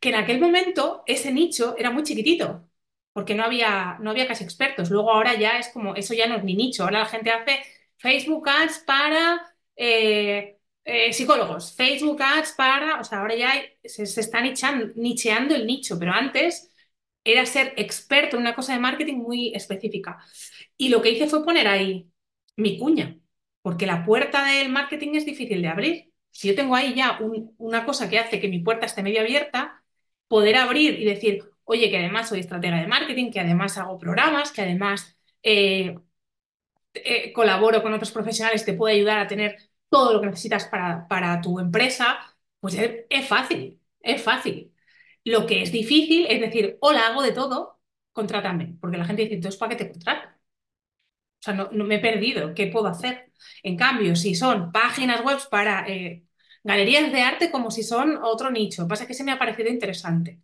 que 0.00 0.10
en 0.10 0.16
aquel 0.16 0.40
momento 0.40 1.02
ese 1.06 1.32
nicho 1.32 1.74
era 1.78 1.90
muy 1.90 2.02
chiquitito, 2.02 2.68
porque 3.12 3.34
no 3.34 3.44
había, 3.44 3.98
no 4.00 4.10
había 4.10 4.28
casi 4.28 4.44
expertos. 4.44 4.90
Luego 4.90 5.12
ahora 5.12 5.34
ya 5.34 5.58
es 5.58 5.68
como, 5.68 5.94
eso 5.94 6.14
ya 6.14 6.26
no 6.26 6.36
es 6.36 6.44
ni 6.44 6.54
nicho, 6.54 6.84
ahora 6.84 7.00
la 7.00 7.06
gente 7.06 7.30
hace 7.30 7.62
Facebook 7.98 8.48
Ads 8.48 8.80
para 8.80 9.54
eh, 9.76 10.58
eh, 10.84 11.12
psicólogos, 11.12 11.74
Facebook 11.74 12.22
Ads 12.22 12.52
para, 12.52 13.00
o 13.00 13.04
sea, 13.04 13.20
ahora 13.20 13.34
ya 13.34 13.52
se, 13.84 14.04
está 14.04 14.40
nicheando 14.40 15.54
el 15.54 15.66
nicho, 15.66 15.98
pero 15.98 16.12
antes 16.12 16.70
era 17.24 17.44
ser 17.44 17.74
experto 17.76 18.36
en 18.36 18.42
una 18.42 18.54
cosa 18.54 18.72
de 18.72 18.78
marketing 18.80 19.16
muy 19.16 19.52
específica. 19.54 20.18
Y 20.76 20.88
lo 20.90 21.02
que 21.02 21.10
hice 21.10 21.26
fue 21.26 21.44
poner 21.44 21.66
ahí 21.68 22.08
mi 22.56 22.78
cuña, 22.78 23.18
porque 23.66 23.84
la 23.86 24.04
puerta 24.04 24.44
del 24.46 24.68
marketing 24.68 25.16
es 25.16 25.26
difícil 25.26 25.60
de 25.60 25.66
abrir. 25.68 26.12
Si 26.30 26.46
yo 26.46 26.54
tengo 26.54 26.76
ahí 26.76 26.94
ya 26.94 27.18
un, 27.20 27.52
una 27.58 27.84
cosa 27.84 28.08
que 28.08 28.20
hace 28.20 28.38
que 28.40 28.46
mi 28.46 28.60
puerta 28.60 28.86
esté 28.86 29.02
medio 29.02 29.20
abierta, 29.22 29.82
poder 30.28 30.54
abrir 30.56 31.00
y 31.00 31.04
decir, 31.04 31.42
oye, 31.64 31.90
que 31.90 31.98
además 31.98 32.28
soy 32.28 32.38
estratega 32.40 32.76
de 32.80 32.86
marketing, 32.86 33.32
que 33.32 33.40
además 33.40 33.76
hago 33.76 33.98
programas, 33.98 34.52
que 34.52 34.62
además 34.62 35.16
eh, 35.42 35.96
eh, 36.94 37.32
colaboro 37.32 37.82
con 37.82 37.92
otros 37.92 38.12
profesionales, 38.12 38.64
te 38.64 38.74
puedo 38.74 38.94
ayudar 38.94 39.18
a 39.18 39.26
tener 39.26 39.56
todo 39.88 40.12
lo 40.12 40.20
que 40.20 40.28
necesitas 40.28 40.66
para, 40.66 41.08
para 41.08 41.40
tu 41.40 41.58
empresa, 41.58 42.18
pues 42.60 42.74
es, 42.74 43.06
es 43.10 43.26
fácil, 43.26 43.80
es 44.00 44.22
fácil. 44.22 44.72
Lo 45.24 45.44
que 45.46 45.62
es 45.62 45.72
difícil 45.72 46.26
es 46.28 46.40
decir, 46.40 46.78
hola, 46.80 47.08
hago 47.08 47.22
de 47.22 47.32
todo, 47.32 47.80
contrátame, 48.12 48.76
porque 48.80 48.96
la 48.98 49.06
gente 49.06 49.22
dice, 49.22 49.34
entonces, 49.34 49.58
¿para 49.58 49.76
qué 49.76 49.84
te 49.84 49.90
contrato? 49.90 50.35
O 51.46 51.52
sea, 51.52 51.54
no, 51.54 51.84
me 51.84 51.96
he 51.96 51.98
perdido, 52.00 52.54
¿qué 52.54 52.66
puedo 52.66 52.88
hacer? 52.88 53.30
En 53.62 53.76
cambio, 53.76 54.16
si 54.16 54.34
son 54.34 54.72
páginas 54.72 55.22
web 55.22 55.38
para 55.48 55.86
eh, 55.86 56.24
galerías 56.64 57.12
de 57.12 57.20
arte, 57.22 57.50
como 57.52 57.70
si 57.70 57.84
son 57.84 58.18
otro 58.22 58.50
nicho, 58.50 58.88
pasa 58.88 59.06
que 59.06 59.14
se 59.14 59.22
me 59.22 59.30
ha 59.30 59.38
parecido 59.38 59.68
interesante. 59.68 60.40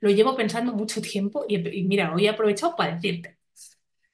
Lo 0.00 0.10
llevo 0.10 0.36
pensando 0.36 0.74
mucho 0.74 1.00
tiempo 1.00 1.46
y, 1.48 1.58
mira, 1.84 2.14
hoy 2.14 2.26
he 2.26 2.28
aprovechado 2.28 2.76
para 2.76 2.96
decirte. 2.96 3.38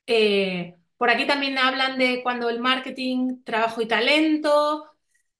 Eh, 0.07 0.77
por 0.97 1.11
aquí 1.11 1.27
también 1.27 1.59
hablan 1.59 1.99
de 1.99 2.23
cuando 2.23 2.49
el 2.51 2.61
marketing, 2.61 3.43
trabajo 3.45 3.83
y 3.83 3.87
talento, 3.87 4.85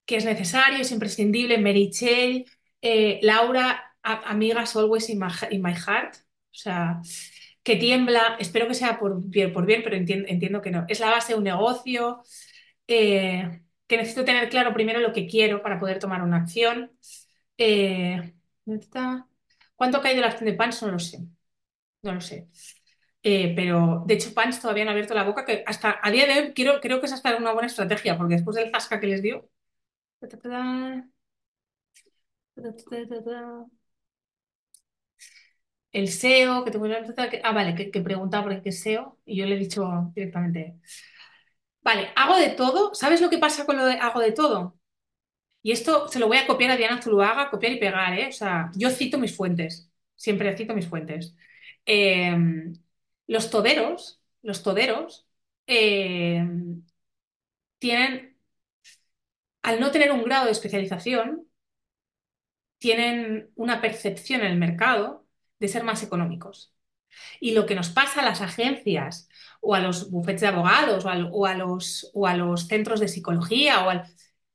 que 0.05 0.17
es 0.17 0.25
necesario, 0.25 0.79
es 0.79 0.91
imprescindible. 0.91 1.59
Mary 1.59 1.91
Chell, 1.91 2.45
eh, 2.81 3.19
Laura, 3.21 3.95
amigas 4.03 4.75
always 4.75 5.09
in 5.09 5.19
my, 5.19 5.29
in 5.51 5.61
my 5.61 5.73
heart. 5.73 6.15
O 6.15 6.55
sea, 6.55 7.01
que 7.69 7.75
tiembla, 7.75 8.35
espero 8.39 8.67
que 8.67 8.73
sea 8.73 8.97
por 8.97 9.21
bien, 9.23 9.53
pero 9.83 9.95
entiendo, 9.95 10.59
que 10.59 10.71
no. 10.71 10.85
Es 10.87 10.99
la 10.99 11.11
base 11.11 11.33
de 11.33 11.37
un 11.37 11.43
negocio, 11.43 12.23
eh, 12.87 13.61
que 13.85 13.97
necesito 13.97 14.25
tener 14.25 14.49
claro 14.49 14.73
primero 14.73 14.99
lo 14.99 15.13
que 15.13 15.27
quiero 15.27 15.61
para 15.61 15.79
poder 15.79 15.99
tomar 15.99 16.23
una 16.23 16.37
acción. 16.37 16.91
Eh. 17.59 18.33
¿Cuánto 19.75 19.97
ha 19.97 20.01
caído 20.01 20.21
la 20.21 20.29
acción 20.29 20.49
de 20.49 20.55
Pans? 20.55 20.81
No 20.81 20.91
lo 20.91 20.97
sé. 20.97 21.19
No 22.01 22.13
lo 22.15 22.21
sé. 22.21 22.49
Eh, 23.21 23.53
pero 23.55 24.03
de 24.07 24.15
hecho, 24.15 24.33
Pans 24.33 24.59
todavía 24.59 24.83
no 24.85 24.89
ha 24.89 24.93
abierto 24.93 25.13
la 25.13 25.23
boca, 25.23 25.45
que 25.45 25.63
hasta 25.67 25.99
a 26.01 26.09
día 26.09 26.25
de 26.25 26.39
hoy 26.41 26.53
quiero, 26.53 26.81
creo 26.81 26.99
que 26.99 27.05
es 27.05 27.13
hasta 27.13 27.37
una 27.37 27.53
buena 27.53 27.67
estrategia, 27.67 28.17
porque 28.17 28.35
después 28.35 28.55
del 28.55 28.71
zasca 28.71 28.99
que 28.99 29.07
les 29.07 29.21
dio. 29.21 29.47
El 35.91 36.05
SEO, 36.05 36.63
que 36.65 36.71
te 36.71 36.77
voy 36.77 36.91
a 36.93 37.03
Ah, 37.43 37.51
vale, 37.53 37.75
que, 37.75 37.91
que 37.91 38.01
preguntaba 38.01 38.43
por 38.45 38.61
qué 38.61 38.71
SEO, 38.71 39.19
y 39.25 39.37
yo 39.37 39.45
le 39.45 39.55
he 39.55 39.59
dicho 39.59 40.11
directamente. 40.15 40.75
Vale, 41.81 42.09
hago 42.15 42.35
de 42.37 42.49
todo. 42.49 42.93
¿Sabes 42.93 43.21
lo 43.21 43.29
que 43.29 43.37
pasa 43.37 43.65
con 43.65 43.77
lo 43.77 43.85
de 43.85 43.93
hago 43.93 44.19
de 44.19 44.31
todo? 44.31 44.77
Y 45.63 45.71
esto 45.71 46.07
se 46.09 46.19
lo 46.19 46.27
voy 46.27 46.37
a 46.37 46.47
copiar 46.47 46.71
a 46.71 46.77
Diana 46.77 47.01
Zuluaga, 47.01 47.49
copiar 47.51 47.73
y 47.73 47.79
pegar, 47.79 48.17
¿eh? 48.19 48.27
O 48.29 48.31
sea, 48.31 48.71
yo 48.75 48.89
cito 48.91 49.17
mis 49.19 49.35
fuentes, 49.35 49.91
siempre 50.15 50.55
cito 50.57 50.75
mis 50.75 50.87
fuentes. 50.87 51.35
Eh, 51.85 52.35
los 53.27 53.49
toderos, 53.51 54.21
los 54.41 54.63
toderos, 54.63 55.27
eh, 55.67 56.45
tienen, 57.79 58.37
al 59.63 59.79
no 59.79 59.89
tener 59.91 60.11
un 60.11 60.23
grado 60.23 60.45
de 60.47 60.51
especialización, 60.51 61.47
tienen 62.77 63.51
una 63.55 63.81
percepción 63.81 64.41
en 64.41 64.47
el 64.47 64.57
mercado 64.57 65.25
de 65.59 65.67
ser 65.67 65.83
más 65.83 66.03
económicos. 66.03 66.73
Y 67.39 67.53
lo 67.53 67.65
que 67.65 67.75
nos 67.75 67.89
pasa 67.89 68.21
a 68.21 68.25
las 68.25 68.41
agencias 68.41 69.29
o 69.61 69.75
a 69.75 69.79
los 69.81 70.11
bufetes 70.11 70.41
de 70.41 70.47
abogados 70.47 71.05
o, 71.05 71.09
a, 71.45 71.55
los, 71.55 72.11
o 72.13 72.27
a 72.27 72.35
los 72.35 72.67
centros 72.67 72.99
de 72.99 73.07
psicología 73.07 73.85
o 73.85 73.89
al- 73.89 74.05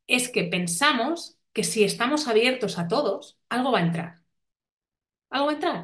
es 0.07 0.29
que 0.31 0.45
pensamos 0.45 1.39
que 1.53 1.65
si 1.65 1.85
estamos 1.85 2.29
abiertos 2.29 2.79
a 2.79 2.89
todos, 2.89 3.39
algo 3.49 3.73
va 3.73 3.81
a 3.81 3.83
entrar. 3.83 4.23
Algo 5.31 5.47
va 5.49 5.53
a 5.53 5.55
entrar. 5.57 5.81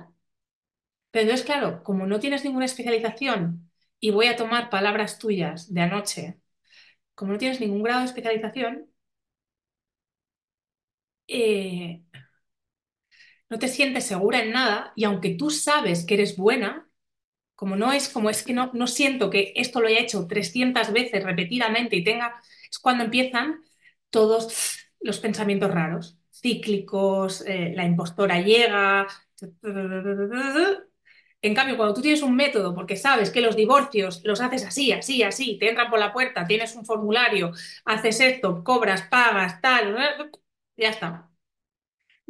Pero 1.10 1.22
entonces, 1.24 1.46
claro, 1.46 1.82
como 1.82 2.06
no 2.06 2.20
tienes 2.20 2.44
ninguna 2.44 2.64
especialización 2.66 3.70
y 4.00 4.10
voy 4.10 4.26
a 4.26 4.36
tomar 4.36 4.70
palabras 4.70 5.18
tuyas 5.18 5.72
de 5.74 5.80
anoche, 5.82 6.40
como 7.16 7.32
no 7.34 7.38
tienes 7.38 7.60
ningún 7.60 7.82
grado 7.84 8.00
de 8.00 8.06
especialización, 8.06 8.90
eh, 11.28 12.02
no 13.50 13.58
te 13.58 13.68
sientes 13.68 14.06
segura 14.06 14.42
en 14.42 14.52
nada 14.52 14.92
y 14.96 15.04
aunque 15.04 15.30
tú 15.36 15.50
sabes 15.50 16.04
que 16.06 16.14
eres 16.14 16.36
buena, 16.36 16.88
como 17.56 17.76
no 17.76 17.92
es 17.92 18.08
como 18.08 18.30
es 18.30 18.42
que 18.42 18.52
no, 18.54 18.70
no 18.74 18.86
siento 18.86 19.30
que 19.30 19.52
esto 19.56 19.80
lo 19.80 19.88
haya 19.88 20.00
hecho 20.00 20.26
300 20.26 20.92
veces 20.92 21.24
repetidamente 21.24 21.96
y 21.96 22.04
tenga, 22.04 22.40
es 22.70 22.78
cuando 22.78 23.04
empiezan 23.04 23.62
todos 24.10 24.78
los 25.00 25.18
pensamientos 25.20 25.70
raros, 25.72 26.18
cíclicos, 26.32 27.42
eh, 27.46 27.72
la 27.76 27.84
impostora 27.84 28.40
llega. 28.40 29.06
En 31.42 31.54
cambio, 31.54 31.76
cuando 31.76 31.94
tú 31.94 32.02
tienes 32.02 32.22
un 32.22 32.36
método, 32.36 32.74
porque 32.74 32.96
sabes 32.96 33.30
que 33.30 33.40
los 33.40 33.56
divorcios 33.56 34.20
los 34.24 34.40
haces 34.42 34.64
así, 34.66 34.92
así, 34.92 35.22
así, 35.22 35.58
te 35.58 35.70
entran 35.70 35.90
por 35.90 35.98
la 35.98 36.12
puerta, 36.12 36.46
tienes 36.46 36.74
un 36.76 36.84
formulario, 36.84 37.52
haces 37.86 38.20
esto, 38.20 38.62
cobras, 38.62 39.02
pagas, 39.02 39.60
tal, 39.62 39.96
ya 40.76 40.90
está. 40.90 41.29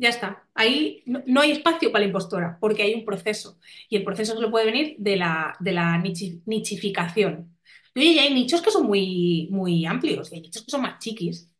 Ya 0.00 0.08
está. 0.08 0.48
Ahí 0.54 1.02
no, 1.04 1.42
hay 1.42 1.50
espacio 1.52 1.92
para 1.92 2.00
la 2.02 2.06
impostora, 2.06 2.56
porque 2.58 2.82
hay 2.82 2.94
un 2.94 3.04
proceso. 3.04 3.58
Y 3.90 3.96
el 3.96 4.04
proceso 4.04 4.34
solo 4.34 4.50
puede 4.50 4.64
venir 4.64 4.96
de 4.98 5.16
la, 5.16 6.02
nichificación. 6.46 7.54
Y 7.94 8.00
oye, 8.00 8.10
y 8.12 8.18
hay 8.18 8.32
nichos 8.34 8.62
que 8.62 8.70
son 8.70 8.86
muy, 8.86 9.48
muy 9.50 9.84
amplios, 9.84 10.32
y 10.32 10.36
hay 10.36 10.40
nichos 10.42 10.64
que 10.64 10.70
son 10.70 10.82
más 10.82 10.98
chiquis, 11.00 11.52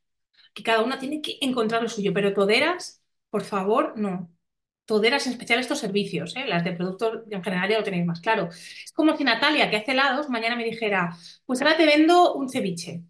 que 0.54 0.62
cada 0.62 0.82
una 0.82 0.98
tiene 0.98 1.20
que 1.22 1.38
encontrar 1.42 1.82
lo 1.82 1.88
suyo. 1.90 2.14
Pero 2.14 2.32
toderas, 2.34 3.02
por 3.30 3.44
favor, 3.44 3.94
no. 3.96 4.32
Toderas, 4.86 5.26
en 5.26 5.34
especial 5.34 5.60
estos 5.60 5.78
servicios, 5.78 6.34
¿eh? 6.36 6.46
Las 6.46 6.64
de 6.64 6.72
productos 6.72 7.24
en 7.30 7.44
general 7.44 7.70
ya 7.70 7.78
lo 7.78 7.84
tenéis 7.84 8.06
más 8.06 8.20
claro. 8.20 8.48
Es 8.50 8.92
como 8.94 9.16
si 9.16 9.24
Natalia, 9.24 9.70
que 9.70 9.76
hace 9.76 9.92
helados, 9.92 10.30
mañana 10.30 10.56
me 10.56 10.64
dijera, 10.64 11.16
pues 11.46 11.60
ahora 11.62 11.76
te 11.76 11.86
vendo 11.86 12.34
un 12.34 12.48
ceviche 12.48 13.04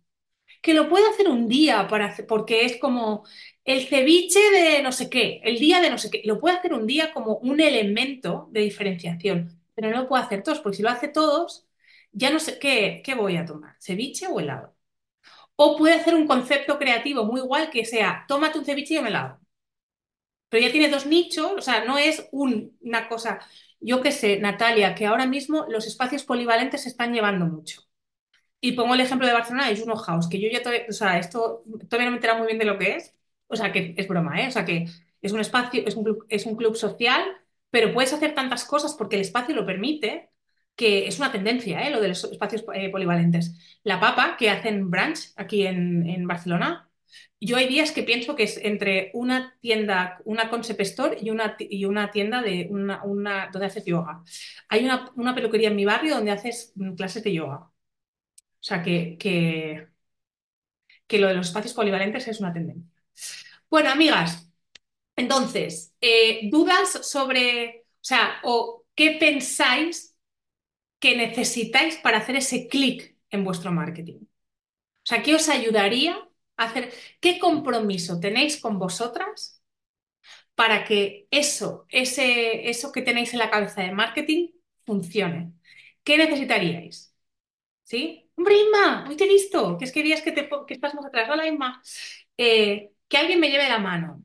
que 0.60 0.74
lo 0.74 0.88
puede 0.88 1.08
hacer 1.08 1.28
un 1.28 1.48
día 1.48 1.88
para 1.88 2.14
porque 2.28 2.64
es 2.64 2.76
como 2.78 3.24
el 3.64 3.86
ceviche 3.86 4.40
de 4.52 4.82
no 4.82 4.92
sé 4.92 5.08
qué, 5.10 5.40
el 5.44 5.58
día 5.58 5.80
de 5.80 5.90
no 5.90 5.98
sé 5.98 6.10
qué. 6.10 6.22
Lo 6.24 6.38
puede 6.40 6.56
hacer 6.58 6.72
un 6.74 6.86
día 6.86 7.12
como 7.12 7.36
un 7.38 7.60
elemento 7.60 8.48
de 8.52 8.60
diferenciación, 8.60 9.60
pero 9.74 9.90
no 9.90 10.02
lo 10.02 10.08
puede 10.08 10.24
hacer 10.24 10.42
todos, 10.42 10.60
porque 10.60 10.76
si 10.78 10.82
lo 10.82 10.90
hace 10.90 11.08
todos, 11.08 11.66
ya 12.12 12.30
no 12.30 12.38
sé 12.40 12.58
qué, 12.58 13.02
qué 13.04 13.14
voy 13.14 13.36
a 13.36 13.44
tomar, 13.46 13.76
ceviche 13.80 14.26
o 14.28 14.40
helado. 14.40 14.74
O 15.56 15.76
puede 15.78 15.94
hacer 15.94 16.14
un 16.14 16.26
concepto 16.26 16.78
creativo 16.78 17.24
muy 17.24 17.40
igual 17.40 17.70
que 17.70 17.84
sea, 17.86 18.24
tómate 18.28 18.58
un 18.58 18.64
ceviche 18.66 18.94
y 18.94 18.98
un 18.98 19.06
helado. 19.08 19.40
Pero 20.48 20.66
ya 20.66 20.72
tiene 20.72 20.88
dos 20.88 21.06
nichos, 21.06 21.52
o 21.56 21.60
sea, 21.62 21.84
no 21.84 21.96
es 21.98 22.28
un- 22.32 22.76
una 22.80 23.08
cosa. 23.08 23.40
Yo 23.80 24.00
qué 24.02 24.12
sé, 24.12 24.38
Natalia, 24.40 24.94
que 24.94 25.06
ahora 25.06 25.26
mismo 25.26 25.66
los 25.68 25.86
espacios 25.86 26.24
polivalentes 26.24 26.82
se 26.82 26.88
están 26.90 27.12
llevando 27.14 27.46
mucho. 27.46 27.82
Y 28.60 28.72
pongo 28.72 28.94
el 28.94 29.00
ejemplo 29.00 29.26
de 29.26 29.32
Barcelona 29.32 29.68
de 29.68 29.76
Juno 29.76 29.96
House, 29.96 30.28
que 30.28 30.40
yo 30.40 30.48
ya 30.50 30.62
todavía, 30.62 30.84
o 30.88 30.92
sea, 30.92 31.18
esto 31.18 31.62
todavía 31.88 32.06
no 32.06 32.10
me 32.10 32.16
he 32.16 32.18
enterado 32.18 32.38
muy 32.38 32.46
bien 32.48 32.58
de 32.58 32.66
lo 32.66 32.78
que 32.78 32.96
es. 32.96 33.14
O 33.46 33.56
sea, 33.56 33.72
que 33.72 33.94
es 33.96 34.06
broma, 34.06 34.40
¿eh? 34.42 34.48
O 34.48 34.50
sea, 34.50 34.64
que 34.64 34.86
es 35.22 35.32
un 35.32 35.40
espacio, 35.40 35.82
es 35.86 36.46
un 36.46 36.56
club, 36.56 36.76
social, 36.76 37.22
pero 37.70 37.92
puedes 37.92 38.12
hacer 38.12 38.34
tantas 38.34 38.64
cosas 38.64 38.94
porque 38.94 39.16
el 39.16 39.22
espacio 39.22 39.54
lo 39.54 39.66
permite, 39.66 40.30
que 40.76 41.06
es 41.08 41.18
una 41.18 41.32
tendencia, 41.32 41.82
¿eh? 41.82 41.90
Lo 41.90 42.00
de 42.00 42.08
los 42.08 42.24
espacios 42.24 42.64
eh, 42.74 42.90
polivalentes. 42.90 43.54
La 43.82 44.00
Papa, 44.00 44.36
que 44.38 44.50
hacen 44.50 44.90
brunch 44.90 45.32
aquí 45.36 45.66
en, 45.66 46.26
Barcelona, 46.26 46.90
yo 47.40 47.56
hay 47.56 47.66
días 47.68 47.92
que 47.92 48.02
pienso 48.02 48.36
que 48.36 48.44
es 48.44 48.58
entre 48.58 49.10
una 49.14 49.56
tienda, 49.60 50.20
una 50.24 50.50
concept 50.50 50.80
store 50.82 51.18
y 51.20 51.30
una, 51.30 51.56
y 51.58 51.84
una 51.86 52.10
tienda 52.10 52.42
de 52.42 52.68
una, 52.70 53.02
una, 53.04 53.50
donde 53.52 53.66
haces 53.66 53.84
yoga. 53.84 54.22
Hay 54.68 54.84
una, 54.84 55.10
una 55.16 55.34
peluquería 55.34 55.68
en 55.70 55.76
mi 55.76 55.84
barrio 55.84 56.14
donde 56.16 56.30
haces 56.30 56.72
clases 56.96 57.24
de 57.24 57.32
yoga. 57.32 57.69
O 58.60 58.62
sea, 58.62 58.82
que, 58.82 59.16
que, 59.18 59.88
que 61.06 61.18
lo 61.18 61.28
de 61.28 61.34
los 61.34 61.48
espacios 61.48 61.74
polivalentes 61.74 62.28
es 62.28 62.40
una 62.40 62.52
tendencia. 62.52 62.90
Bueno, 63.70 63.90
amigas, 63.90 64.50
entonces, 65.16 65.94
eh, 66.00 66.48
dudas 66.50 66.90
sobre, 67.08 67.86
o 67.96 67.98
sea, 68.04 68.40
o 68.44 68.86
qué 68.94 69.18
pensáis 69.20 70.16
que 71.00 71.16
necesitáis 71.16 71.96
para 71.98 72.18
hacer 72.18 72.36
ese 72.36 72.68
clic 72.68 73.16
en 73.30 73.44
vuestro 73.44 73.72
marketing. 73.72 74.20
O 74.22 74.26
sea, 75.04 75.22
¿qué 75.22 75.34
os 75.34 75.48
ayudaría 75.48 76.16
a 76.56 76.64
hacer, 76.64 76.92
qué 77.20 77.38
compromiso 77.38 78.20
tenéis 78.20 78.60
con 78.60 78.78
vosotras 78.78 79.62
para 80.54 80.84
que 80.84 81.28
eso, 81.30 81.86
ese, 81.90 82.68
eso 82.70 82.92
que 82.92 83.02
tenéis 83.02 83.32
en 83.32 83.40
la 83.40 83.50
cabeza 83.50 83.82
de 83.82 83.92
marketing 83.92 84.50
funcione? 84.86 85.52
¿Qué 86.04 86.18
necesitaríais? 86.18 87.14
¿Sí? 87.84 88.29
Hombre, 88.40 88.56
Inma, 88.58 89.04
hoy 89.06 89.16
te 89.16 89.24
he 89.24 89.28
visto, 89.28 89.76
que 89.76 89.84
es 89.84 89.92
que 89.92 90.02
días 90.02 90.22
que, 90.22 90.32
te, 90.32 90.48
estás 90.68 90.94
más 90.94 91.04
atrás. 91.06 91.28
Hola, 91.30 91.46
Inma. 91.46 91.82
Eh, 92.38 92.92
que 93.08 93.18
alguien 93.18 93.38
me 93.40 93.50
lleve 93.50 93.68
la 93.68 93.78
mano. 93.78 94.24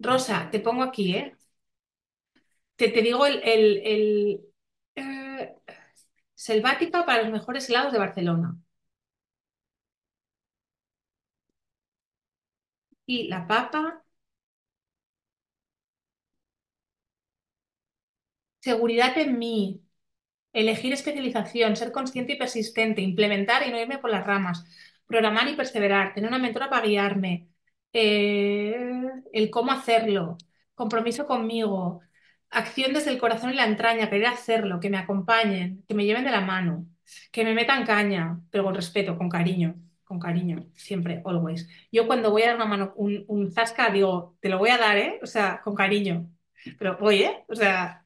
Rosa, 0.00 0.48
te 0.50 0.58
pongo 0.60 0.82
aquí, 0.82 1.14
¿eh? 1.14 1.36
Te, 2.76 2.88
te 2.90 3.02
digo 3.02 3.26
el, 3.26 3.40
el, 3.44 3.78
el, 3.84 4.40
eh, 4.96 5.54
Selvática 6.34 7.06
para 7.06 7.22
los 7.22 7.32
mejores 7.32 7.68
helados 7.70 7.92
de 7.92 7.98
Barcelona. 8.00 8.56
Y 13.06 13.26
la 13.26 13.44
papa, 13.48 14.04
seguridad 18.60 19.16
en 19.18 19.38
mí. 19.38 19.82
Elegir 20.60 20.92
especialización, 20.92 21.76
ser 21.76 21.92
consciente 21.92 22.32
y 22.34 22.36
persistente, 22.38 23.00
implementar 23.02 23.66
y 23.66 23.70
no 23.70 23.80
irme 23.80 23.98
por 23.98 24.10
las 24.10 24.26
ramas, 24.26 24.64
programar 25.06 25.48
y 25.48 25.56
perseverar, 25.56 26.14
tener 26.14 26.28
una 26.28 26.38
mentora 26.38 26.68
para 26.70 26.86
guiarme, 26.86 27.48
eh, 27.92 29.02
el 29.32 29.50
cómo 29.50 29.72
hacerlo, 29.72 30.36
compromiso 30.74 31.26
conmigo, 31.26 32.00
acción 32.50 32.92
desde 32.92 33.10
el 33.10 33.18
corazón 33.18 33.50
y 33.52 33.54
la 33.56 33.66
entraña, 33.66 34.08
querer 34.10 34.26
hacerlo, 34.26 34.80
que 34.80 34.90
me 34.90 34.98
acompañen, 34.98 35.84
que 35.88 35.94
me 35.94 36.04
lleven 36.04 36.24
de 36.24 36.30
la 36.30 36.40
mano, 36.40 36.86
que 37.32 37.44
me 37.44 37.54
metan 37.54 37.84
caña, 37.86 38.40
pero 38.50 38.64
con 38.64 38.74
respeto, 38.74 39.16
con 39.16 39.28
cariño, 39.28 39.76
con 40.04 40.18
cariño, 40.18 40.66
siempre, 40.74 41.22
always. 41.24 41.68
Yo 41.92 42.06
cuando 42.06 42.30
voy 42.30 42.42
a 42.42 42.46
dar 42.48 42.56
una 42.56 42.64
mano, 42.66 42.92
un, 42.96 43.24
un 43.28 43.52
zasca, 43.52 43.90
digo, 43.90 44.36
te 44.40 44.48
lo 44.48 44.58
voy 44.58 44.70
a 44.70 44.78
dar, 44.78 44.96
¿eh? 44.98 45.18
O 45.22 45.26
sea, 45.26 45.60
con 45.62 45.74
cariño. 45.74 46.30
Pero 46.78 46.96
voy, 46.98 47.22
¿eh? 47.22 47.44
O 47.48 47.54
sea, 47.54 48.04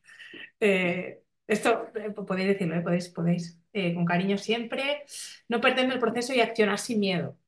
eh, 0.61 1.22
esto 1.53 1.89
eh, 1.95 2.11
podéis 2.11 2.49
decirlo, 2.49 2.77
¿eh? 2.77 2.81
Podéis, 2.83 3.09
podéis. 3.09 3.59
Eh, 3.73 3.95
con 3.95 4.05
cariño 4.05 4.37
siempre, 4.39 5.05
no 5.49 5.61
perderme 5.61 5.95
el 5.95 6.01
proceso 6.01 6.35
y 6.35 6.41
accionar 6.41 6.79
sin 6.79 7.01
miedo. 7.01 7.39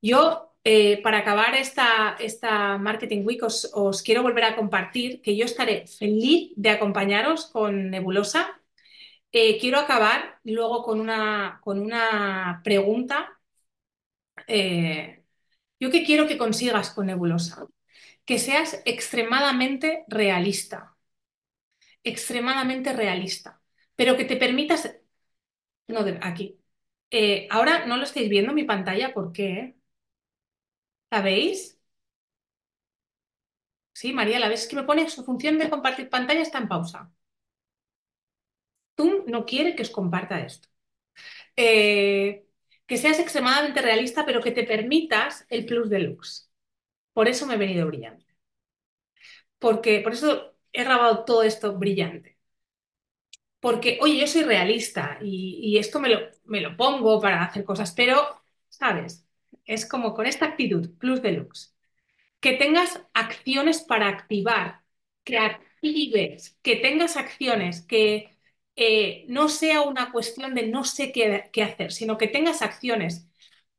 Yo, 0.00 0.54
para 1.02 1.18
acabar 1.18 1.54
esta, 1.54 2.16
esta 2.20 2.76
Marketing 2.78 3.24
Week, 3.24 3.42
os, 3.42 3.70
os 3.74 4.02
quiero 4.02 4.22
volver 4.22 4.44
a 4.44 4.54
compartir 4.56 5.22
que 5.22 5.36
yo 5.36 5.44
estaré 5.44 5.86
feliz 5.86 6.52
de 6.56 6.70
acompañaros 6.70 7.46
con 7.46 7.90
Nebulosa. 7.90 8.60
Quiero 9.30 9.78
acabar 9.78 10.40
luego 10.44 10.82
con 10.82 11.00
una, 11.00 11.60
con 11.64 11.80
una 11.80 12.60
pregunta. 12.64 13.40
¿yo 14.46 15.90
qué 15.90 16.04
quiero 16.04 16.26
que 16.28 16.38
consigas 16.38 16.90
con 16.90 17.06
Nebulosa? 17.06 17.66
Que 18.24 18.38
seas 18.38 18.82
extremadamente 18.84 20.04
realista, 20.08 20.87
extremadamente 22.04 22.92
realista, 22.92 23.60
pero 23.96 24.16
que 24.16 24.24
te 24.24 24.36
permitas, 24.36 24.96
no, 25.88 26.04
de- 26.04 26.18
aquí. 26.22 26.60
Eh, 27.10 27.48
ahora 27.50 27.86
no 27.86 27.96
lo 27.96 28.04
estáis 28.04 28.28
viendo 28.30 28.50
en 28.52 28.56
mi 28.56 28.64
pantalla, 28.64 29.14
¿por 29.14 29.32
qué? 29.32 29.76
¿La 31.10 31.20
veis? 31.22 31.78
Sí, 33.92 34.12
María, 34.14 34.38
la 34.38 34.48
ves 34.48 34.62
Es 34.62 34.68
que 34.68 34.76
me 34.76 34.84
pone 34.84 35.08
su 35.10 35.24
función 35.26 35.58
de 35.58 35.68
compartir 35.70 36.08
pantalla 36.08 36.40
está 36.42 36.56
en 36.58 36.68
pausa. 36.68 37.10
Tú 38.94 39.24
no 39.26 39.44
quiere 39.46 39.74
que 39.76 39.82
os 39.86 39.90
comparta 39.98 40.40
esto. 40.40 40.68
Eh, 41.56 42.46
que 42.86 42.98
seas 42.98 43.20
extremadamente 43.20 43.82
realista, 43.82 44.26
pero 44.26 44.42
que 44.42 44.52
te 44.52 44.64
permitas 44.64 45.46
el 45.50 45.66
plus 45.66 45.90
deluxe. 45.90 46.50
Por 47.14 47.28
eso 47.28 47.46
me 47.46 47.54
he 47.56 47.58
venido 47.58 47.86
brillante. 47.88 48.26
Porque, 49.58 50.00
por 50.00 50.12
eso 50.12 50.47
he 50.72 50.84
grabado 50.84 51.24
todo 51.24 51.42
esto 51.42 51.76
brillante. 51.78 52.38
Porque, 53.60 53.98
oye, 54.02 54.20
yo 54.20 54.26
soy 54.26 54.44
realista 54.44 55.18
y, 55.20 55.76
esto 55.78 55.98
me 56.00 56.08
lo, 56.08 56.20
me 56.44 56.60
lo 56.60 56.76
pongo 56.76 57.20
para 57.20 57.42
hacer 57.42 57.64
cosas, 57.64 57.92
pero, 57.92 58.22
¿sabes? 58.68 59.26
Es 59.64 59.84
como 59.86 60.14
con 60.14 60.26
esta 60.26 60.46
actitud, 60.46 60.90
plus 60.98 61.22
deluxe. 61.22 61.74
Que 62.40 62.54
tengas 62.54 63.02
acciones 63.14 63.82
para 63.82 64.08
activar, 64.08 64.82
que 65.24 65.38
actives, 65.38 66.58
que 66.62 66.76
tengas 66.76 67.16
acciones, 67.16 67.82
que 67.82 68.38
eh, 68.76 69.26
no 69.28 69.48
sea 69.48 69.82
una 69.82 70.12
cuestión 70.12 70.54
de 70.54 70.68
no 70.68 70.84
sé 70.84 71.12
qué, 71.12 71.62
hacer, 71.62 71.92
sino 71.92 72.18
que 72.18 72.28
tengas 72.28 72.62
acciones 72.62 73.28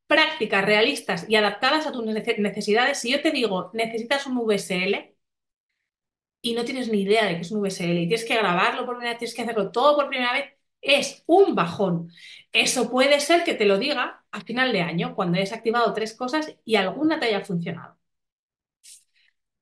prácticas, 0.07 0.65
realistas 0.65 1.25
y 1.29 1.35
adaptadas 1.35 1.87
a 1.87 1.91
tus 1.91 2.03
nece- 2.05 2.37
necesidades. 2.39 2.99
Si 2.99 3.11
yo 3.11 3.21
te 3.21 3.31
digo, 3.31 3.71
necesitas 3.73 4.25
un 4.27 4.37
VSL 4.39 5.15
y 6.41 6.53
no 6.53 6.65
tienes 6.65 6.89
ni 6.89 7.01
idea 7.01 7.25
de 7.25 7.35
qué 7.35 7.41
es 7.41 7.51
un 7.51 7.61
VSL 7.61 8.01
y 8.01 8.07
tienes 8.07 8.25
que 8.25 8.35
grabarlo 8.35 8.85
por 8.85 8.95
primera 8.95 9.11
vez, 9.13 9.19
tienes 9.19 9.35
que 9.35 9.41
hacerlo 9.43 9.71
todo 9.71 9.95
por 9.95 10.09
primera 10.09 10.33
vez, 10.33 10.45
es 10.81 11.23
un 11.27 11.55
bajón. 11.55 12.11
Eso 12.53 12.89
puede 12.89 13.19
ser 13.19 13.43
que 13.43 13.53
te 13.55 13.65
lo 13.65 13.77
diga 13.77 14.23
a 14.31 14.41
final 14.41 14.71
de 14.71 14.81
año, 14.81 15.15
cuando 15.15 15.37
hayas 15.37 15.53
activado 15.53 15.93
tres 15.93 16.13
cosas 16.15 16.55
y 16.65 16.75
alguna 16.75 17.19
te 17.19 17.27
haya 17.27 17.41
funcionado. 17.45 17.97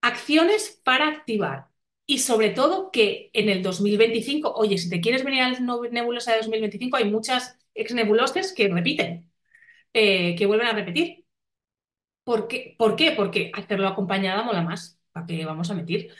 Acciones 0.01 0.81
para 0.83 1.07
activar. 1.09 1.67
Y 2.05 2.19
sobre 2.19 2.51
todo 2.51 2.91
que 2.91 3.29
en 3.33 3.49
el 3.49 3.61
2025, 3.63 4.53
oye, 4.53 4.77
si 4.77 4.89
te 4.89 5.01
quieres 5.01 5.23
venir 5.25 5.41
al 5.43 5.65
no- 5.65 5.81
Nebulosa 5.83 6.31
de 6.31 6.37
2025, 6.39 6.97
hay 6.97 7.11
muchas 7.11 7.57
ex 7.73 7.93
nebulosas 7.93 8.53
que 8.53 8.69
repiten, 8.69 9.29
eh, 9.93 10.35
que 10.37 10.45
vuelven 10.47 10.67
a 10.69 10.73
repetir. 10.73 11.25
¿Por 12.23 12.47
qué? 12.47 12.75
¿Por 12.77 12.95
qué? 12.95 13.11
Porque 13.13 13.51
hacerlo 13.55 13.87
acompañada 13.87 14.43
mola 14.43 14.61
más. 14.63 14.96
¿Para 15.17 15.27
qué 15.27 15.45
vamos 15.45 15.69
a 15.71 15.73
mentir? 15.75 16.13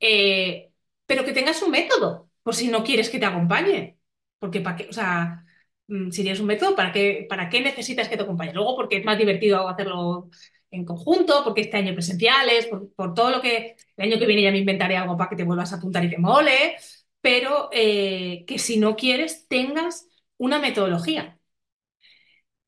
Eh, 0.00 0.70
pero 1.06 1.24
que 1.24 1.32
tengas 1.32 1.62
un 1.62 1.70
método, 1.70 2.30
por 2.42 2.54
si 2.54 2.68
no 2.68 2.84
quieres 2.84 3.10
que 3.10 3.18
te 3.18 3.26
acompañe. 3.26 3.98
Porque 4.38 4.60
para 4.60 4.76
qué, 4.76 4.88
o 4.88 4.92
sea, 4.92 5.44
mm, 5.88 6.10
si 6.10 6.22
tienes 6.22 6.40
un 6.40 6.46
método, 6.46 6.76
¿para 6.76 6.92
qué, 6.92 7.26
para 7.28 7.48
qué 7.48 7.60
necesitas 7.60 8.08
que 8.08 8.16
te 8.16 8.22
acompañe? 8.22 8.52
Luego, 8.52 8.76
porque 8.76 8.98
es 8.98 9.04
más 9.04 9.18
divertido 9.18 9.68
hacerlo 9.68 10.30
en 10.70 10.84
conjunto, 10.84 11.42
porque 11.44 11.62
este 11.62 11.76
año 11.76 11.94
presenciales, 11.94 12.66
por, 12.66 12.92
por 12.94 13.14
todo 13.14 13.30
lo 13.30 13.40
que 13.40 13.76
el 13.96 14.04
año 14.12 14.18
que 14.18 14.26
viene 14.26 14.42
ya 14.42 14.50
me 14.52 14.58
inventaré 14.58 14.96
algo 14.96 15.16
para 15.16 15.30
que 15.30 15.36
te 15.36 15.44
vuelvas 15.44 15.72
a 15.72 15.76
apuntar 15.76 16.04
y 16.04 16.10
te 16.10 16.18
mole, 16.18 16.76
pero 17.20 17.68
eh, 17.72 18.44
que 18.46 18.58
si 18.58 18.76
no 18.78 18.96
quieres, 18.96 19.46
tengas 19.48 20.08
una 20.36 20.58
metodología 20.58 21.38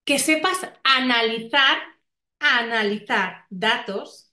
que 0.05 0.19
sepas 0.19 0.59
analizar, 0.85 1.79
analizar 2.39 3.45
datos, 3.51 4.26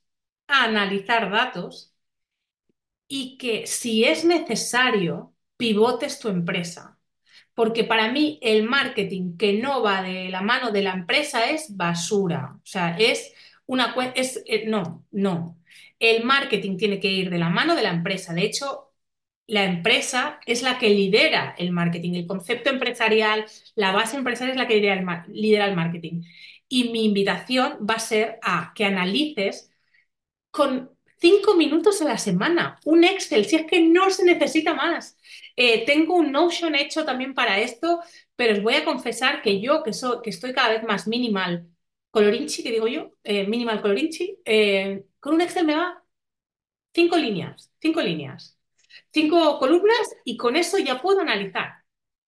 analizar 0.54 1.30
datos 1.32 1.94
y 3.08 3.38
que 3.38 3.68
si 3.68 4.06
es 4.06 4.26
necesario, 4.26 5.34
pivotes 5.58 6.20
tu 6.20 6.30
empresa. 6.30 6.98
Porque 7.56 7.84
para 7.84 8.12
mí 8.12 8.40
el 8.42 8.64
marketing 8.64 9.38
que 9.38 9.54
no 9.54 9.84
va 9.84 10.02
de 10.04 10.30
la 10.30 10.42
mano 10.42 10.72
de 10.72 10.84
la 10.84 10.94
empresa 10.94 11.50
es 11.52 11.76
basura. 11.78 12.56
O 12.58 12.66
sea, 12.66 12.98
es 12.98 13.34
una... 13.68 13.96
Es, 14.16 14.44
eh, 14.48 14.66
no, 14.68 15.06
no. 15.12 15.60
El 16.00 16.24
marketing 16.26 16.78
tiene 16.78 17.00
que 17.00 17.10
ir 17.12 17.30
de 17.30 17.40
la 17.40 17.50
mano 17.50 17.76
de 17.76 17.84
la 17.84 17.92
empresa. 17.92 18.34
De 18.34 18.44
hecho, 18.44 18.94
la 19.48 19.66
empresa 19.66 20.40
es 20.46 20.64
la 20.64 20.80
que 20.80 20.90
lidera 20.90 21.56
el 21.58 21.72
marketing. 21.72 22.14
El 22.16 22.28
concepto 22.28 22.70
empresarial, 22.70 23.46
la 23.76 23.92
base 23.92 24.18
empresarial 24.18 24.58
es 24.58 24.62
la 24.64 24.68
que 24.68 24.76
lidera 24.78 24.96
el, 24.96 25.34
lidera 25.34 25.66
el 25.68 25.76
marketing. 25.76 26.24
Y 26.70 26.90
mi 26.92 27.06
invitación 27.06 27.80
va 27.90 27.96
a 27.96 28.00
ser 28.00 28.40
a 28.44 28.74
que 28.76 28.86
analices 28.86 29.73
con 30.54 30.92
cinco 31.20 31.56
minutos 31.56 32.02
a 32.02 32.06
la 32.06 32.18
semana, 32.20 32.80
un 32.86 33.04
Excel, 33.04 33.46
si 33.46 33.56
es 33.56 33.66
que 33.66 33.82
no 33.82 34.10
se 34.12 34.24
necesita 34.24 34.76
más. 34.76 35.18
Eh, 35.56 35.84
tengo 35.86 36.16
un 36.16 36.32
Notion 36.32 36.76
hecho 36.76 37.06
también 37.06 37.34
para 37.34 37.60
esto, 37.60 38.02
pero 38.36 38.54
os 38.54 38.62
voy 38.62 38.76
a 38.76 38.86
confesar 38.86 39.42
que 39.42 39.60
yo, 39.60 39.82
que, 39.84 39.94
soy, 39.94 40.20
que 40.24 40.30
estoy 40.30 40.54
cada 40.54 40.70
vez 40.70 40.84
más 40.84 41.08
minimal 41.08 41.68
colorinchi, 42.12 42.62
que 42.62 42.72
digo 42.72 42.88
yo, 42.88 43.12
eh, 43.24 43.48
minimal 43.48 43.82
colorinchi, 43.82 44.38
eh, 44.46 45.06
con 45.20 45.34
un 45.36 45.42
Excel 45.42 45.66
me 45.66 45.76
va 45.76 46.04
cinco 46.94 47.18
líneas, 47.18 47.72
cinco 47.82 48.02
líneas, 48.02 48.60
cinco 49.12 49.58
columnas 49.60 50.16
y 50.26 50.38
con 50.38 50.56
eso 50.56 50.78
ya 50.78 51.02
puedo 51.02 51.22
analizar. 51.22 51.84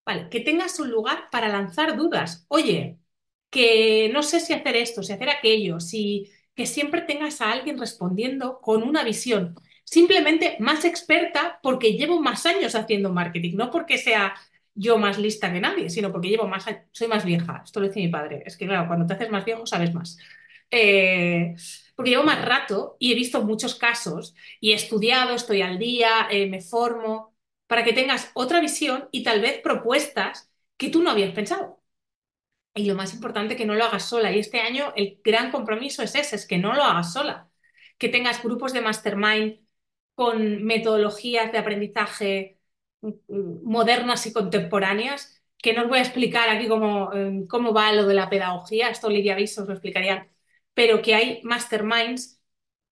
Vale, 0.06 0.30
que 0.30 0.40
tengas 0.42 0.80
un 0.80 0.90
lugar 0.92 1.30
para 1.32 1.48
lanzar 1.50 1.96
dudas. 1.98 2.46
Oye, 2.50 3.00
que 3.50 4.10
no 4.14 4.24
sé 4.24 4.40
si 4.40 4.54
hacer 4.54 4.76
esto, 4.76 5.04
si 5.04 5.14
hacer 5.14 5.30
aquello, 5.30 5.80
si 5.80 6.32
que 6.56 6.66
siempre 6.66 7.02
tengas 7.02 7.42
a 7.42 7.52
alguien 7.52 7.78
respondiendo 7.78 8.60
con 8.62 8.84
una 8.84 9.04
visión, 9.04 9.56
simplemente 9.84 10.58
más 10.60 10.86
experta 10.86 11.60
porque 11.62 11.94
llevo 11.94 12.22
más 12.22 12.46
años 12.46 12.76
haciendo 12.76 13.12
marketing, 13.12 13.56
no 13.58 13.72
porque 13.72 13.98
sea 13.98 14.36
yo 14.74 14.98
más 14.98 15.18
lista 15.18 15.52
que 15.54 15.62
nadie, 15.62 15.90
sino 15.90 16.12
porque 16.12 16.30
llevo 16.30 16.48
más 16.48 16.66
soy 16.92 17.08
más 17.08 17.26
vieja, 17.26 17.62
esto 17.64 17.80
lo 17.80 17.88
dice 17.88 18.00
mi 18.02 18.08
padre, 18.10 18.44
es 18.46 18.58
que 18.58 18.68
claro, 18.68 18.88
cuando 18.88 19.06
te 19.06 19.14
haces 19.14 19.30
más 19.30 19.46
viejo 19.46 19.66
sabes 19.66 19.94
más. 19.94 20.18
Eh, 20.72 21.56
porque 21.96 22.12
llevo 22.12 22.24
más 22.24 22.44
rato 22.44 22.98
y 23.00 23.12
he 23.12 23.16
visto 23.16 23.44
muchos 23.44 23.76
casos 23.76 24.36
y 24.60 24.72
he 24.72 24.76
estudiado, 24.76 25.36
estoy 25.36 25.62
al 25.62 25.78
día, 25.80 26.28
eh, 26.32 26.48
me 26.50 26.62
formo, 26.62 27.34
para 27.68 27.84
que 27.84 27.94
tengas 27.94 28.32
otra 28.34 28.60
visión 28.62 29.08
y 29.12 29.24
tal 29.24 29.42
vez 29.42 29.60
propuestas 29.62 30.50
que 30.78 30.90
tú 30.90 31.02
no 31.04 31.12
habías 31.12 31.34
pensado. 31.34 31.82
Y 32.76 32.86
lo 32.86 32.96
más 32.96 33.14
importante, 33.14 33.56
que 33.56 33.66
no 33.66 33.76
lo 33.76 33.86
hagas 33.86 34.06
sola. 34.10 34.32
Y 34.34 34.40
este 34.40 34.60
año 34.60 34.94
el 34.96 35.22
gran 35.24 35.52
compromiso 35.52 36.04
es 36.04 36.16
ese, 36.16 36.36
es 36.36 36.46
que 36.48 36.58
no 36.58 36.74
lo 36.74 36.84
hagas 36.84 37.14
sola. 37.14 37.50
Que 37.98 38.10
tengas 38.10 38.44
grupos 38.44 38.74
de 38.74 38.82
mastermind 38.82 39.60
con 40.16 40.64
metodologías 40.64 41.52
de 41.52 41.58
aprendizaje 41.60 42.60
mm, 43.02 43.10
mm, 43.30 43.64
modernas 43.64 44.26
y 44.28 44.34
contemporáneas, 44.34 45.42
que 45.58 45.74
no 45.74 45.84
os 45.84 45.90
voy 45.90 46.00
a 46.00 46.02
explicar 46.02 46.50
aquí 46.50 46.68
cómo, 46.68 47.14
eh, 47.14 47.46
cómo 47.50 47.74
va 47.74 47.94
lo 47.94 48.06
de 48.08 48.14
la 48.16 48.30
pedagogía, 48.30 48.90
esto 48.90 49.10
Lidia 49.10 49.36
Viso 49.36 49.62
os 49.64 49.68
lo 49.68 49.74
explicaría, 49.74 50.30
pero 50.74 51.02
que 51.02 51.16
hay 51.16 51.42
masterminds 51.44 52.42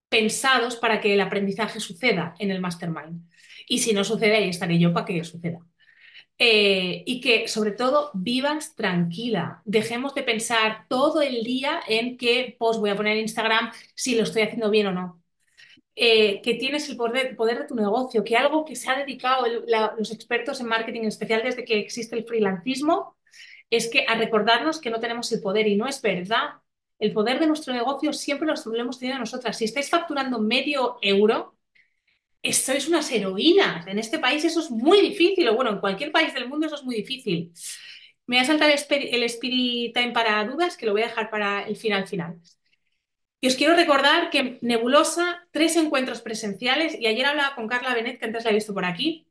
pensados 0.10 0.76
para 0.78 1.02
que 1.02 1.14
el 1.14 1.22
aprendizaje 1.22 1.80
suceda 1.80 2.36
en 2.40 2.52
el 2.52 2.62
mastermind. 2.62 3.30
Y 3.68 3.80
si 3.80 3.94
no 3.94 4.04
sucede, 4.04 4.38
ahí 4.38 4.50
estaré 4.50 4.80
yo 4.80 4.94
para 4.94 5.06
que 5.06 5.24
suceda. 5.24 5.60
Eh, 6.40 7.04
y 7.06 7.22
que 7.22 7.48
sobre 7.48 7.72
todo 7.72 8.12
vivas 8.14 8.76
tranquila. 8.76 9.62
Dejemos 9.66 10.14
de 10.16 10.24
pensar 10.24 10.88
todo 10.90 11.22
el 11.22 11.44
día 11.44 11.82
en 11.88 12.18
qué 12.18 12.56
post 12.60 12.80
voy 12.82 12.90
a 12.90 12.96
poner 12.96 13.14
en 13.18 13.24
Instagram, 13.24 13.72
si 13.96 14.16
lo 14.16 14.24
estoy 14.24 14.42
haciendo 14.44 14.70
bien 14.70 14.88
o 14.88 14.92
no. 14.92 15.24
eh, 15.96 16.42
que 16.42 16.56
tienes 16.56 16.90
el 16.90 16.98
poder, 16.98 17.36
poder 17.36 17.60
de 17.60 17.68
tu 17.68 17.76
negocio, 17.76 18.24
que 18.24 18.36
algo 18.38 18.66
que 18.66 18.76
se 18.76 18.90
ha 18.90 18.98
dedicado 18.98 19.46
los 19.98 20.12
expertos 20.12 20.60
en 20.60 20.68
marketing, 20.68 21.02
en 21.02 21.08
especial 21.10 21.44
desde 21.44 21.66
que 21.66 21.80
existe 21.80 22.16
el 22.16 22.26
freelancismo, 22.26 23.18
es 23.70 23.90
que 23.90 24.06
a 24.08 24.16
recordarnos 24.16 24.80
que 24.80 24.90
no 24.90 25.00
tenemos 25.00 25.32
el 25.32 25.42
poder 25.42 25.68
y 25.68 25.76
no 25.76 25.88
es 25.88 26.02
verdad. 26.02 26.62
El 27.00 27.14
poder 27.14 27.40
de 27.40 27.48
nuestro 27.48 27.74
negocio 27.74 28.14
siempre 28.14 28.48
lo, 28.48 28.56
hemos 28.76 29.00
tenido 29.00 29.20
nosotras. 29.20 29.58
Si 29.58 29.66
estáis 29.66 29.90
facturando 29.90 30.40
medio 30.40 30.98
euro, 31.02 31.56
sois 32.52 32.88
unas 32.88 33.10
heroínas. 33.12 33.88
En 33.88 34.00
este 34.00 34.20
país 34.20 34.44
eso 34.44 34.60
es 34.60 34.70
muy 34.70 35.02
difícil, 35.02 35.48
o 35.48 35.56
bueno, 35.56 35.72
en 35.72 35.80
cualquier 35.80 36.12
país 36.12 36.34
del 36.34 36.50
mundo 36.50 36.68
eso 36.68 36.76
es 36.76 36.84
muy 36.84 36.96
difícil. 36.96 37.54
Me 38.26 38.38
voy 38.38 38.44
a 38.44 38.48
saltar 38.48 38.70
el, 38.70 39.24
Spirit 39.24 39.94
Time 39.94 40.12
para 40.12 40.44
dudas, 40.46 40.78
que 40.78 40.86
lo 40.86 40.94
voy 40.94 41.04
a 41.04 41.08
dejar 41.08 41.30
para 41.30 41.64
el 41.68 41.76
final 41.78 42.08
final. 42.08 42.40
Y 43.42 43.48
os 43.48 43.56
quiero 43.56 43.76
recordar 43.76 44.30
que 44.30 44.58
Nebulosa, 44.62 45.48
tres 45.52 45.76
encuentros 45.76 46.22
presenciales, 46.22 46.98
y 47.00 47.08
ayer 47.08 47.26
hablaba 47.26 47.56
con 47.56 47.68
Carla 47.68 47.94
Benet, 47.94 48.20
que 48.20 48.26
antes 48.26 48.46
la 48.46 48.52
he 48.52 48.54
visto 48.54 48.74
por 48.74 48.86
aquí. 48.86 49.28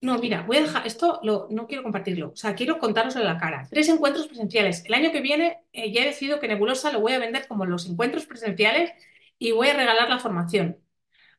No, 0.00 0.18
mira, 0.18 0.42
voy 0.42 0.58
a 0.58 0.60
dejar 0.62 0.86
esto, 0.86 1.20
no 1.24 1.66
quiero 1.66 1.82
compartirlo, 1.82 2.30
o 2.30 2.36
sea, 2.36 2.54
quiero 2.54 2.78
contároslo 2.78 3.20
en 3.20 3.26
la 3.26 3.38
cara. 3.38 3.66
Tres 3.68 3.88
encuentros 3.88 4.28
presenciales. 4.28 4.84
El 4.84 4.94
año 4.94 5.10
que 5.10 5.20
viene 5.20 5.58
eh, 5.72 5.92
ya 5.92 6.02
he 6.02 6.06
decidido 6.06 6.38
que 6.38 6.46
Nebulosa 6.46 6.92
lo 6.92 7.00
voy 7.00 7.12
a 7.14 7.18
vender 7.18 7.48
como 7.48 7.66
los 7.66 7.86
encuentros 7.88 8.26
presenciales 8.26 8.92
y 9.38 9.52
voy 9.52 9.68
a 9.68 9.74
regalar 9.74 10.08
la 10.08 10.20
formación, 10.20 10.78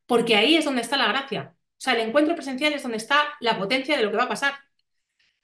porque 0.09 0.35
ahí 0.35 0.55
es 0.55 0.65
donde 0.65 0.81
está 0.81 0.97
la 0.97 1.07
gracia. 1.07 1.55
O 1.55 1.81
sea, 1.81 1.93
el 1.93 1.99
encuentro 2.07 2.33
presencial 2.33 2.73
es 2.73 2.81
donde 2.81 2.97
está 2.97 3.27
la 3.41 3.59
potencia 3.59 3.95
de 3.95 4.01
lo 4.03 4.09
que 4.09 4.17
va 4.17 4.23
a 4.23 4.29
pasar. 4.29 4.55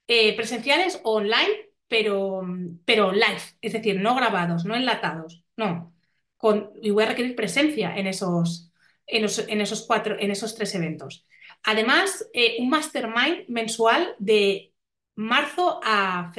Eh, 0.07 0.36
presenciales 0.36 0.99
o 1.03 1.18
online, 1.18 1.70
pero, 1.88 2.41
pero 2.84 3.11
live, 3.11 3.41
es 3.61 3.74
decir, 3.74 3.99
no 3.99 4.16
grabados, 4.16 4.66
no 4.66 4.76
enlatados, 4.76 5.43
no. 5.55 5.93
Y 6.82 6.89
voy 6.89 7.03
a 7.03 7.07
requerir 7.09 7.36
presencia 7.36 7.95
en 7.95 8.07
esos, 8.07 8.72
en 9.05 9.28
en 9.49 9.61
esos 9.61 9.86
cuatro, 9.86 10.18
en 10.20 10.32
esos 10.32 10.55
tres 10.55 10.74
eventos. 10.74 11.28
Además, 11.61 12.28
eh, 12.34 12.57
un 12.59 12.70
mastermind 12.70 13.47
mensual 13.47 14.16
de 14.18 14.74
marzo 15.13 15.80
a, 15.84 16.32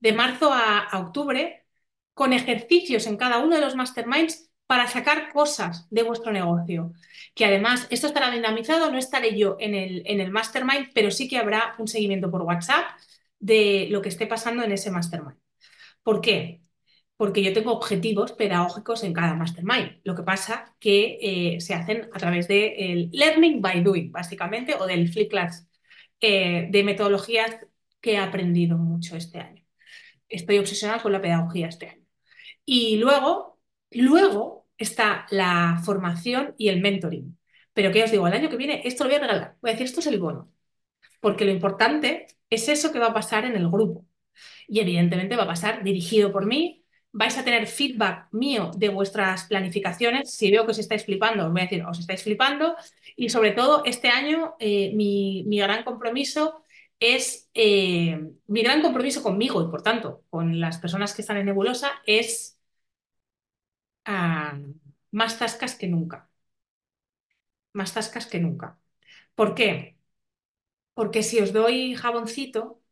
de 0.00 0.12
marzo 0.12 0.52
a 0.52 0.90
octubre, 0.98 1.64
con 2.14 2.32
ejercicios 2.32 3.06
en 3.06 3.16
cada 3.16 3.38
uno 3.38 3.54
de 3.54 3.60
los 3.60 3.76
masterminds 3.76 4.45
para 4.66 4.88
sacar 4.88 5.32
cosas 5.32 5.86
de 5.90 6.02
vuestro 6.02 6.32
negocio. 6.32 6.92
Que 7.34 7.44
además, 7.44 7.86
esto 7.90 8.06
estará 8.08 8.30
dinamizado, 8.30 8.90
no 8.90 8.98
estaré 8.98 9.38
yo 9.38 9.56
en 9.60 9.74
el, 9.74 10.02
en 10.06 10.20
el 10.20 10.30
mastermind, 10.30 10.90
pero 10.94 11.10
sí 11.10 11.28
que 11.28 11.38
habrá 11.38 11.74
un 11.78 11.88
seguimiento 11.88 12.30
por 12.30 12.42
WhatsApp 12.42 12.84
de 13.38 13.88
lo 13.90 14.02
que 14.02 14.08
esté 14.08 14.26
pasando 14.26 14.64
en 14.64 14.72
ese 14.72 14.90
mastermind. 14.90 15.38
¿Por 16.02 16.20
qué? 16.20 16.62
Porque 17.16 17.42
yo 17.42 17.52
tengo 17.52 17.72
objetivos 17.72 18.32
pedagógicos 18.32 19.04
en 19.04 19.12
cada 19.12 19.34
mastermind. 19.34 20.00
Lo 20.04 20.14
que 20.14 20.22
pasa 20.22 20.74
que 20.80 21.18
eh, 21.56 21.60
se 21.60 21.74
hacen 21.74 22.08
a 22.12 22.18
través 22.18 22.48
del 22.48 23.10
learning 23.12 23.60
by 23.62 23.82
doing, 23.82 24.12
básicamente, 24.12 24.74
o 24.74 24.86
del 24.86 25.08
flip 25.08 25.30
class, 25.30 25.68
eh, 26.20 26.68
de 26.70 26.84
metodologías 26.84 27.56
que 28.00 28.12
he 28.14 28.18
aprendido 28.18 28.78
mucho 28.78 29.16
este 29.16 29.38
año. 29.40 29.64
Estoy 30.28 30.58
obsesionada 30.58 31.02
con 31.02 31.12
la 31.12 31.20
pedagogía 31.22 31.68
este 31.68 31.88
año. 31.88 32.04
Y 32.64 32.96
luego, 32.98 33.55
luego 34.02 34.66
está 34.78 35.26
la 35.30 35.80
formación 35.84 36.54
y 36.58 36.68
el 36.68 36.80
mentoring. 36.80 37.38
Pero 37.72 37.92
que 37.92 38.04
os 38.04 38.10
digo, 38.10 38.26
el 38.26 38.32
año 38.32 38.48
que 38.48 38.56
viene 38.56 38.82
esto 38.84 39.04
lo 39.04 39.10
voy 39.10 39.16
a 39.16 39.20
regalar. 39.20 39.56
Voy 39.60 39.70
a 39.70 39.72
decir, 39.74 39.86
esto 39.86 40.00
es 40.00 40.06
el 40.06 40.18
bono. 40.18 40.50
Porque 41.20 41.44
lo 41.44 41.50
importante 41.52 42.26
es 42.50 42.68
eso 42.68 42.92
que 42.92 42.98
va 42.98 43.08
a 43.08 43.14
pasar 43.14 43.44
en 43.44 43.56
el 43.56 43.68
grupo. 43.68 44.06
Y 44.68 44.80
evidentemente 44.80 45.36
va 45.36 45.44
a 45.44 45.48
pasar 45.48 45.84
dirigido 45.84 46.32
por 46.32 46.46
mí. 46.46 46.84
Vais 47.12 47.36
a 47.38 47.44
tener 47.44 47.66
feedback 47.66 48.28
mío 48.32 48.70
de 48.76 48.88
vuestras 48.90 49.44
planificaciones. 49.46 50.34
Si 50.34 50.50
veo 50.50 50.64
que 50.64 50.72
os 50.72 50.78
estáis 50.78 51.04
flipando, 51.04 51.46
os 51.46 51.52
voy 51.52 51.60
a 51.62 51.64
decir, 51.64 51.84
os 51.84 51.98
estáis 51.98 52.22
flipando. 52.22 52.76
Y 53.16 53.30
sobre 53.30 53.52
todo, 53.52 53.84
este 53.84 54.08
año 54.08 54.54
eh, 54.58 54.92
mi, 54.94 55.44
gran 55.58 55.84
compromiso 55.84 56.62
es, 57.00 57.50
eh, 57.54 58.20
mi 58.46 58.62
gran 58.62 58.82
compromiso 58.82 59.22
conmigo 59.22 59.62
y 59.62 59.70
por 59.70 59.82
tanto 59.82 60.24
con 60.30 60.60
las 60.60 60.78
personas 60.78 61.14
que 61.14 61.22
están 61.22 61.36
en 61.36 61.46
Nebulosa 61.46 61.90
es 62.06 62.55
más 65.10 65.38
tascas 65.38 65.74
que 65.74 65.88
nunca. 65.88 66.30
Más 67.72 67.92
tascas 67.94 68.26
que 68.26 68.40
nunca. 68.40 68.78
¿Por 69.34 69.54
qué? 69.56 69.98
Porque 70.94 71.22
si 71.22 71.40
os 71.40 71.52
doy 71.52 71.94
jaboncito, 71.96 72.82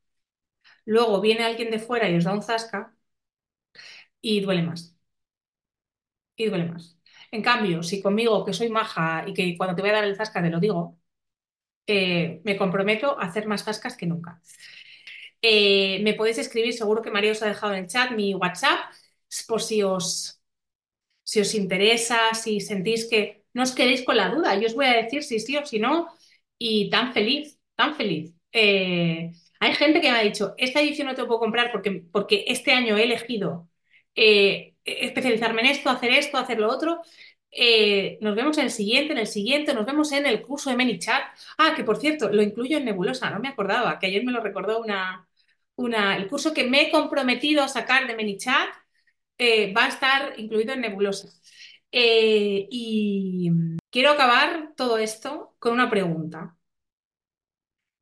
luego 0.87 1.21
viene 1.21 1.45
alguien 1.45 1.71
de 1.73 1.79
fuera 1.81 2.09
y 2.11 2.17
os 2.17 2.25
da 2.25 2.35
un 2.35 2.43
zasca 2.43 2.97
y 4.21 4.41
duele 4.41 4.62
más. 4.62 4.97
Y 6.37 6.47
duele 6.49 6.67
más. 6.71 6.99
En 7.31 7.43
cambio, 7.43 7.83
si 7.83 8.01
conmigo, 8.03 8.45
que 8.45 8.53
soy 8.53 8.69
maja 8.69 9.25
y 9.27 9.35
que 9.35 9.57
cuando 9.57 9.75
te 9.77 9.83
voy 9.83 9.91
a 9.91 9.95
dar 9.95 10.05
el 10.05 10.17
zasca 10.17 10.43
te 10.43 10.51
lo 10.51 10.61
digo, 10.61 10.99
eh, 11.87 12.43
me 12.45 12.57
comprometo 12.59 13.19
a 13.21 13.25
hacer 13.27 13.47
más 13.49 13.65
zascas 13.65 13.97
que 13.97 14.07
nunca. 14.07 14.43
Eh, 15.43 16.01
me 16.03 16.15
podéis 16.15 16.39
escribir, 16.39 16.73
seguro 16.75 17.03
que 17.03 17.11
María 17.11 17.33
os 17.33 17.43
ha 17.43 17.47
dejado 17.49 17.73
en 17.75 17.81
el 17.85 17.87
chat 17.89 18.11
mi 18.12 18.35
WhatsApp, 18.35 18.79
por 19.49 19.61
si 19.62 19.83
os, 19.83 20.41
si 21.25 21.41
os 21.41 21.55
interesa, 21.55 22.35
si 22.35 22.61
sentís 22.61 23.09
que 23.11 23.45
no 23.55 23.62
os 23.62 23.72
quedéis 23.72 24.03
con 24.05 24.16
la 24.16 24.29
duda. 24.31 24.59
Yo 24.59 24.66
os 24.66 24.75
voy 24.75 24.87
a 24.87 24.95
decir 25.03 25.22
si 25.22 25.41
sí 25.41 25.57
o 25.57 25.66
si 25.66 25.79
no, 25.79 26.09
y 26.59 26.91
tan 26.91 27.12
feliz, 27.12 27.59
tan 27.77 27.97
feliz. 27.97 28.35
Eh, 28.53 29.33
hay 29.61 29.75
gente 29.75 30.01
que 30.01 30.11
me 30.12 30.18
ha 30.18 30.22
dicho, 30.22 30.55
esta 30.59 30.81
edición 30.81 31.09
no 31.09 31.14
te 31.14 31.25
puedo 31.25 31.41
comprar 31.41 31.72
porque, 31.72 32.05
porque 32.12 32.45
este 32.49 32.72
año 32.72 32.97
he 32.97 33.05
elegido 33.05 33.68
eh, 34.14 34.75
especializarme 34.85 35.62
en 35.62 35.68
esto, 35.68 35.91
hacer 35.91 36.11
esto, 36.12 36.37
hacer 36.39 36.59
lo 36.61 36.70
otro. 36.70 37.01
Eh, 37.51 38.18
nos 38.20 38.35
vemos 38.35 38.59
en 38.59 38.64
el 38.64 38.70
siguiente, 38.70 39.12
en 39.12 39.18
el 39.18 39.27
siguiente, 39.27 39.75
nos 39.75 39.87
vemos 39.87 40.11
en 40.12 40.27
el 40.27 40.43
curso 40.43 40.70
de 40.70 40.77
ManyChat. 40.77 41.22
Ah, 41.59 41.75
que 41.77 41.85
por 41.85 41.99
cierto, 41.99 42.29
lo 42.31 42.43
incluyo 42.43 42.79
en 42.79 42.85
Nebulosa, 42.85 43.31
no 43.31 43.41
me 43.41 43.49
acordaba, 43.49 43.99
que 43.99 44.07
ayer 44.07 44.25
me 44.25 44.33
lo 44.33 44.41
recordó 44.41 44.81
una, 44.81 45.29
una, 45.77 46.16
el 46.16 46.27
curso 46.29 46.53
que 46.55 46.64
me 46.64 46.83
he 46.83 46.91
comprometido 46.91 47.62
a 47.62 47.68
sacar 47.68 48.07
de 48.07 48.16
ManyChat 48.16 48.68
eh, 49.39 49.72
va 49.74 49.87
a 49.87 49.89
estar 49.89 50.39
incluido 50.39 50.72
en 50.74 50.80
Nebulosa. 50.82 51.28
Eh, 51.93 52.66
y 52.70 53.51
quiero 53.91 54.11
acabar 54.11 54.74
todo 54.76 54.99
esto 54.99 55.55
con 55.59 55.72
una 55.74 55.91
pregunta, 55.91 56.57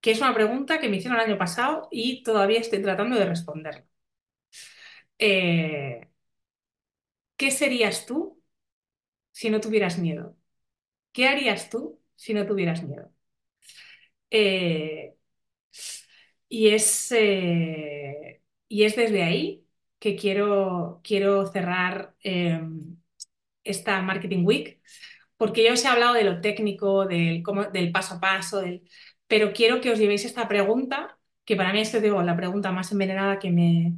que 0.02 0.10
es 0.12 0.20
una 0.20 0.34
pregunta 0.34 0.78
que 0.80 0.88
me 0.90 0.96
hicieron 0.98 1.18
el 1.20 1.26
año 1.26 1.38
pasado 1.38 1.88
y 1.90 2.22
todavía 2.22 2.60
estoy 2.60 2.82
tratando 2.82 3.16
de 3.18 3.24
responderla. 3.26 3.84
Eh, 5.18 6.08
¿qué 7.36 7.50
serías 7.50 8.06
tú 8.06 8.42
si 9.32 9.50
no 9.50 9.60
tuvieras 9.60 9.98
miedo? 9.98 10.36
¿Qué 11.12 11.28
harías 11.28 11.70
tú 11.70 12.00
si 12.16 12.34
no 12.34 12.46
tuvieras 12.46 12.82
miedo? 12.84 13.12
Y 16.48 16.68
es, 16.68 17.12
y 17.12 18.84
es 18.84 18.96
desde 18.96 19.22
ahí 19.22 19.61
que 20.02 20.16
quiero, 20.16 21.00
quiero 21.04 21.46
cerrar 21.46 22.16
eh, 22.24 22.60
esta 23.64 24.00
Marketing 24.02 24.44
Week, 24.44 24.80
porque 25.36 25.64
yo 25.66 25.72
os 25.74 25.84
he 25.84 25.88
hablado 25.88 26.14
de 26.14 26.24
lo 26.24 26.40
técnico, 26.40 27.06
del, 27.06 27.42
cómo, 27.42 27.64
del 27.66 27.92
paso 27.92 28.16
a 28.16 28.20
paso, 28.20 28.62
pero 29.28 29.52
quiero 29.52 29.80
que 29.80 29.90
os 29.92 29.98
llevéis 29.98 30.24
esta 30.24 30.48
pregunta, 30.48 31.18
que 31.44 31.56
para 31.56 31.72
mí 31.72 31.80
es 31.80 31.92
la 31.94 32.36
pregunta 32.36 32.72
más 32.72 32.92
envenenada 32.92 33.38
que 33.38 33.50
me, 33.50 33.94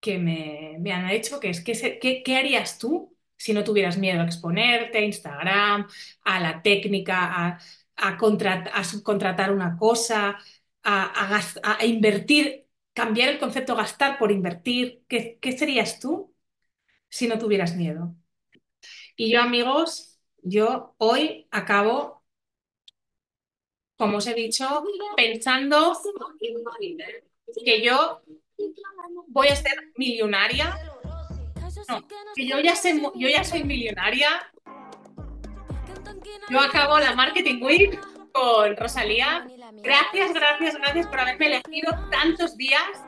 que, 0.00 0.18
me, 0.18 0.76
me 0.80 0.92
han 0.92 1.10
hecho, 1.10 1.40
que 1.40 1.50
es 1.50 1.62
¿qué, 1.62 2.22
qué, 2.24 2.36
harías 2.36 2.78
tú 2.78 3.16
si 3.36 3.52
no 3.54 3.64
tuvieras 3.64 3.98
miedo 3.98 4.20
a 4.22 4.24
exponerte 4.26 4.98
a 4.98 5.02
Instagram, 5.04 5.86
a 6.24 6.40
la 6.40 6.62
técnica, 6.62 7.48
a, 7.48 7.58
a, 7.96 8.18
contrat- 8.18 8.70
a 8.74 8.84
subcontratar 8.84 9.52
una 9.52 9.76
cosa, 9.76 10.38
a, 10.82 11.40
a 11.64 11.86
invertir, 11.86 12.67
cambiar 12.98 13.28
el 13.28 13.38
concepto 13.38 13.76
gastar 13.76 14.18
por 14.18 14.32
invertir? 14.32 15.04
¿Qué, 15.06 15.38
serías 15.56 16.00
tú 16.00 16.34
si 17.08 17.28
no 17.28 17.38
tuvieras 17.38 17.76
miedo? 17.76 18.16
Y 19.14 19.30
yo, 19.30 19.40
amigos, 19.40 20.18
yo 20.42 20.96
hoy 20.98 21.46
acabo, 21.52 22.24
como 23.96 24.16
os 24.16 24.26
he 24.26 24.34
dicho, 24.34 24.82
pensando 25.16 25.96
que 27.64 27.80
yo 27.84 28.20
voy 29.28 29.46
a 29.46 29.54
ser 29.54 29.92
millonaria. 29.96 30.76
Que 32.34 32.48
yo 32.48 32.58
ya, 32.58 32.74
sé, 32.74 33.00
yo 33.14 33.28
ya 33.28 33.44
soy 33.44 33.62
millonaria. 33.62 34.28
Yo 36.50 36.58
acabo 36.58 36.98
la 36.98 37.14
Marketing 37.14 37.62
Week 37.62 38.17
con 38.32 38.76
Rosalía. 38.76 39.46
Gracias, 39.82 40.32
gracias, 40.32 40.74
gracias 40.76 41.06
por 41.06 41.20
haberme 41.20 41.46
elegido 41.46 41.92
tantos 42.10 42.56
días. 42.56 43.04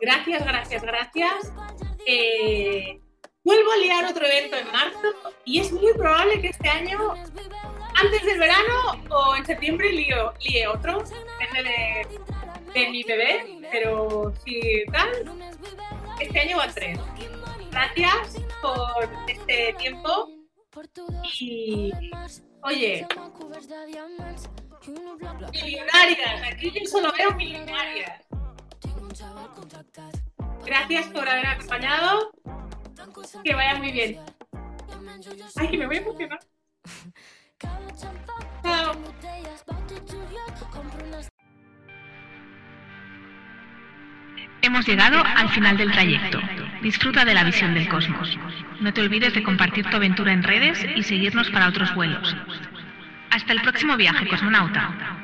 Gracias, 0.00 0.44
gracias, 0.44 0.82
gracias. 0.82 1.52
Eh, 2.06 3.00
vuelvo 3.44 3.72
a 3.72 3.76
liar 3.76 4.04
otro 4.06 4.26
evento 4.26 4.56
en 4.56 4.66
marzo 4.72 5.14
y 5.44 5.60
es 5.60 5.72
muy 5.72 5.92
probable 5.94 6.40
que 6.40 6.48
este 6.48 6.68
año, 6.68 7.14
antes 7.94 8.24
del 8.24 8.38
verano 8.38 9.04
o 9.10 9.36
en 9.36 9.44
septiembre, 9.44 9.92
lío, 9.92 10.32
líe 10.40 10.66
otro. 10.66 11.02
Depende 11.38 11.70
de, 11.70 12.80
de 12.80 12.90
mi 12.90 13.02
bebé, 13.02 13.60
pero 13.70 14.32
si 14.44 14.84
tal, 14.92 15.10
este 16.20 16.40
año 16.40 16.56
va 16.56 16.64
a 16.64 16.72
tres. 16.72 16.98
Gracias 17.70 18.36
por 18.60 19.08
este 19.28 19.74
tiempo 19.78 20.28
Y, 21.40 21.92
oye, 22.62 23.06
millonarias, 25.52 26.42
aquí 26.52 26.70
yo 26.70 26.86
solo 26.86 27.12
veo 27.16 27.34
millonarias. 27.34 28.26
Gracias 30.64 31.06
por 31.08 31.28
haber 31.28 31.46
acompañado. 31.46 32.32
Que 33.44 33.54
vaya 33.54 33.74
muy 33.76 33.92
bien. 33.92 34.20
Ay, 35.56 35.68
que 35.68 35.78
me 35.78 35.86
voy 35.86 35.96
a 35.96 36.00
emocionar. 36.00 36.38
Chao. 38.62 38.94
Hemos 44.62 44.86
llegado 44.86 45.22
al 45.24 45.48
final 45.48 45.76
del 45.76 45.90
trayecto. 45.92 46.38
Disfruta 46.82 47.24
de 47.26 47.34
la 47.34 47.44
visión 47.44 47.74
del 47.74 47.88
cosmos. 47.88 48.38
No 48.80 48.92
te 48.92 49.02
olvides 49.02 49.34
de 49.34 49.42
compartir 49.42 49.84
tu 49.84 49.96
aventura 49.96 50.32
en 50.32 50.42
redes 50.42 50.86
y 50.96 51.02
seguirnos 51.02 51.50
para 51.50 51.68
otros 51.68 51.94
vuelos. 51.94 52.34
Hasta 53.30 53.52
el 53.52 53.60
próximo 53.60 53.96
viaje, 53.96 54.26
cosmonauta. 54.26 55.19